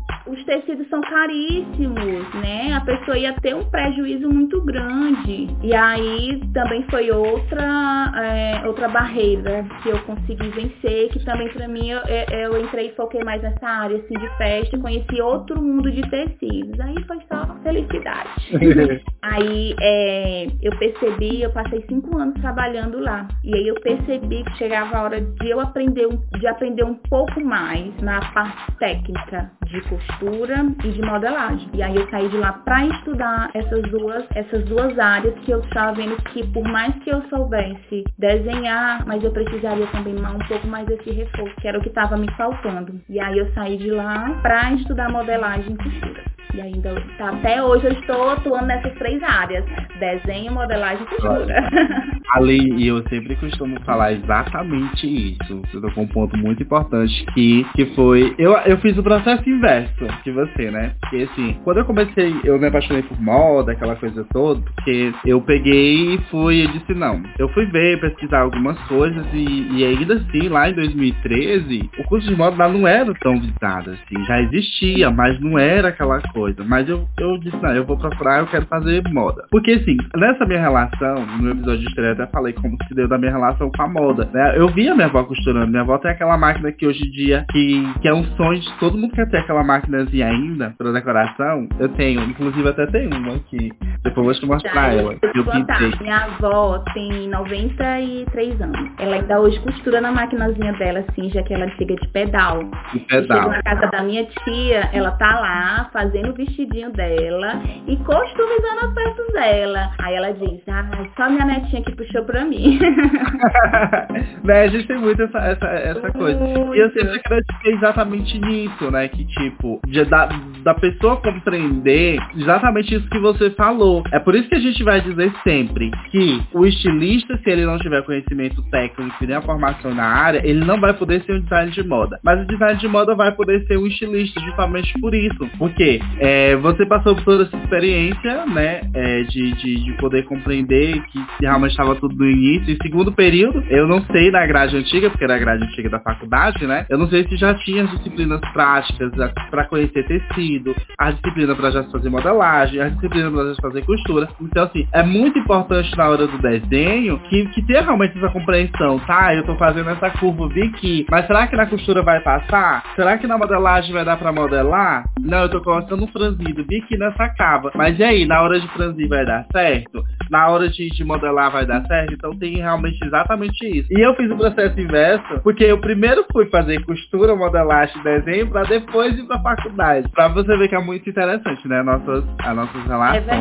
Os 1.14 1.20
tecidos 1.20 1.74
são 1.74 1.84
caríssimos, 1.84 2.34
né? 2.36 2.74
A 2.74 2.82
pessoa 2.82 3.18
ia 3.18 3.34
ter 3.34 3.56
um 3.56 3.64
prejuízo 3.64 4.30
muito 4.30 4.62
grande. 4.62 5.48
E 5.62 5.74
aí 5.74 6.42
também 6.54 6.84
foi 6.90 7.12
outra, 7.12 8.12
é, 8.16 8.68
outra 8.68 8.88
barreira 8.88 9.66
que 9.82 9.90
eu 9.90 10.00
consegui 10.04 10.50
vencer, 10.50 11.10
que 11.10 11.24
também 11.24 11.50
para 11.50 11.68
mim 11.68 11.90
eu, 11.90 12.00
eu 12.32 12.60
entrei 12.62 12.88
e 12.88 12.96
foquei 12.96 13.24
mais 13.24 13.42
nessa 13.42 13.66
área 13.66 13.98
assim, 13.98 14.14
de 14.14 14.38
festa, 14.38 14.78
conheci 14.80 15.22
outro 15.22 15.62
mundo 15.62 15.92
de 15.92 16.02
tecidos. 16.10 16.80
Aí 16.80 16.96
foi 17.04 17.18
só 17.32 17.56
felicidade. 17.64 18.30
aí 19.22 19.76
é, 19.80 20.48
eu 20.62 20.76
percebi, 20.78 21.42
eu 21.42 21.52
passei 21.52 21.84
cinco 21.88 22.18
anos 22.18 22.40
trabalhando 22.42 23.00
lá. 23.00 23.28
E 23.44 23.56
aí 23.56 23.68
eu 23.68 23.76
percebi 23.76 24.44
que 24.44 24.58
chegava 24.58 24.98
a 24.98 25.04
hora 25.04 25.22
de 25.22 25.50
eu 25.50 25.60
aprender, 25.60 26.08
de 26.40 26.48
aprender 26.48 26.84
um 26.84 26.96
pouco 26.96 27.44
mais 27.44 27.96
na 28.02 28.20
parte 28.34 28.78
técnica 28.78 29.52
de 29.66 29.82
costura 29.82 30.66
e 30.84 30.90
de 30.90 31.03
modelagem. 31.04 31.70
E 31.74 31.82
aí 31.82 31.96
eu 31.96 32.08
saí 32.10 32.28
de 32.30 32.38
lá 32.38 32.54
para 32.54 32.86
estudar 32.88 33.50
essas 33.54 33.82
duas, 33.84 34.26
essas 34.36 34.64
duas 34.66 34.98
áreas 34.98 35.34
que 35.40 35.52
eu 35.52 35.60
estava 35.60 35.94
vendo 35.94 36.16
que 36.32 36.46
por 36.48 36.64
mais 36.64 36.94
que 37.04 37.10
eu 37.10 37.22
soubesse 37.30 38.04
desenhar, 38.18 39.06
mas 39.06 39.24
eu 39.24 39.32
precisaria 39.32 39.88
também 39.88 40.16
um 40.16 40.48
pouco 40.48 40.68
mais 40.68 40.86
desse 40.88 41.12
reforço, 41.12 41.56
que 41.62 41.68
era 41.68 41.78
o 41.78 41.82
que 41.82 41.90
estava 41.90 42.18
me 42.18 42.30
faltando. 42.32 43.02
E 43.10 43.20
aí 43.20 43.38
eu 43.38 43.52
saí 43.54 43.78
de 43.78 43.92
lá 43.92 44.40
para 44.42 44.74
estudar 44.74 45.10
modelagem 45.10 45.74
e 45.74 45.78
costura. 45.78 46.24
E 46.54 46.62
ainda 46.62 46.94
tá, 47.18 47.30
até 47.30 47.64
hoje 47.64 47.86
eu 47.86 47.94
estou 47.94 48.30
atuando 48.30 48.68
nessas 48.68 48.94
três 48.94 49.22
áreas: 49.24 49.66
desenho, 50.00 50.54
modelagem 50.54 51.04
e 51.04 51.08
costura. 51.08 51.68
Ali, 52.36 52.74
e 52.76 52.88
eu 52.88 53.02
sempre 53.10 53.36
costumo 53.36 53.80
falar 53.82 54.14
exatamente 54.14 55.08
isso. 55.08 55.62
Você 55.62 55.82
tocou 55.82 56.04
um 56.04 56.08
ponto 56.08 56.38
muito 56.38 56.62
importante 56.62 57.26
que, 57.34 57.66
que 57.76 57.86
foi. 57.96 58.36
Eu, 58.38 58.54
eu 58.66 58.78
fiz 58.78 58.96
o 58.98 59.04
processo 59.04 59.48
inverso 59.50 60.06
que 60.24 60.32
você, 60.32 60.70
né? 60.70 60.94
Porque 61.02 61.28
assim, 61.32 61.58
quando 61.64 61.78
eu 61.78 61.86
comecei, 61.86 62.36
eu 62.44 62.60
me 62.60 62.68
apaixonei 62.68 63.02
por 63.04 63.20
moda, 63.20 63.72
aquela 63.72 63.96
coisa 63.96 64.24
toda, 64.32 64.62
porque 64.62 65.12
eu 65.26 65.42
peguei 65.42 66.16
e 66.16 66.18
fui 66.30 66.64
e 66.64 66.68
disse, 66.68 66.94
não. 66.94 67.22
Eu 67.40 67.50
fui 67.50 67.66
ver, 67.66 68.00
pesquisar 68.00 68.42
algumas 68.42 68.80
coisas 68.88 69.26
e, 69.34 69.68
e 69.72 69.86
ainda 69.86 70.16
assim, 70.16 70.50
lá 70.50 70.70
em 70.70 70.74
2013, 70.74 71.90
o 72.00 72.04
curso 72.04 72.28
de 72.28 72.36
moda 72.36 72.68
não 72.68 72.88
era 72.88 73.12
tão 73.16 73.40
visado, 73.40 73.92
assim. 73.92 74.24
Já 74.26 74.40
existia, 74.42 75.10
mas 75.10 75.40
não 75.40 75.58
era 75.58 75.90
aquela 75.90 76.22
coisa 76.22 76.43
coisa. 76.44 76.64
Mas 76.66 76.90
eu, 76.90 77.08
eu 77.18 77.38
disse, 77.38 77.56
não, 77.62 77.74
eu 77.74 77.86
vou 77.86 77.98
procurar, 77.98 78.40
eu 78.40 78.48
quero 78.48 78.66
fazer 78.66 79.02
moda. 79.10 79.46
Porque 79.50 79.72
assim, 79.72 79.96
nessa 80.16 80.46
minha 80.46 80.60
relação, 80.60 81.26
no 81.40 81.52
episódio 81.52 81.80
de 81.80 81.88
estreia, 81.88 82.12
até 82.12 82.28
falei 82.28 82.54
como 82.54 82.78
se 82.86 82.94
deu 82.94 83.08
da 83.08 83.18
minha 83.18 83.32
relação 83.32 83.72
com 83.72 83.82
a 83.82 83.88
moda. 83.88 84.30
Né? 84.34 84.58
Eu 84.58 84.68
via 84.68 84.94
minha 84.94 85.08
avó 85.08 85.24
costurando. 85.24 85.68
Minha 85.68 85.84
avó 85.84 85.98
tem 85.98 86.12
aquela 86.12 86.38
máquina 86.38 86.72
que 86.72 86.86
hoje 86.86 87.08
em 87.08 87.12
dia, 87.12 87.46
que, 87.50 87.94
que 88.02 88.08
é 88.08 88.14
um 88.14 88.24
sonho 88.36 88.60
de 88.60 88.80
todo 88.80 88.98
mundo 88.98 89.14
quer 89.14 89.30
ter 89.30 89.38
aquela 89.38 89.64
máquinazinha 89.64 90.28
ainda, 90.28 90.74
pra 90.78 90.92
decoração. 90.92 91.68
Eu 91.80 91.90
tenho, 91.90 92.22
inclusive 92.24 92.68
até 92.68 92.86
tem 92.88 93.08
uma 93.08 93.36
aqui. 93.36 93.72
Depois 94.04 94.26
vou 94.26 94.34
te 94.34 94.46
mostrar 94.46 94.94
ela. 94.94 95.16
Eu 95.22 95.46
pintei. 95.46 95.94
Minha 96.02 96.26
avó 96.26 96.80
tem 96.94 97.30
93 97.30 98.62
anos. 98.62 98.92
Ela 99.00 99.16
ainda 99.16 99.40
hoje 99.40 99.60
costura 99.62 100.02
na 100.02 100.12
maquinazinha 100.12 100.74
dela, 100.74 101.06
assim, 101.08 101.30
já 101.30 101.42
que 101.44 101.54
ela 101.54 101.70
chega 101.78 101.96
de 101.96 102.08
pedal. 102.10 102.60
De 102.92 103.00
pedal. 103.00 103.50
na 103.50 103.64
casa 103.64 103.88
da 103.88 104.04
minha 104.04 104.26
tia, 104.26 104.90
ela 104.92 105.12
tá 105.12 105.40
lá 105.40 105.90
fazendo 105.94 106.32
o 106.32 106.34
vestidinho 106.34 106.92
dela 106.92 107.62
e 107.88 107.96
costumizando 107.98 108.86
as 108.86 108.94
peças 108.94 109.34
dela. 109.34 109.92
Aí 110.00 110.16
ela 110.16 110.34
diz, 110.34 110.62
ah, 110.68 110.86
só 111.16 111.30
minha 111.30 111.46
netinha 111.46 111.82
que 111.84 111.96
puxou 111.96 112.26
pra 112.26 112.44
mim. 112.44 112.80
né, 114.44 114.64
a 114.64 114.68
gente 114.68 114.86
tem 114.86 114.98
muito 114.98 115.22
essa, 115.22 115.38
essa, 115.40 115.66
essa 115.66 116.12
coisa. 116.12 116.40
E 116.46 116.80
eu 116.80 116.92
sempre 116.92 117.20
acreditei 117.20 117.74
exatamente 117.74 118.38
nisso, 118.40 118.92
né? 118.92 119.08
Que 119.08 119.26
tipo, 119.26 119.80
de, 119.88 120.04
da, 120.06 120.28
da 120.64 120.74
pessoa 120.74 121.18
compreender 121.18 122.18
exatamente 122.36 122.96
isso 122.96 123.10
que 123.10 123.20
você 123.20 123.50
falou. 123.52 123.93
É 124.12 124.20
por 124.20 124.36
isso 124.36 124.48
que 124.48 124.56
a 124.56 124.60
gente 124.60 124.84
vai 124.84 125.02
dizer 125.02 125.32
sempre 125.44 125.92
que 126.10 126.42
o 126.54 126.66
estilista, 126.66 127.38
se 127.38 127.50
ele 127.50 127.66
não 127.66 127.78
tiver 127.78 128.02
conhecimento 128.04 128.62
técnico 128.70 129.16
e 129.22 129.28
nem 129.28 129.36
a 129.36 129.42
formação 129.42 129.94
na 129.94 130.06
área, 130.06 130.42
ele 130.44 130.64
não 130.66 130.80
vai 130.80 130.94
poder 130.94 131.22
ser 131.24 131.34
um 131.34 131.42
designer 131.42 131.72
de 131.72 131.84
moda. 131.84 132.20
Mas 132.24 132.42
o 132.42 132.48
designer 132.48 132.78
de 132.78 132.88
moda 132.88 133.16
vai 133.16 133.32
poder 133.32 133.66
ser 133.68 133.78
um 133.78 133.88
estilista 133.88 134.40
justamente 134.40 134.94
por 135.00 135.14
isso. 135.14 135.50
Porque 135.58 136.00
é, 136.20 136.56
você 136.58 136.86
passou 136.86 137.16
por 137.16 137.24
toda 137.24 137.44
essa 137.44 137.58
experiência, 137.58 138.46
né? 138.46 138.82
É, 138.94 139.24
de, 139.24 139.52
de, 139.54 139.84
de, 139.84 139.94
poder 139.94 140.24
compreender 140.24 141.02
que 141.08 141.20
realmente 141.42 141.72
estava 141.72 141.96
tudo 141.96 142.16
no 142.16 142.30
início. 142.30 142.74
E 142.74 142.78
segundo 142.82 143.12
período, 143.12 143.64
eu 143.70 143.88
não 143.88 144.02
sei 144.06 144.32
na 144.32 144.46
grade 144.46 144.76
antiga, 144.76 145.10
porque 145.10 145.24
era 145.24 145.36
a 145.36 145.40
grade 145.40 145.64
antiga 145.64 145.90
da 145.90 146.00
faculdade, 146.00 146.66
né? 146.66 146.86
Eu 146.90 146.98
não 146.98 147.08
sei 147.08 147.28
se 147.28 147.36
já 147.36 147.54
tinha 147.56 147.84
as 147.84 147.92
disciplinas 147.92 148.40
práticas 148.52 149.12
para 149.50 149.66
conhecer 149.66 150.06
tecido, 150.06 150.76
a 150.98 151.12
disciplina 151.12 151.56
para 151.56 151.72
já 151.72 151.84
fazer 151.84 152.10
modelagem, 152.10 152.80
a 152.80 152.90
disciplina 152.90 153.32
para 153.32 153.54
já 153.54 153.62
fazer 153.62 153.83
costura. 153.84 154.28
Então, 154.42 154.64
assim, 154.64 154.88
é 154.92 155.04
muito 155.04 155.38
importante 155.40 155.96
na 155.96 156.08
hora 156.08 156.28
do 156.28 156.38
desenho 156.38 157.20
que, 157.30 157.48
que 157.48 157.62
tenha 157.66 157.82
realmente 157.82 158.18
essa 158.18 158.30
compreensão, 158.30 159.00
tá? 159.00 159.34
Eu 159.34 159.44
tô 159.44 159.56
fazendo 159.56 159.90
essa 159.90 160.10
curva, 160.12 160.48
aqui, 160.74 161.06
mas 161.10 161.26
será 161.28 161.48
que 161.48 161.56
na 161.56 161.66
costura 161.66 162.02
vai 162.02 162.20
passar? 162.22 162.84
Será 162.96 163.18
que 163.18 163.28
na 163.28 163.38
modelagem 163.38 163.94
vai 163.94 164.04
dar 164.04 164.18
para 164.18 164.32
modelar? 164.32 165.06
Não, 165.20 165.44
eu 165.44 165.50
tô 165.50 165.62
colocando 165.62 166.08
franzido, 166.08 166.66
vi 166.68 166.82
que 166.82 166.98
nessa 166.98 167.30
cava. 167.30 167.72
Mas 167.76 167.98
e 168.00 168.04
aí, 168.04 168.26
na 168.26 168.42
hora 168.42 168.60
de 168.60 168.68
franzir 168.70 169.08
vai 169.08 169.26
dar 169.26 169.46
certo? 169.52 170.04
Na 170.30 170.48
hora 170.50 170.70
de, 170.70 170.90
de 170.90 171.04
modelar 171.04 171.52
vai 171.52 171.66
dar 171.66 171.86
certo? 171.86 172.14
Então 172.14 172.38
tem 172.38 172.58
realmente 172.58 173.00
exatamente 173.04 173.66
isso. 173.66 173.88
E 173.92 174.02
eu 174.02 174.16
fiz 174.16 174.30
o 174.32 174.38
processo 174.38 174.80
inverso, 174.80 175.40
porque 175.44 175.64
eu 175.64 175.80
primeiro 175.80 176.26
fui 176.32 176.46
fazer 176.50 176.84
costura, 176.86 177.36
modelagem, 177.36 178.02
desenho, 178.04 178.50
pra 178.50 178.64
depois 178.64 179.18
ir 179.18 179.24
pra 179.24 179.40
faculdade. 179.40 180.08
Pra 180.10 180.28
você 180.28 180.58
ver 180.58 180.68
que 180.68 180.76
é 180.76 180.82
muito 180.82 181.10
interessante, 181.10 181.68
né? 181.68 181.82
Nossas, 181.84 182.24
as 182.40 182.56
nossas 182.56 182.84
relações. 182.86 183.28
É 183.28 183.36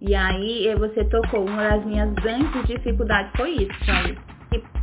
E 0.00 0.14
aí 0.14 0.74
você 0.76 1.04
tocou, 1.04 1.46
uma 1.46 1.70
das 1.70 1.84
minhas 1.84 2.12
grandes 2.14 2.66
dificuldades 2.66 3.32
foi 3.36 3.50
isso, 3.50 3.84
sabe? 3.84 4.18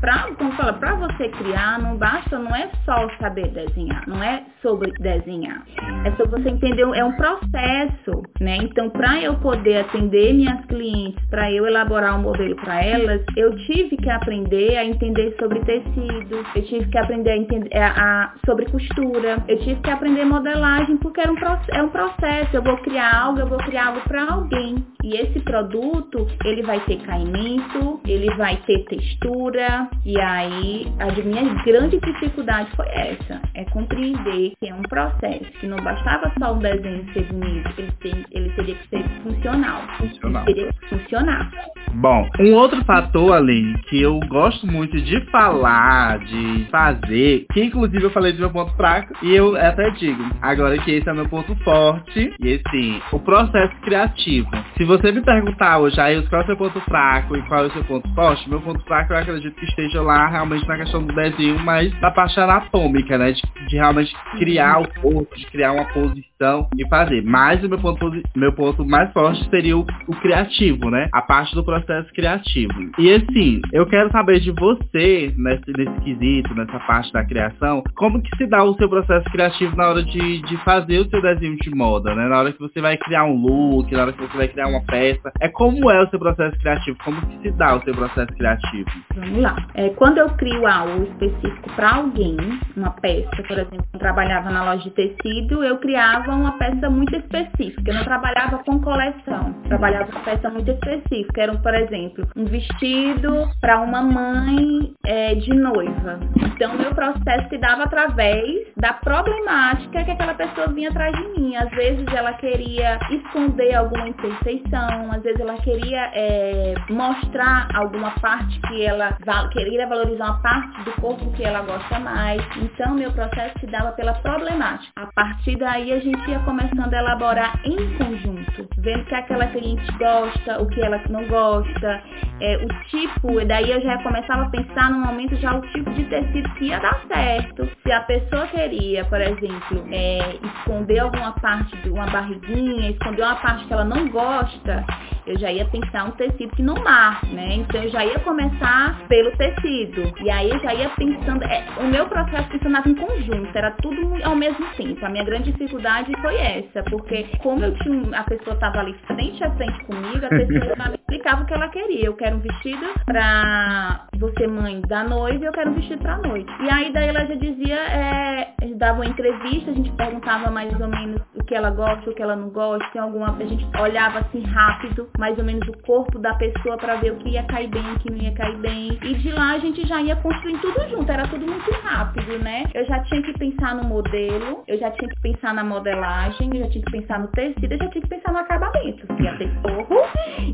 Pra, 0.03 0.27
como 0.37 0.51
fala, 0.51 0.73
para 0.73 0.95
você 0.95 1.29
criar, 1.29 1.79
não 1.79 1.95
basta, 1.95 2.37
não 2.37 2.53
é 2.53 2.69
só 2.83 3.07
saber 3.21 3.47
desenhar, 3.47 4.03
não 4.05 4.21
é 4.21 4.43
sobre 4.61 4.91
desenhar. 4.99 5.63
É 6.03 6.11
sobre 6.17 6.41
você 6.41 6.49
entender, 6.49 6.81
é 6.81 7.05
um 7.05 7.13
processo, 7.13 8.21
né? 8.41 8.57
Então, 8.57 8.89
para 8.89 9.21
eu 9.21 9.35
poder 9.35 9.77
atender 9.77 10.33
minhas 10.33 10.65
clientes, 10.65 11.23
para 11.29 11.49
eu 11.49 11.65
elaborar 11.65 12.19
um 12.19 12.21
modelo 12.21 12.53
para 12.57 12.83
elas, 12.83 13.21
eu 13.37 13.55
tive 13.59 13.95
que 13.95 14.09
aprender 14.09 14.75
a 14.75 14.83
entender 14.83 15.37
sobre 15.39 15.61
tecido, 15.61 16.45
eu 16.53 16.65
tive 16.65 16.85
que 16.89 16.97
aprender 16.97 17.29
a 17.31 17.37
entender 17.37 17.77
a, 17.77 17.87
a, 17.87 18.33
sobre 18.45 18.65
costura, 18.65 19.37
eu 19.47 19.57
tive 19.59 19.79
que 19.79 19.89
aprender 19.89 20.25
modelagem, 20.25 20.97
porque 20.97 21.21
era 21.21 21.31
um, 21.31 21.37
é 21.71 21.81
um 21.81 21.89
processo. 21.89 22.49
Eu 22.53 22.61
vou 22.61 22.75
criar 22.79 23.23
algo, 23.23 23.39
eu 23.39 23.47
vou 23.47 23.59
criar 23.59 23.87
algo 23.87 24.01
para 24.01 24.25
alguém. 24.25 24.85
E 25.01 25.15
esse 25.15 25.39
produto, 25.39 26.27
ele 26.43 26.61
vai 26.63 26.81
ter 26.81 26.97
caimento, 27.03 28.01
ele 28.05 28.33
vai 28.35 28.57
ter 28.65 28.83
textura, 28.85 29.89
e 30.05 30.19
aí 30.19 30.85
a 30.99 31.05
minha 31.23 31.53
grande 31.63 31.99
dificuldade 31.99 32.69
foi 32.75 32.87
essa, 32.87 33.41
é 33.53 33.63
compreender 33.65 34.53
que 34.59 34.67
é 34.67 34.73
um 34.73 34.81
processo, 34.83 35.45
que 35.59 35.67
não 35.67 35.77
bastava 35.77 36.31
só 36.37 36.53
o 36.53 36.59
desenho 36.59 37.05
ser 37.13 37.23
bonito, 37.31 37.69
ele, 37.77 37.91
tem, 38.01 38.25
ele 38.31 38.49
teria 38.51 38.75
que 38.75 38.87
ser 38.89 39.03
funcional. 39.23 39.81
Funcional. 39.97 40.43
Ele 40.47 40.55
teria 40.55 40.73
que 40.73 40.89
funcionar. 40.89 41.51
Bom, 41.93 42.27
um 42.39 42.53
outro 42.53 42.83
fator, 42.85 43.33
Aline, 43.33 43.77
que 43.83 44.01
eu 44.01 44.19
gosto 44.27 44.65
muito 44.65 44.99
de 45.01 45.21
falar, 45.29 46.19
de 46.19 46.67
fazer, 46.71 47.45
que 47.53 47.63
inclusive 47.63 48.03
eu 48.03 48.11
falei 48.11 48.33
do 48.33 48.39
meu 48.39 48.49
ponto 48.49 48.75
fraco, 48.75 49.13
e 49.21 49.33
eu 49.33 49.55
até 49.55 49.89
digo, 49.91 50.23
agora 50.41 50.77
que 50.79 50.91
esse 50.91 51.07
é 51.07 51.13
meu 51.13 51.29
ponto 51.29 51.55
forte, 51.63 52.33
e 52.39 52.61
assim, 52.65 53.01
o 53.11 53.19
processo 53.19 53.75
criativo. 53.81 54.49
Se 54.75 54.83
você 54.83 55.11
me 55.11 55.21
perguntar 55.21 55.77
hoje, 55.77 55.99
aí, 56.01 56.21
qual 56.27 56.41
é 56.41 56.43
o 56.43 56.47
seu 56.47 56.57
ponto 56.57 56.81
fraco 56.81 57.37
e 57.37 57.41
qual 57.43 57.63
é 57.63 57.67
o 57.67 57.71
seu 57.71 57.83
ponto 57.83 58.13
forte, 58.15 58.49
meu 58.49 58.59
ponto 58.59 58.83
fraco 58.85 59.13
eu 59.13 59.17
acredito 59.17 59.55
que 59.55 59.65
esteja 59.65 59.82
lá 59.95 60.27
realmente 60.27 60.67
na 60.67 60.77
questão 60.77 61.03
do 61.03 61.13
desenho, 61.13 61.59
mas 61.59 61.91
na 61.99 62.11
parte 62.11 62.39
anatômica, 62.39 63.17
né? 63.17 63.31
De, 63.31 63.41
de 63.67 63.75
realmente 63.75 64.15
criar 64.37 64.79
o 64.81 65.01
corpo, 65.01 65.35
de 65.35 65.45
criar 65.47 65.73
uma 65.73 65.85
posição 65.85 66.32
e 66.77 66.87
fazer. 66.87 67.21
Mas 67.23 67.63
o 67.63 67.69
meu 67.69 67.79
ponto, 67.79 68.11
meu 68.35 68.53
ponto 68.53 68.85
mais 68.85 69.11
forte 69.11 69.47
seria 69.49 69.77
o, 69.77 69.85
o 70.07 70.15
criativo, 70.17 70.89
né? 70.89 71.09
A 71.11 71.21
parte 71.21 71.53
do 71.55 71.63
processo 71.63 72.11
criativo. 72.13 72.73
E 72.97 73.13
assim, 73.13 73.61
eu 73.71 73.85
quero 73.85 74.11
saber 74.11 74.39
de 74.39 74.51
você, 74.51 75.33
nesse, 75.37 75.71
nesse 75.77 76.01
quesito, 76.01 76.53
nessa 76.55 76.79
parte 76.79 77.11
da 77.13 77.23
criação, 77.23 77.83
como 77.95 78.21
que 78.21 78.35
se 78.37 78.45
dá 78.47 78.63
o 78.63 78.75
seu 78.75 78.89
processo 78.89 79.29
criativo 79.31 79.75
na 79.75 79.87
hora 79.89 80.03
de, 80.03 80.41
de 80.41 80.57
fazer 80.63 80.99
o 80.99 81.09
seu 81.09 81.21
desenho 81.21 81.57
de 81.57 81.69
moda, 81.69 82.13
né? 82.15 82.27
Na 82.27 82.39
hora 82.39 82.51
que 82.51 82.59
você 82.59 82.81
vai 82.81 82.97
criar 82.97 83.25
um 83.25 83.35
look, 83.35 83.91
na 83.91 84.03
hora 84.03 84.13
que 84.13 84.21
você 84.21 84.37
vai 84.37 84.47
criar 84.47 84.67
uma 84.67 84.83
peça. 84.85 85.31
É 85.39 85.47
como 85.47 85.89
é 85.89 86.01
o 86.01 86.09
seu 86.09 86.19
processo 86.19 86.57
criativo? 86.59 86.97
Como 87.03 87.21
que 87.21 87.41
se 87.41 87.51
dá 87.57 87.75
o 87.75 87.83
seu 87.83 87.93
processo 87.93 88.33
criativo? 88.33 88.89
Vamos 89.15 89.41
lá. 89.41 89.55
É, 89.75 89.89
quando 89.89 90.17
eu 90.17 90.29
crio 90.31 90.67
algo 90.67 91.03
específico 91.03 91.69
para 91.75 91.95
alguém, 91.95 92.37
uma 92.75 92.91
peça, 92.91 93.43
por 93.47 93.57
exemplo, 93.57 93.85
eu 93.93 93.99
trabalhava 93.99 94.49
na 94.49 94.63
loja 94.63 94.83
de 94.83 94.91
tecido, 94.91 95.63
eu 95.63 95.77
criava 95.77 96.32
uma 96.35 96.57
peça 96.57 96.89
muito 96.89 97.15
específica. 97.15 97.83
Eu 97.85 97.95
não 97.95 98.03
trabalhava 98.03 98.57
com 98.59 98.79
coleção, 98.79 99.53
trabalhava 99.67 100.11
com 100.11 100.19
peça 100.21 100.49
muito 100.49 100.71
específica. 100.71 101.41
Era, 101.41 101.57
por 101.57 101.73
exemplo, 101.73 102.27
um 102.35 102.45
vestido 102.45 103.49
para 103.59 103.81
uma 103.81 104.01
mãe 104.01 104.93
é, 105.05 105.35
de 105.35 105.53
noiva. 105.53 106.19
Então, 106.35 106.77
meu 106.77 106.93
processo 106.93 107.49
se 107.49 107.57
dava 107.57 107.83
através 107.83 108.67
da 108.77 108.93
problemática 108.93 110.03
que 110.03 110.11
aquela 110.11 110.33
pessoa 110.33 110.67
vinha 110.67 110.89
atrás 110.89 111.15
de 111.15 111.39
mim. 111.39 111.55
Às 111.55 111.69
vezes 111.71 112.05
ela 112.13 112.33
queria 112.33 112.99
esconder 113.09 113.75
alguma 113.75 114.07
imperfeição, 114.07 115.11
às 115.11 115.21
vezes 115.21 115.39
ela 115.39 115.55
queria 115.57 116.11
é, 116.13 116.73
mostrar 116.89 117.67
alguma 117.73 118.11
parte 118.19 118.59
que 118.67 118.83
ela 118.83 119.17
queria 119.51 119.87
valorizar 119.87 120.25
uma 120.25 120.41
parte 120.41 120.83
do 120.83 120.91
corpo 121.01 121.31
que 121.33 121.43
ela 121.43 121.61
gosta 121.61 121.99
mais. 121.99 122.41
Então, 122.57 122.95
meu 122.95 123.11
processo 123.11 123.59
se 123.59 123.67
dava 123.67 123.91
pela 123.93 124.13
problemática. 124.15 124.91
A 124.95 125.07
partir 125.13 125.57
daí, 125.57 125.91
a 125.91 125.99
gente 125.99 126.12
ia 126.29 126.39
começando 126.39 126.93
a 126.93 126.99
elaborar 126.99 127.59
em 127.63 127.77
conjunto, 127.97 128.67
vendo 128.77 129.05
que 129.05 129.15
aquela 129.15 129.47
cliente 129.47 129.91
gosta, 129.97 130.61
o 130.61 130.67
que 130.67 130.81
ela 130.81 131.01
não 131.09 131.25
gosta, 131.27 132.01
é, 132.39 132.57
o 132.57 132.67
tipo, 132.89 133.39
e 133.39 133.45
daí 133.45 133.71
eu 133.71 133.81
já 133.81 134.01
começava 134.03 134.43
a 134.43 134.49
pensar 134.49 134.91
no 134.91 134.99
momento 134.99 135.35
já 135.37 135.55
o 135.55 135.61
tipo 135.61 135.89
de 135.91 136.05
tecido 136.05 136.49
que 136.55 136.65
ia 136.65 136.79
dar 136.79 137.01
certo. 137.07 137.69
Se 137.83 137.91
a 137.91 138.01
pessoa 138.01 138.47
queria, 138.47 139.05
por 139.05 139.21
exemplo, 139.21 139.85
é, 139.91 140.37
esconder 140.43 140.99
alguma 140.99 141.31
parte 141.33 141.75
de 141.77 141.89
uma 141.89 142.05
barriguinha, 142.07 142.91
esconder 142.91 143.23
uma 143.23 143.35
parte 143.35 143.65
que 143.65 143.73
ela 143.73 143.85
não 143.85 144.09
gosta, 144.09 144.85
eu 145.25 145.37
já 145.39 145.51
ia 145.51 145.65
pensar 145.65 146.05
um 146.05 146.11
tecido 146.11 146.55
que 146.55 146.61
não 146.61 146.75
marque, 146.75 147.27
né? 147.27 147.55
Então 147.55 147.81
eu 147.81 147.89
já 147.89 148.05
ia 148.05 148.19
começar 148.19 148.99
pelo 149.07 149.31
tecido. 149.37 150.13
E 150.21 150.29
aí 150.29 150.49
eu 150.49 150.59
já 150.59 150.73
ia 150.73 150.89
pensando, 150.89 151.43
é, 151.43 151.65
o 151.79 151.87
meu 151.87 152.05
processo 152.07 152.49
funcionava 152.49 152.89
em 152.89 152.95
conjunto, 152.95 153.55
era 153.55 153.71
tudo 153.71 154.17
ao 154.23 154.35
mesmo 154.35 154.65
tempo. 154.75 155.05
A 155.05 155.09
minha 155.09 155.23
grande 155.23 155.51
dificuldade 155.51 156.02
foi 156.21 156.35
essa, 156.37 156.83
porque 156.83 157.25
como 157.41 157.63
eu 157.63 157.73
tinha, 157.79 158.19
a 158.19 158.23
pessoa 158.23 158.55
estava 158.55 158.79
ali 158.79 158.93
frente 159.07 159.43
a 159.43 159.51
frente 159.51 159.85
comigo, 159.85 160.25
a 160.25 160.29
pessoa 160.29 160.89
me 160.89 160.95
explicava 160.95 161.43
o 161.43 161.45
que 161.45 161.53
ela 161.53 161.69
queria. 161.69 162.05
Eu 162.05 162.15
quero 162.15 162.37
um 162.37 162.39
vestido 162.39 162.85
pra 163.05 164.07
você 164.17 164.47
mãe 164.47 164.81
da 164.87 165.03
noiva 165.03 165.43
e 165.43 165.47
eu 165.47 165.51
quero 165.51 165.71
um 165.71 165.75
vestido 165.75 166.01
pra 166.01 166.17
noite. 166.17 166.51
E 166.61 166.69
aí 166.69 166.91
daí 166.91 167.07
ela 167.07 167.25
já 167.25 167.35
dizia, 167.35 167.75
é, 167.75 168.53
dava 168.75 169.01
uma 169.01 169.05
entrevista, 169.05 169.71
a 169.71 169.73
gente 169.73 169.91
perguntava 169.91 170.49
mais 170.51 170.71
ou 170.79 170.87
menos 170.87 171.21
o 171.35 171.43
que 171.43 171.55
ela 171.55 171.69
gosta, 171.69 172.09
o 172.09 172.13
que 172.13 172.21
ela 172.21 172.35
não 172.35 172.49
gosta, 172.49 172.85
tem 172.91 173.01
alguma, 173.01 173.35
a 173.35 173.45
gente 173.45 173.65
olhava 173.79 174.19
assim 174.19 174.43
rápido, 174.43 175.09
mais 175.17 175.37
ou 175.37 175.43
menos 175.43 175.67
o 175.67 175.77
corpo 175.83 176.19
da 176.19 176.33
pessoa 176.35 176.77
para 176.77 176.95
ver 176.95 177.13
o 177.13 177.17
que 177.17 177.29
ia 177.29 177.43
cair 177.43 177.67
bem, 177.67 177.93
o 177.93 177.99
que 177.99 178.11
não 178.11 178.17
ia 178.17 178.33
cair 178.33 178.57
bem. 178.57 178.99
E 179.03 179.13
de 179.15 179.31
lá 179.31 179.53
a 179.53 179.59
gente 179.59 179.87
já 179.87 180.01
ia 180.01 180.15
construindo 180.17 180.61
tudo 180.61 180.89
junto, 180.89 181.11
era 181.11 181.27
tudo 181.27 181.45
muito 181.45 181.71
rápido, 181.83 182.39
né? 182.39 182.63
Eu 182.73 182.85
já 182.85 182.99
tinha 183.03 183.21
que 183.21 183.33
pensar 183.37 183.75
no 183.75 183.83
modelo, 183.83 184.63
eu 184.67 184.77
já 184.77 184.91
tinha 184.91 185.09
que 185.09 185.21
pensar 185.21 185.53
na 185.53 185.63
modelagem, 185.93 186.49
eu 186.53 186.63
já 186.63 186.69
tinha 186.69 186.85
que 186.85 186.91
pensar 186.91 187.19
no 187.19 187.27
tecido, 187.27 187.71
eu 187.71 187.77
já 187.77 187.87
tinha 187.89 188.01
que 188.01 188.07
pensar 188.07 188.31
no 188.31 188.39
acabamento, 188.39 189.07
que 189.07 189.23
ia 189.23 189.37
ter 189.37 189.49
forro. 189.61 190.01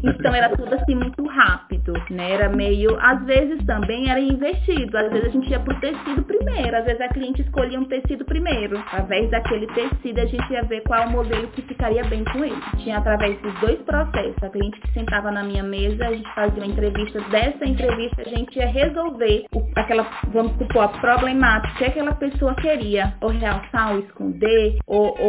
Então 0.03 0.33
era 0.33 0.49
tudo 0.49 0.73
assim 0.75 0.95
muito 0.95 1.25
rápido, 1.25 1.93
né? 2.09 2.31
Era 2.31 2.49
meio, 2.49 2.97
às 3.01 3.23
vezes 3.25 3.63
também 3.65 4.09
era 4.09 4.19
investido, 4.19 4.97
às 4.97 5.11
vezes 5.11 5.29
a 5.29 5.31
gente 5.31 5.49
ia 5.49 5.59
pro 5.59 5.79
tecido 5.79 6.23
primeiro, 6.23 6.75
às 6.75 6.85
vezes 6.85 7.01
a 7.01 7.09
cliente 7.09 7.41
escolhia 7.41 7.79
um 7.79 7.85
tecido 7.85 8.25
primeiro. 8.25 8.77
Através 8.79 9.29
daquele 9.29 9.67
tecido 9.67 10.19
a 10.19 10.25
gente 10.25 10.51
ia 10.51 10.63
ver 10.63 10.81
qual 10.81 11.07
o 11.07 11.11
modelo 11.11 11.47
que 11.49 11.61
ficaria 11.61 12.03
bem 12.05 12.23
com 12.25 12.43
ele. 12.43 12.61
Tinha 12.77 12.97
através 12.97 13.39
dos 13.41 13.53
dois 13.59 13.79
processos, 13.81 14.41
a 14.43 14.49
cliente 14.49 14.79
que 14.79 14.93
sentava 14.93 15.31
na 15.31 15.43
minha 15.43 15.63
mesa, 15.63 16.07
a 16.07 16.13
gente 16.13 16.33
fazia 16.33 16.63
uma 16.63 16.71
entrevista, 16.71 17.19
dessa 17.29 17.65
entrevista 17.65 18.21
a 18.21 18.29
gente 18.29 18.57
ia 18.57 18.67
resolver 18.67 19.45
o, 19.53 19.63
aquela, 19.75 20.05
vamos 20.31 20.53
supor, 20.57 20.83
a 20.83 20.87
problemática 20.87 21.77
que 21.77 21.85
aquela 21.85 22.13
pessoa 22.13 22.53
queria, 22.55 23.13
ou 23.21 23.29
realçar, 23.29 23.93
ou 23.93 23.99
esconder, 23.99 24.77
ou, 24.85 25.15
ou 25.19 25.28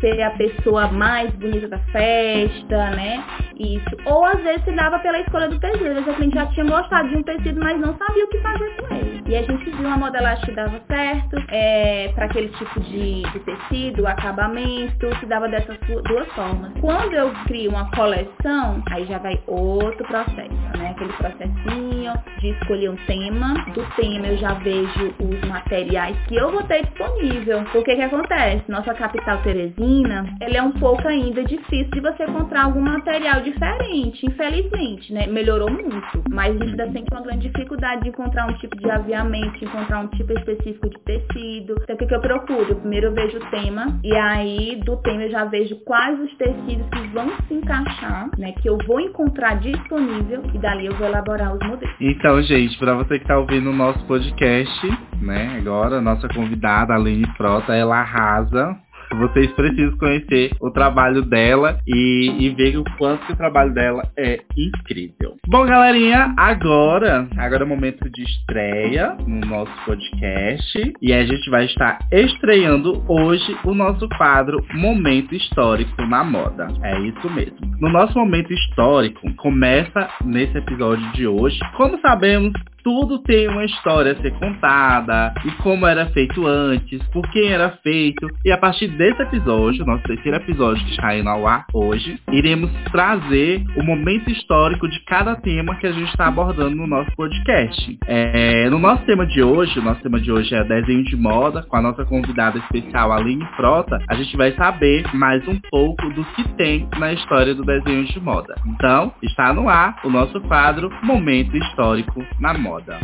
ser 0.00 0.22
a 0.22 0.30
pessoa 0.30 0.88
mais 0.88 1.30
bonita 1.34 1.68
da 1.68 1.78
festa, 1.78 2.90
né? 2.90 3.24
Isso. 3.58 3.96
Ou 4.06 4.24
às 4.24 4.40
vezes 4.42 4.64
se 4.64 4.72
dava 4.72 4.98
pela 5.00 5.18
escolha 5.20 5.48
do 5.48 5.58
tecido. 5.58 5.86
Às 5.86 5.94
vezes 5.94 6.08
a 6.08 6.14
cliente 6.14 6.34
já 6.34 6.46
tinha 6.46 6.66
gostado 6.66 7.08
de 7.08 7.16
um 7.16 7.22
tecido, 7.22 7.60
mas 7.60 7.80
não 7.80 7.96
sabia 7.96 8.24
o 8.24 8.28
que 8.28 8.38
fazer 8.38 8.76
com 8.76 8.94
ele. 8.94 9.22
E 9.26 9.36
a 9.36 9.42
gente 9.42 9.70
viu 9.70 9.86
uma 9.86 9.96
modelagem 9.96 10.44
que 10.44 10.52
dava 10.52 10.80
certo 10.86 11.36
é, 11.48 12.08
para 12.14 12.26
aquele 12.26 12.48
tipo 12.50 12.80
de, 12.80 13.22
de 13.22 13.40
tecido, 13.40 14.06
acabamento, 14.06 15.14
se 15.18 15.26
dava 15.26 15.48
dessas 15.48 15.76
duas 15.78 16.28
formas. 16.32 16.72
Quando 16.80 17.12
eu 17.12 17.30
crio 17.46 17.70
uma 17.70 17.90
coleção, 17.90 18.82
aí 18.90 19.04
já 19.06 19.18
vai 19.18 19.38
outro 19.46 20.06
processo, 20.06 20.54
né? 20.78 20.90
Aquele 20.90 21.12
processinho 21.14 22.12
de 22.40 22.50
escolher 22.50 22.90
um 22.90 22.96
tema. 23.06 23.54
Do 23.74 23.84
tema 23.96 24.28
eu 24.28 24.38
já 24.38 24.54
vejo 24.54 25.14
os 25.18 25.48
materiais 25.48 26.16
que 26.28 26.36
eu 26.36 26.50
vou 26.50 26.62
ter 26.64 26.84
disponível. 26.84 27.60
O 27.74 27.82
que 27.82 27.96
que 27.96 28.02
acontece? 28.02 28.62
Nossa 28.68 28.94
capital 28.98 29.38
Teresina, 29.42 30.36
ela 30.40 30.56
é 30.56 30.62
um 30.62 30.72
pouco 30.72 31.06
ainda 31.06 31.44
difícil 31.44 31.90
de 31.90 32.00
você 32.00 32.24
encontrar 32.24 32.64
algum 32.64 32.80
material 32.80 33.40
diferente, 33.40 34.26
infelizmente, 34.26 35.12
né? 35.12 35.26
Melhorou 35.28 35.70
muito, 35.70 36.24
mas 36.28 36.54
a 36.54 36.58
gente 36.58 36.80
ainda 36.80 36.92
tem 36.92 37.04
uma 37.10 37.22
grande 37.22 37.48
dificuldade 37.48 38.02
de 38.02 38.08
encontrar 38.08 38.46
um 38.46 38.54
tipo 38.54 38.76
de 38.76 38.90
aviamento, 38.90 39.58
de 39.58 39.64
encontrar 39.64 40.00
um 40.00 40.08
tipo 40.08 40.32
específico 40.32 40.90
de 40.90 40.98
tecido. 41.00 41.76
Então 41.82 41.94
o 41.94 41.98
que, 41.98 42.06
que 42.06 42.14
eu 42.14 42.20
procuro? 42.20 42.76
Primeiro 42.76 43.06
eu 43.06 43.14
vejo 43.14 43.38
o 43.38 43.50
tema 43.50 43.98
e 44.02 44.14
aí 44.16 44.80
do 44.84 44.96
tema 44.98 45.22
eu 45.22 45.30
já 45.30 45.44
vejo 45.44 45.76
quais 45.84 46.18
os 46.20 46.36
tecidos 46.36 46.88
que 46.90 47.06
vão 47.08 47.30
se 47.46 47.54
encaixar, 47.54 48.28
né? 48.36 48.52
Que 48.60 48.68
eu 48.68 48.76
vou 48.86 49.00
encontrar 49.00 49.60
disponível 49.60 50.42
e 50.52 50.58
dali 50.58 50.86
eu 50.86 50.94
vou 50.96 51.06
elaborar 51.06 51.54
os 51.54 51.60
modelos. 51.66 51.94
Então, 52.00 52.42
gente, 52.42 52.76
para 52.78 52.94
você 52.94 53.18
que 53.18 53.24
está 53.24 53.38
ouvindo 53.38 53.70
o 53.70 53.72
nosso 53.72 54.04
podcast, 54.06 54.86
né? 55.22 55.56
Agora, 55.58 56.00
nossa 56.00 56.28
convidada, 56.28 56.94
Aline 56.94 57.26
Frota, 57.36 57.74
ela 57.74 58.00
arrasa 58.00 58.76
vocês 59.16 59.50
precisam 59.52 59.96
conhecer 59.98 60.50
o 60.60 60.70
trabalho 60.70 61.22
dela 61.22 61.78
e, 61.86 62.36
e 62.38 62.50
ver 62.50 62.76
o 62.76 62.84
quanto 62.96 63.26
que 63.26 63.32
o 63.32 63.36
trabalho 63.36 63.72
dela 63.72 64.02
é 64.16 64.40
incrível. 64.56 65.36
Bom, 65.46 65.64
galerinha, 65.66 66.34
agora, 66.36 67.28
agora 67.36 67.62
é 67.62 67.66
o 67.66 67.68
momento 67.68 68.08
de 68.10 68.22
estreia 68.22 69.16
no 69.26 69.40
nosso 69.46 69.72
podcast 69.84 70.92
e 71.00 71.12
a 71.12 71.24
gente 71.24 71.50
vai 71.50 71.64
estar 71.64 71.98
estreando 72.12 73.04
hoje 73.08 73.56
o 73.64 73.74
nosso 73.74 74.08
quadro 74.10 74.64
Momento 74.74 75.34
Histórico 75.34 76.02
na 76.06 76.24
Moda. 76.24 76.68
É 76.82 77.00
isso 77.00 77.30
mesmo. 77.30 77.58
No 77.80 77.88
nosso 77.88 78.18
momento 78.18 78.52
histórico, 78.52 79.20
começa 79.36 80.08
nesse 80.24 80.58
episódio 80.58 81.10
de 81.12 81.26
hoje. 81.26 81.58
Como 81.76 81.98
sabemos, 82.00 82.52
tudo 82.82 83.18
tem 83.18 83.48
uma 83.48 83.64
história 83.64 84.12
a 84.12 84.16
ser 84.16 84.32
contada 84.32 85.34
e 85.44 85.50
como 85.62 85.86
era 85.86 86.06
feito 86.06 86.46
antes, 86.46 87.02
por 87.08 87.28
quem 87.30 87.48
era 87.48 87.70
feito. 87.82 88.26
E 88.44 88.50
a 88.50 88.58
partir 88.58 88.88
desse 88.88 89.20
episódio, 89.22 89.84
nosso 89.84 90.02
terceiro 90.04 90.36
episódio 90.36 90.84
que 90.84 90.92
está 90.92 91.16
indo 91.16 91.28
ao 91.28 91.46
ar 91.46 91.66
hoje, 91.72 92.18
iremos 92.30 92.70
trazer 92.90 93.64
o 93.76 93.82
momento 93.82 94.30
histórico 94.30 94.88
de 94.88 95.00
cada 95.04 95.36
tema 95.36 95.76
que 95.76 95.86
a 95.86 95.92
gente 95.92 96.08
está 96.08 96.28
abordando 96.28 96.76
no 96.76 96.86
nosso 96.86 97.10
podcast. 97.16 97.98
É, 98.06 98.68
no 98.70 98.78
nosso 98.78 99.04
tema 99.04 99.26
de 99.26 99.42
hoje, 99.42 99.78
o 99.78 99.82
nosso 99.82 100.02
tema 100.02 100.20
de 100.20 100.30
hoje 100.30 100.54
é 100.54 100.64
desenho 100.64 101.04
de 101.04 101.16
moda, 101.16 101.62
com 101.62 101.76
a 101.76 101.82
nossa 101.82 102.04
convidada 102.04 102.58
especial 102.58 103.12
Aline 103.12 103.46
Frota, 103.56 103.98
a 104.08 104.14
gente 104.14 104.36
vai 104.36 104.52
saber 104.52 105.04
mais 105.14 105.46
um 105.48 105.58
pouco 105.70 106.08
do 106.10 106.24
que 106.24 106.48
tem 106.56 106.88
na 106.98 107.12
história 107.12 107.54
do 107.54 107.64
desenho 107.64 108.04
de 108.04 108.20
moda. 108.20 108.54
Então, 108.66 109.12
está 109.22 109.52
no 109.52 109.68
ar 109.68 110.00
o 110.04 110.10
nosso 110.10 110.40
quadro 110.42 110.90
Momento 111.02 111.56
Histórico 111.56 112.24
na 112.40 112.54
Moda 112.54 112.67
moda. 112.68 113.00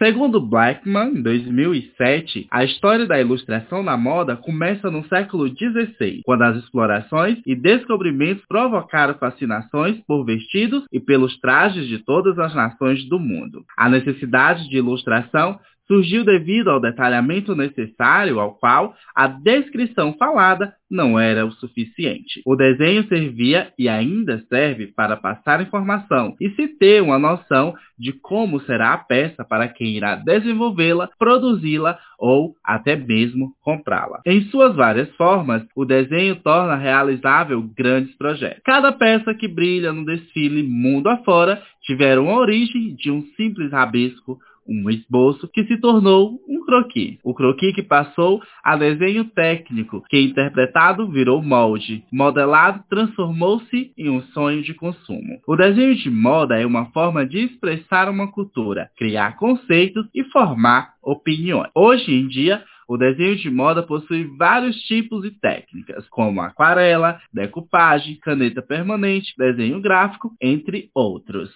Segundo 0.00 0.40
Blackman, 0.40 1.18
em 1.18 1.22
2007, 1.22 2.46
a 2.52 2.62
história 2.62 3.04
da 3.04 3.20
ilustração 3.20 3.82
na 3.82 3.96
moda 3.96 4.36
começa 4.36 4.88
no 4.92 5.04
século 5.08 5.48
XVI, 5.48 6.22
quando 6.24 6.42
as 6.42 6.56
explorações 6.56 7.40
e 7.44 7.56
descobrimentos 7.56 8.44
provocaram 8.48 9.14
fascinações 9.14 10.00
por 10.06 10.24
vestidos 10.24 10.84
e 10.92 11.00
pelos 11.00 11.36
trajes 11.40 11.88
de 11.88 11.98
todas 11.98 12.38
as 12.38 12.54
nações 12.54 13.04
do 13.08 13.18
mundo. 13.18 13.64
A 13.76 13.88
necessidade 13.88 14.68
de 14.68 14.76
ilustração 14.76 15.58
surgiu 15.88 16.24
devido 16.24 16.68
ao 16.68 16.80
detalhamento 16.80 17.56
necessário 17.56 18.38
ao 18.38 18.54
qual 18.54 18.94
a 19.16 19.26
descrição 19.26 20.14
falada 20.18 20.74
não 20.90 21.18
era 21.18 21.44
o 21.44 21.52
suficiente. 21.52 22.40
O 22.46 22.54
desenho 22.54 23.06
servia 23.08 23.72
e 23.78 23.88
ainda 23.88 24.42
serve 24.48 24.86
para 24.86 25.16
passar 25.16 25.60
informação 25.60 26.34
e 26.40 26.50
se 26.50 26.68
ter 26.68 27.02
uma 27.02 27.18
noção 27.18 27.74
de 27.98 28.12
como 28.12 28.60
será 28.60 28.92
a 28.92 28.98
peça 28.98 29.44
para 29.44 29.68
quem 29.68 29.96
irá 29.96 30.14
desenvolvê-la, 30.14 31.08
produzi-la 31.18 31.98
ou 32.18 32.54
até 32.64 32.96
mesmo 32.96 33.52
comprá-la. 33.62 34.20
Em 34.26 34.42
suas 34.50 34.74
várias 34.74 35.08
formas, 35.16 35.62
o 35.74 35.84
desenho 35.84 36.36
torna 36.36 36.76
realizável 36.76 37.62
grandes 37.76 38.16
projetos. 38.16 38.62
Cada 38.64 38.92
peça 38.92 39.34
que 39.34 39.48
brilha 39.48 39.92
no 39.92 40.04
desfile 40.04 40.62
mundo 40.62 41.08
afora 41.08 41.62
tiveram 41.82 42.30
a 42.30 42.38
origem 42.38 42.94
de 42.94 43.10
um 43.10 43.22
simples 43.36 43.70
rabisco 43.72 44.38
um 44.68 44.90
esboço 44.90 45.48
que 45.52 45.64
se 45.64 45.80
tornou 45.80 46.38
um 46.48 46.64
croquis. 46.64 47.18
O 47.24 47.34
croquis 47.34 47.74
que 47.74 47.82
passou 47.82 48.42
a 48.62 48.76
desenho 48.76 49.24
técnico, 49.24 50.02
que 50.08 50.20
interpretado 50.20 51.10
virou 51.10 51.42
molde, 51.42 52.04
modelado 52.12 52.84
transformou-se 52.90 53.92
em 53.96 54.10
um 54.10 54.20
sonho 54.34 54.62
de 54.62 54.74
consumo. 54.74 55.40
O 55.46 55.56
desenho 55.56 55.94
de 55.96 56.10
moda 56.10 56.60
é 56.60 56.66
uma 56.66 56.86
forma 56.92 57.26
de 57.26 57.38
expressar 57.38 58.10
uma 58.10 58.30
cultura, 58.30 58.90
criar 58.96 59.36
conceitos 59.36 60.06
e 60.14 60.22
formar 60.24 60.92
opiniões. 61.02 61.70
Hoje 61.74 62.12
em 62.12 62.28
dia, 62.28 62.62
o 62.88 62.96
desenho 62.96 63.36
de 63.36 63.50
moda 63.50 63.82
possui 63.82 64.24
vários 64.38 64.76
tipos 64.82 65.24
e 65.24 65.30
técnicas, 65.30 66.08
como 66.08 66.40
aquarela, 66.40 67.20
decupagem, 67.32 68.18
caneta 68.22 68.62
permanente, 68.62 69.34
desenho 69.36 69.80
gráfico, 69.80 70.32
entre 70.40 70.90
outros. 70.94 71.50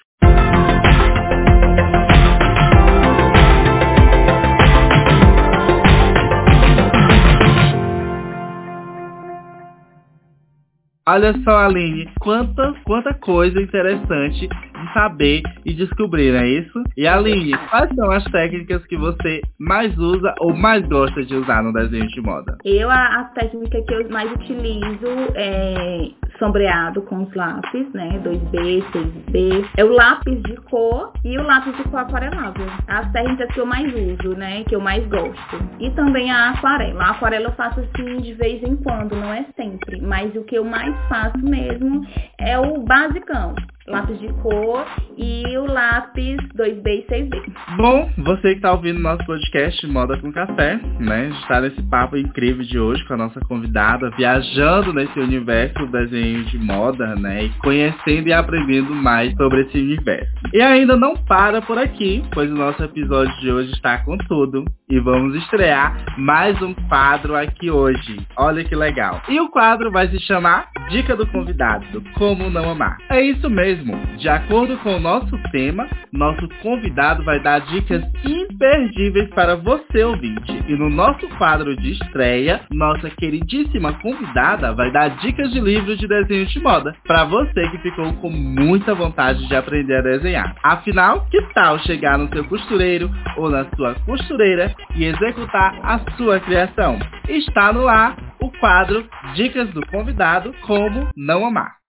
Olha 11.04 11.34
só, 11.42 11.66
Aline, 11.66 12.08
quanta, 12.20 12.72
quanta 12.84 13.12
coisa 13.14 13.60
interessante 13.60 14.46
de 14.46 14.92
saber 14.94 15.42
e 15.64 15.72
descobrir, 15.72 16.32
não 16.32 16.38
é 16.38 16.48
isso? 16.48 16.84
E 16.96 17.08
Aline, 17.08 17.58
quais 17.70 17.92
são 17.96 18.08
as 18.12 18.22
técnicas 18.24 18.86
que 18.86 18.96
você 18.96 19.42
mais 19.58 19.98
usa 19.98 20.32
ou 20.38 20.54
mais 20.54 20.86
gosta 20.86 21.24
de 21.24 21.34
usar 21.34 21.64
no 21.64 21.72
desenho 21.72 22.06
de 22.06 22.20
moda? 22.20 22.56
Eu, 22.64 22.88
a, 22.88 23.20
a 23.20 23.24
técnica 23.34 23.82
que 23.82 23.94
eu 23.94 24.08
mais 24.10 24.30
utilizo 24.30 25.08
é 25.34 26.08
sombreado 26.42 27.02
com 27.02 27.22
os 27.22 27.34
lápis, 27.34 27.88
né? 27.92 28.20
2B, 28.24 28.82
6B. 28.90 29.68
É 29.76 29.84
o 29.84 29.92
lápis 29.92 30.42
de 30.42 30.56
cor 30.62 31.12
e 31.24 31.38
o 31.38 31.42
lápis 31.42 31.76
de 31.76 31.84
cor 31.84 32.00
aquarelável. 32.00 32.66
As 32.88 33.10
técnicas 33.12 33.48
que 33.54 33.60
eu 33.60 33.66
mais 33.66 33.86
uso, 33.94 34.36
né? 34.36 34.64
Que 34.64 34.74
eu 34.74 34.80
mais 34.80 35.06
gosto. 35.06 35.56
E 35.78 35.88
também 35.90 36.32
a 36.32 36.50
aquarela. 36.50 37.04
A 37.04 37.10
aquarela 37.12 37.46
eu 37.46 37.52
faço 37.52 37.78
assim 37.78 38.16
de 38.16 38.34
vez 38.34 38.60
em 38.64 38.74
quando, 38.74 39.14
não 39.14 39.32
é 39.32 39.46
sempre. 39.54 40.00
Mas 40.00 40.34
o 40.34 40.42
que 40.42 40.56
eu 40.56 40.64
mais 40.64 40.92
faço 41.08 41.38
mesmo 41.38 42.04
é 42.38 42.58
o 42.58 42.80
basicão 42.80 43.54
lápis 43.86 44.18
de 44.20 44.28
cor 44.34 44.86
e 45.16 45.42
o 45.58 45.66
lápis 45.66 46.36
2B 46.56 46.86
e 46.86 47.06
6B. 47.08 47.42
Bom, 47.76 48.10
você 48.18 48.50
que 48.50 48.56
está 48.56 48.72
ouvindo 48.72 49.00
nosso 49.00 49.24
podcast 49.26 49.86
Moda 49.86 50.16
com 50.18 50.32
Café, 50.32 50.80
né? 51.00 51.30
Está 51.40 51.60
nesse 51.60 51.82
papo 51.82 52.16
incrível 52.16 52.64
de 52.64 52.78
hoje 52.78 53.04
com 53.06 53.14
a 53.14 53.16
nossa 53.16 53.40
convidada, 53.40 54.10
viajando 54.16 54.92
nesse 54.92 55.18
universo 55.18 55.74
do 55.80 55.92
desenho 55.92 56.44
de 56.44 56.58
moda, 56.58 57.14
né? 57.16 57.44
E 57.44 57.48
conhecendo 57.60 58.28
e 58.28 58.32
aprendendo 58.32 58.94
mais 58.94 59.34
sobre 59.34 59.62
esse 59.62 59.78
universo. 59.78 60.32
E 60.52 60.60
ainda 60.60 60.96
não 60.96 61.14
para 61.14 61.60
por 61.62 61.78
aqui, 61.78 62.22
pois 62.32 62.50
o 62.50 62.54
nosso 62.54 62.82
episódio 62.82 63.34
de 63.40 63.50
hoje 63.50 63.72
está 63.72 63.98
com 63.98 64.16
tudo. 64.16 64.64
E 64.88 65.00
vamos 65.00 65.34
estrear 65.36 66.04
mais 66.18 66.60
um 66.60 66.74
quadro 66.74 67.34
aqui 67.34 67.70
hoje. 67.70 68.18
Olha 68.36 68.62
que 68.62 68.76
legal. 68.76 69.22
E 69.28 69.40
o 69.40 69.48
quadro 69.48 69.90
vai 69.90 70.06
se 70.08 70.20
chamar 70.20 70.68
Dica 70.90 71.16
do 71.16 71.26
Convidado, 71.26 72.02
Como 72.14 72.50
Não 72.50 72.70
Amar. 72.70 72.98
É 73.08 73.22
isso 73.22 73.48
mesmo 73.48 73.71
mesmo. 73.72 73.96
De 74.18 74.28
acordo 74.28 74.76
com 74.78 74.96
o 74.96 75.00
nosso 75.00 75.36
tema, 75.50 75.88
nosso 76.12 76.46
convidado 76.62 77.24
vai 77.24 77.40
dar 77.40 77.60
dicas 77.60 78.02
imperdíveis 78.24 79.28
para 79.30 79.56
você 79.56 80.04
ouvinte. 80.04 80.62
E 80.68 80.76
no 80.76 80.90
nosso 80.90 81.26
quadro 81.38 81.74
de 81.76 81.92
estreia, 81.92 82.60
nossa 82.70 83.08
queridíssima 83.10 83.94
convidada 83.94 84.72
vai 84.74 84.90
dar 84.92 85.08
dicas 85.20 85.50
de 85.50 85.60
livros 85.60 85.98
de 85.98 86.06
desenho 86.06 86.46
de 86.46 86.60
moda 86.60 86.94
para 87.06 87.24
você 87.24 87.68
que 87.70 87.78
ficou 87.78 88.12
com 88.14 88.30
muita 88.30 88.94
vontade 88.94 89.46
de 89.48 89.56
aprender 89.56 89.96
a 89.96 90.02
desenhar. 90.02 90.54
Afinal, 90.62 91.26
que 91.30 91.40
tal 91.54 91.78
chegar 91.80 92.18
no 92.18 92.28
seu 92.28 92.44
costureiro 92.44 93.10
ou 93.36 93.50
na 93.50 93.64
sua 93.76 93.94
costureira 94.04 94.74
e 94.94 95.04
executar 95.04 95.78
a 95.82 95.98
sua 96.16 96.40
criação? 96.40 96.98
Está 97.28 97.72
no 97.72 97.88
ar 97.88 98.16
o 98.40 98.50
quadro 98.58 99.06
Dicas 99.34 99.68
do 99.70 99.86
Convidado 99.86 100.52
Como 100.66 101.08
Não 101.16 101.46
Amar. 101.46 101.82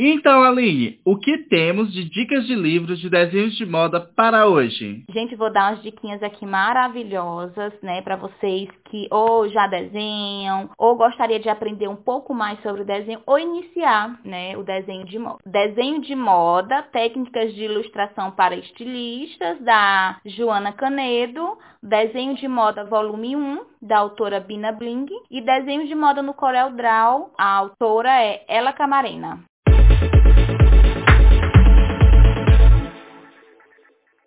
Então, 0.00 0.44
Aline, 0.44 1.00
o 1.04 1.16
que 1.16 1.38
temos 1.48 1.92
de 1.92 2.08
dicas 2.08 2.46
de 2.46 2.54
livros 2.54 3.00
de 3.00 3.10
desenhos 3.10 3.56
de 3.56 3.66
moda 3.66 3.98
para 3.98 4.46
hoje? 4.46 5.02
Gente, 5.10 5.34
vou 5.34 5.52
dar 5.52 5.72
umas 5.72 5.82
diquinhas 5.82 6.22
aqui 6.22 6.46
maravilhosas, 6.46 7.72
né, 7.82 8.00
para 8.02 8.14
vocês 8.14 8.68
que 8.84 9.08
ou 9.10 9.48
já 9.48 9.66
desenham, 9.66 10.70
ou 10.78 10.94
gostaria 10.96 11.40
de 11.40 11.48
aprender 11.48 11.88
um 11.88 11.96
pouco 11.96 12.32
mais 12.32 12.62
sobre 12.62 12.82
o 12.82 12.86
desenho, 12.86 13.20
ou 13.26 13.40
iniciar, 13.40 14.20
né, 14.24 14.56
o 14.56 14.62
desenho 14.62 15.04
de 15.04 15.18
moda. 15.18 15.38
Desenho 15.44 16.00
de 16.00 16.14
moda, 16.14 16.80
técnicas 16.92 17.52
de 17.54 17.64
ilustração 17.64 18.30
para 18.30 18.54
estilistas, 18.54 19.60
da 19.62 20.20
Joana 20.24 20.72
Canedo, 20.72 21.58
Desenho 21.82 22.36
de 22.36 22.46
moda 22.46 22.84
volume 22.84 23.34
1, 23.34 23.64
da 23.82 23.98
autora 23.98 24.38
Bina 24.38 24.70
Bling, 24.70 25.06
e 25.28 25.40
Desenho 25.40 25.88
de 25.88 25.94
moda 25.96 26.22
no 26.22 26.34
Corel 26.34 26.70
Draw, 26.70 27.32
a 27.36 27.56
autora 27.56 28.10
é 28.22 28.44
Ela 28.48 28.72
Camarena. 28.72 29.44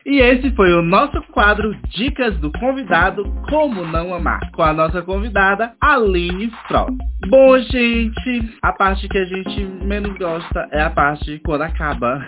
E 0.05 0.19
esse 0.19 0.49
foi 0.55 0.73
o 0.73 0.81
nosso 0.81 1.21
quadro 1.31 1.75
Dicas 1.89 2.35
do 2.39 2.51
Convidado 2.53 3.23
Como 3.49 3.85
Não 3.85 4.13
Amar, 4.13 4.39
com 4.51 4.63
a 4.63 4.73
nossa 4.73 5.01
convidada 5.03 5.73
Aline 5.79 6.51
Frost. 6.67 6.97
Bom, 7.27 7.59
gente, 7.59 8.57
a 8.63 8.73
parte 8.73 9.07
que 9.07 9.17
a 9.17 9.25
gente 9.25 9.63
menos 9.85 10.17
gosta 10.17 10.67
é 10.71 10.81
a 10.81 10.89
parte 10.89 11.39
quando 11.45 11.61
acaba. 11.61 12.25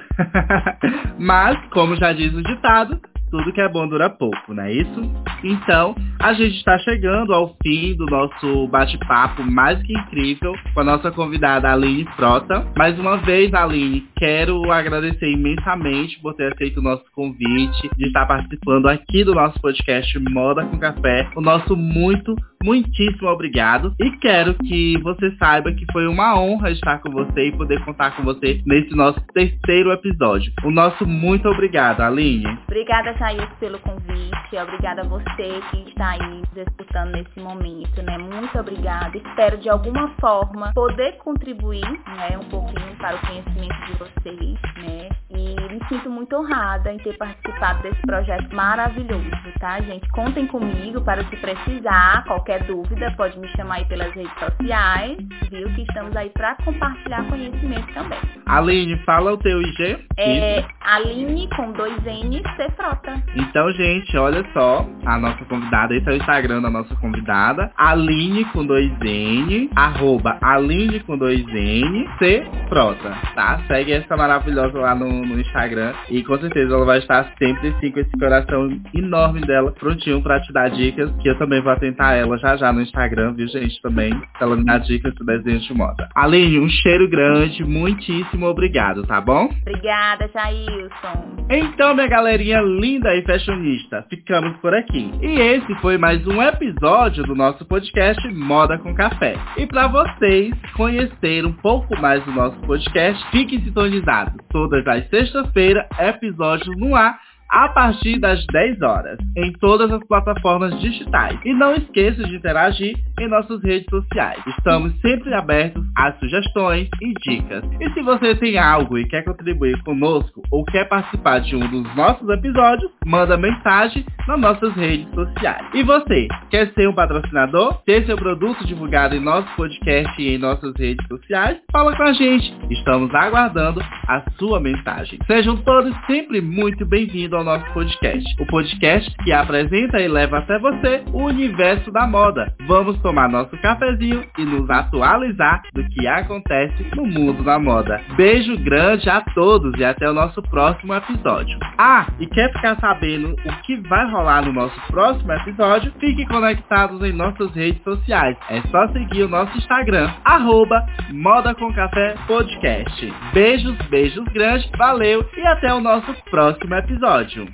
Mas, 1.17 1.57
como 1.71 1.95
já 1.95 2.13
diz 2.13 2.31
o 2.33 2.43
ditado, 2.43 3.01
tudo 3.33 3.51
que 3.51 3.61
é 3.61 3.67
bom 3.67 3.87
dura 3.87 4.11
pouco, 4.11 4.53
não 4.53 4.61
é 4.61 4.71
isso? 4.71 5.01
Então, 5.43 5.95
a 6.21 6.33
gente 6.33 6.55
está 6.55 6.77
chegando 6.77 7.33
ao 7.33 7.55
fim 7.63 7.95
do 7.95 8.05
nosso 8.05 8.67
bate-papo 8.67 9.41
mais 9.43 9.81
que 9.81 9.91
incrível 9.91 10.53
com 10.71 10.81
a 10.81 10.83
nossa 10.83 11.11
convidada 11.11 11.73
Aline 11.73 12.05
Frota. 12.15 12.63
Mais 12.77 12.97
uma 12.99 13.17
vez, 13.17 13.51
Aline, 13.51 14.07
quero 14.15 14.71
agradecer 14.71 15.31
imensamente 15.31 16.19
por 16.21 16.35
ter 16.35 16.53
aceito 16.53 16.79
o 16.79 16.83
nosso 16.83 17.03
convite 17.15 17.89
de 17.97 18.05
estar 18.05 18.27
participando 18.27 18.87
aqui 18.87 19.23
do 19.23 19.33
nosso 19.33 19.59
podcast 19.59 20.19
Moda 20.29 20.63
com 20.65 20.77
Café. 20.77 21.27
O 21.35 21.41
nosso 21.41 21.75
muito, 21.75 22.35
muitíssimo 22.63 23.27
obrigado. 23.29 23.95
E 23.99 24.11
quero 24.17 24.53
que 24.53 24.97
você 24.99 25.35
saiba 25.37 25.73
que 25.73 25.85
foi 25.91 26.07
uma 26.07 26.39
honra 26.39 26.69
estar 26.69 26.99
com 26.99 27.09
você 27.11 27.47
e 27.47 27.57
poder 27.57 27.83
contar 27.83 28.15
com 28.15 28.23
você 28.23 28.61
nesse 28.65 28.95
nosso 28.95 29.19
terceiro 29.33 29.91
episódio. 29.91 30.53
O 30.63 30.69
nosso 30.69 31.05
muito 31.07 31.49
obrigado, 31.49 32.01
Aline. 32.01 32.59
Obrigada, 32.67 33.17
Thaís, 33.23 33.47
pelo 33.57 33.79
convite. 33.79 34.57
Obrigada 34.61 35.01
a 35.01 35.05
você 35.05 35.61
que 35.71 35.87
está 35.87 36.09
aí 36.09 36.43
escutando 36.57 37.11
nesse 37.11 37.39
momento, 37.39 38.03
né? 38.03 38.17
Muito 38.17 38.59
obrigada. 38.59 39.17
Espero 39.17 39.57
de 39.59 39.69
alguma 39.69 40.09
forma 40.19 40.73
poder 40.73 41.13
contribuir, 41.19 41.89
né, 41.89 42.37
um 42.37 42.49
pouquinho 42.49 42.93
para 42.97 43.15
o 43.15 43.19
conhecimento 43.21 43.85
de 43.85 43.93
vocês, 43.93 44.59
né? 44.75 45.09
E 45.29 45.55
me 45.73 45.79
sinto 45.87 46.09
muito 46.09 46.35
honrada 46.35 46.91
em 46.91 46.97
ter 46.97 47.17
participado 47.17 47.81
desse 47.81 48.01
projeto 48.01 48.53
maravilhoso, 48.53 49.31
tá, 49.57 49.81
gente? 49.81 50.07
Contem 50.09 50.45
comigo 50.45 51.01
para 51.01 51.21
o 51.21 51.25
que 51.25 51.37
precisar. 51.37 52.25
Qualquer 52.25 52.63
dúvida, 52.65 53.09
pode 53.15 53.39
me 53.39 53.47
chamar 53.55 53.75
aí 53.75 53.85
pelas 53.85 54.13
redes 54.13 54.33
sociais, 54.37 55.17
viu? 55.49 55.73
Que 55.73 55.81
estamos 55.83 56.15
aí 56.17 56.29
para 56.31 56.55
compartilhar 56.57 57.25
conhecimento 57.29 57.91
também. 57.93 58.19
Aline, 58.45 58.97
fala 59.05 59.31
o 59.31 59.37
teu 59.37 59.61
IG. 59.61 60.05
É 60.17 60.65
Aline 60.81 61.47
com 61.55 61.71
dois 61.71 62.05
N, 62.05 62.43
C 62.57 62.69
Frota. 62.75 63.12
Então, 63.35 63.71
gente, 63.73 64.15
olha 64.17 64.45
só, 64.53 64.87
a 65.05 65.17
nossa 65.17 65.43
convidada, 65.45 65.95
esse 65.95 66.07
é 66.09 66.13
o 66.13 66.17
Instagram 66.17 66.61
da 66.61 66.69
nossa 66.69 66.95
convidada, 66.95 67.71
Aline 67.77 68.45
com 68.45 68.65
dois 68.65 68.91
N, 69.01 69.69
arroba 69.75 70.37
Aline 70.41 70.99
com 71.01 71.17
dois 71.17 71.45
N, 71.47 72.07
C 72.19 72.45
Frota, 72.69 73.15
tá? 73.35 73.59
Segue 73.67 73.93
essa 73.93 74.15
maravilhosa 74.15 74.77
lá 74.77 74.95
no, 74.95 75.25
no 75.25 75.39
Instagram 75.39 75.93
e 76.09 76.23
com 76.23 76.37
certeza 76.37 76.73
ela 76.73 76.85
vai 76.85 76.99
estar 76.99 77.31
sempre 77.37 77.69
assim 77.69 77.91
com 77.91 77.99
esse 77.99 78.11
coração 78.17 78.69
enorme 78.93 79.41
dela, 79.41 79.71
prontinho 79.71 80.21
pra 80.21 80.39
te 80.41 80.53
dar 80.53 80.69
dicas, 80.69 81.11
que 81.21 81.29
eu 81.29 81.37
também 81.37 81.61
vou 81.61 81.71
atentar 81.71 82.15
ela 82.15 82.37
já 82.37 82.55
já 82.55 82.71
no 82.71 82.81
Instagram, 82.81 83.33
viu, 83.33 83.47
gente, 83.47 83.81
também, 83.81 84.11
pra 84.37 84.47
ela 84.47 84.55
me 84.55 84.65
dar 84.65 84.79
dicas 84.79 85.13
do 85.15 85.25
desenho 85.25 85.59
de 85.59 85.73
moda. 85.73 86.07
Aline, 86.15 86.59
um 86.59 86.69
cheiro 86.69 87.09
grande, 87.09 87.63
muitíssimo 87.63 88.47
obrigado, 88.47 89.03
tá 89.05 89.19
bom? 89.19 89.49
Obrigada, 89.61 90.29
Jailson. 90.33 91.33
Então, 91.49 91.93
minha 91.93 92.07
galerinha 92.07 92.61
linda 92.61 92.92
e 92.95 93.23
fashionista, 93.23 94.05
ficamos 94.07 94.55
por 94.57 94.73
aqui. 94.73 95.09
E 95.19 95.39
esse 95.39 95.73
foi 95.81 95.97
mais 95.97 96.25
um 96.27 96.39
episódio 96.41 97.23
do 97.23 97.33
nosso 97.33 97.65
podcast 97.65 98.21
Moda 98.31 98.77
com 98.77 98.93
Café. 98.93 99.35
E 99.57 99.65
para 99.65 99.87
vocês 99.87 100.53
conhecerem 100.75 101.45
um 101.45 101.53
pouco 101.53 101.99
mais 101.99 102.23
do 102.23 102.31
nosso 102.31 102.55
podcast, 102.59 103.31
fiquem 103.31 103.63
sintonizados. 103.63 104.35
Todas 104.49 104.85
as 104.85 105.09
sextas-feiras, 105.09 105.87
episódios 105.99 106.77
no 106.77 106.95
ar 106.95 107.19
a 107.53 107.69
partir 107.69 108.19
das 108.19 108.43
10 108.47 108.81
horas, 108.81 109.19
em 109.37 109.53
todas 109.53 109.91
as 109.91 110.03
plataformas 110.07 110.77
digitais. 110.81 111.39
E 111.45 111.53
não 111.53 111.75
esqueça 111.75 112.23
de 112.23 112.35
interagir 112.35 112.97
em 113.19 113.29
nossas 113.29 113.61
redes 113.61 113.85
sociais. 113.91 114.41
Estamos 114.57 114.91
sempre 115.01 115.31
abertos 115.35 115.83
a 115.95 116.11
sugestões 116.13 116.89
e 116.99 117.13
dicas. 117.29 117.63
E 117.79 117.89
se 117.91 118.01
você 118.01 118.33
tem 118.35 118.57
algo 118.57 118.97
e 118.97 119.07
quer 119.07 119.23
contribuir 119.23 119.79
conosco 119.83 120.41
ou 120.49 120.65
quer 120.65 120.85
participar 120.89 121.39
de 121.41 121.55
um 121.55 121.59
dos 121.59 121.95
nossos 121.95 122.27
episódios, 122.27 122.91
manda 123.05 123.37
mensagem 123.37 124.03
nas 124.27 124.39
nossas 124.39 124.73
redes 124.73 125.07
sociais. 125.13 125.67
E 125.75 125.83
você, 125.83 126.27
quer 126.49 126.73
ser 126.73 126.89
um 126.89 126.95
patrocinador? 126.95 127.83
Ter 127.85 128.03
seu 128.07 128.15
produto 128.15 128.65
divulgado 128.65 129.15
em 129.15 129.19
nosso 129.19 129.47
podcast 129.55 130.19
e 130.19 130.35
em 130.35 130.37
nossas 130.39 130.73
redes 130.75 131.05
sociais? 131.07 131.59
Fala 131.71 131.95
com 131.95 132.03
a 132.03 132.13
gente. 132.13 132.51
Estamos 132.71 133.13
aguardando 133.13 133.79
a 134.07 134.23
sua 134.39 134.59
mensagem. 134.59 135.19
Sejam 135.27 135.55
todos 135.57 135.95
sempre 136.07 136.41
muito 136.41 136.83
bem-vindos 136.83 137.33
ao 137.33 137.42
nosso 137.43 137.65
podcast. 137.73 138.23
O 138.41 138.45
podcast 138.45 139.13
que 139.23 139.31
apresenta 139.31 139.99
e 139.99 140.07
leva 140.07 140.39
até 140.39 140.57
você 140.59 141.03
o 141.11 141.23
universo 141.23 141.91
da 141.91 142.07
moda. 142.07 142.53
Vamos 142.67 142.97
tomar 143.01 143.29
nosso 143.29 143.55
cafezinho 143.61 144.23
e 144.37 144.45
nos 144.45 144.69
atualizar 144.69 145.63
do 145.73 145.83
que 145.89 146.07
acontece 146.07 146.85
no 146.95 147.05
mundo 147.05 147.43
da 147.43 147.59
moda. 147.59 148.01
Beijo 148.15 148.57
grande 148.63 149.09
a 149.09 149.21
todos 149.21 149.77
e 149.79 149.83
até 149.83 150.09
o 150.09 150.13
nosso 150.13 150.41
próximo 150.43 150.93
episódio. 150.93 151.57
Ah, 151.77 152.07
e 152.19 152.27
quer 152.27 152.51
ficar 152.53 152.75
sabendo 152.79 153.33
o 153.33 153.61
que 153.63 153.77
vai 153.87 154.09
rolar 154.11 154.45
no 154.45 154.53
nosso 154.53 154.79
próximo 154.87 155.31
episódio? 155.33 155.93
Fique 155.99 156.25
conectados 156.25 157.01
em 157.03 157.11
nossas 157.11 157.53
redes 157.53 157.81
sociais. 157.83 158.37
É 158.49 158.61
só 158.69 158.87
seguir 158.89 159.23
o 159.23 159.29
nosso 159.29 159.57
Instagram, 159.57 160.11
arroba 160.23 160.85
Moda 161.11 161.53
com 161.55 161.73
Café 161.73 162.15
Podcast. 162.27 163.13
Beijos, 163.33 163.77
beijos 163.89 164.23
grandes, 164.33 164.69
valeu 164.77 165.25
e 165.35 165.41
até 165.47 165.73
o 165.73 165.81
nosso 165.81 166.13
próximo 166.29 166.73
episódio. 166.75 167.22
rádio. 167.23 167.47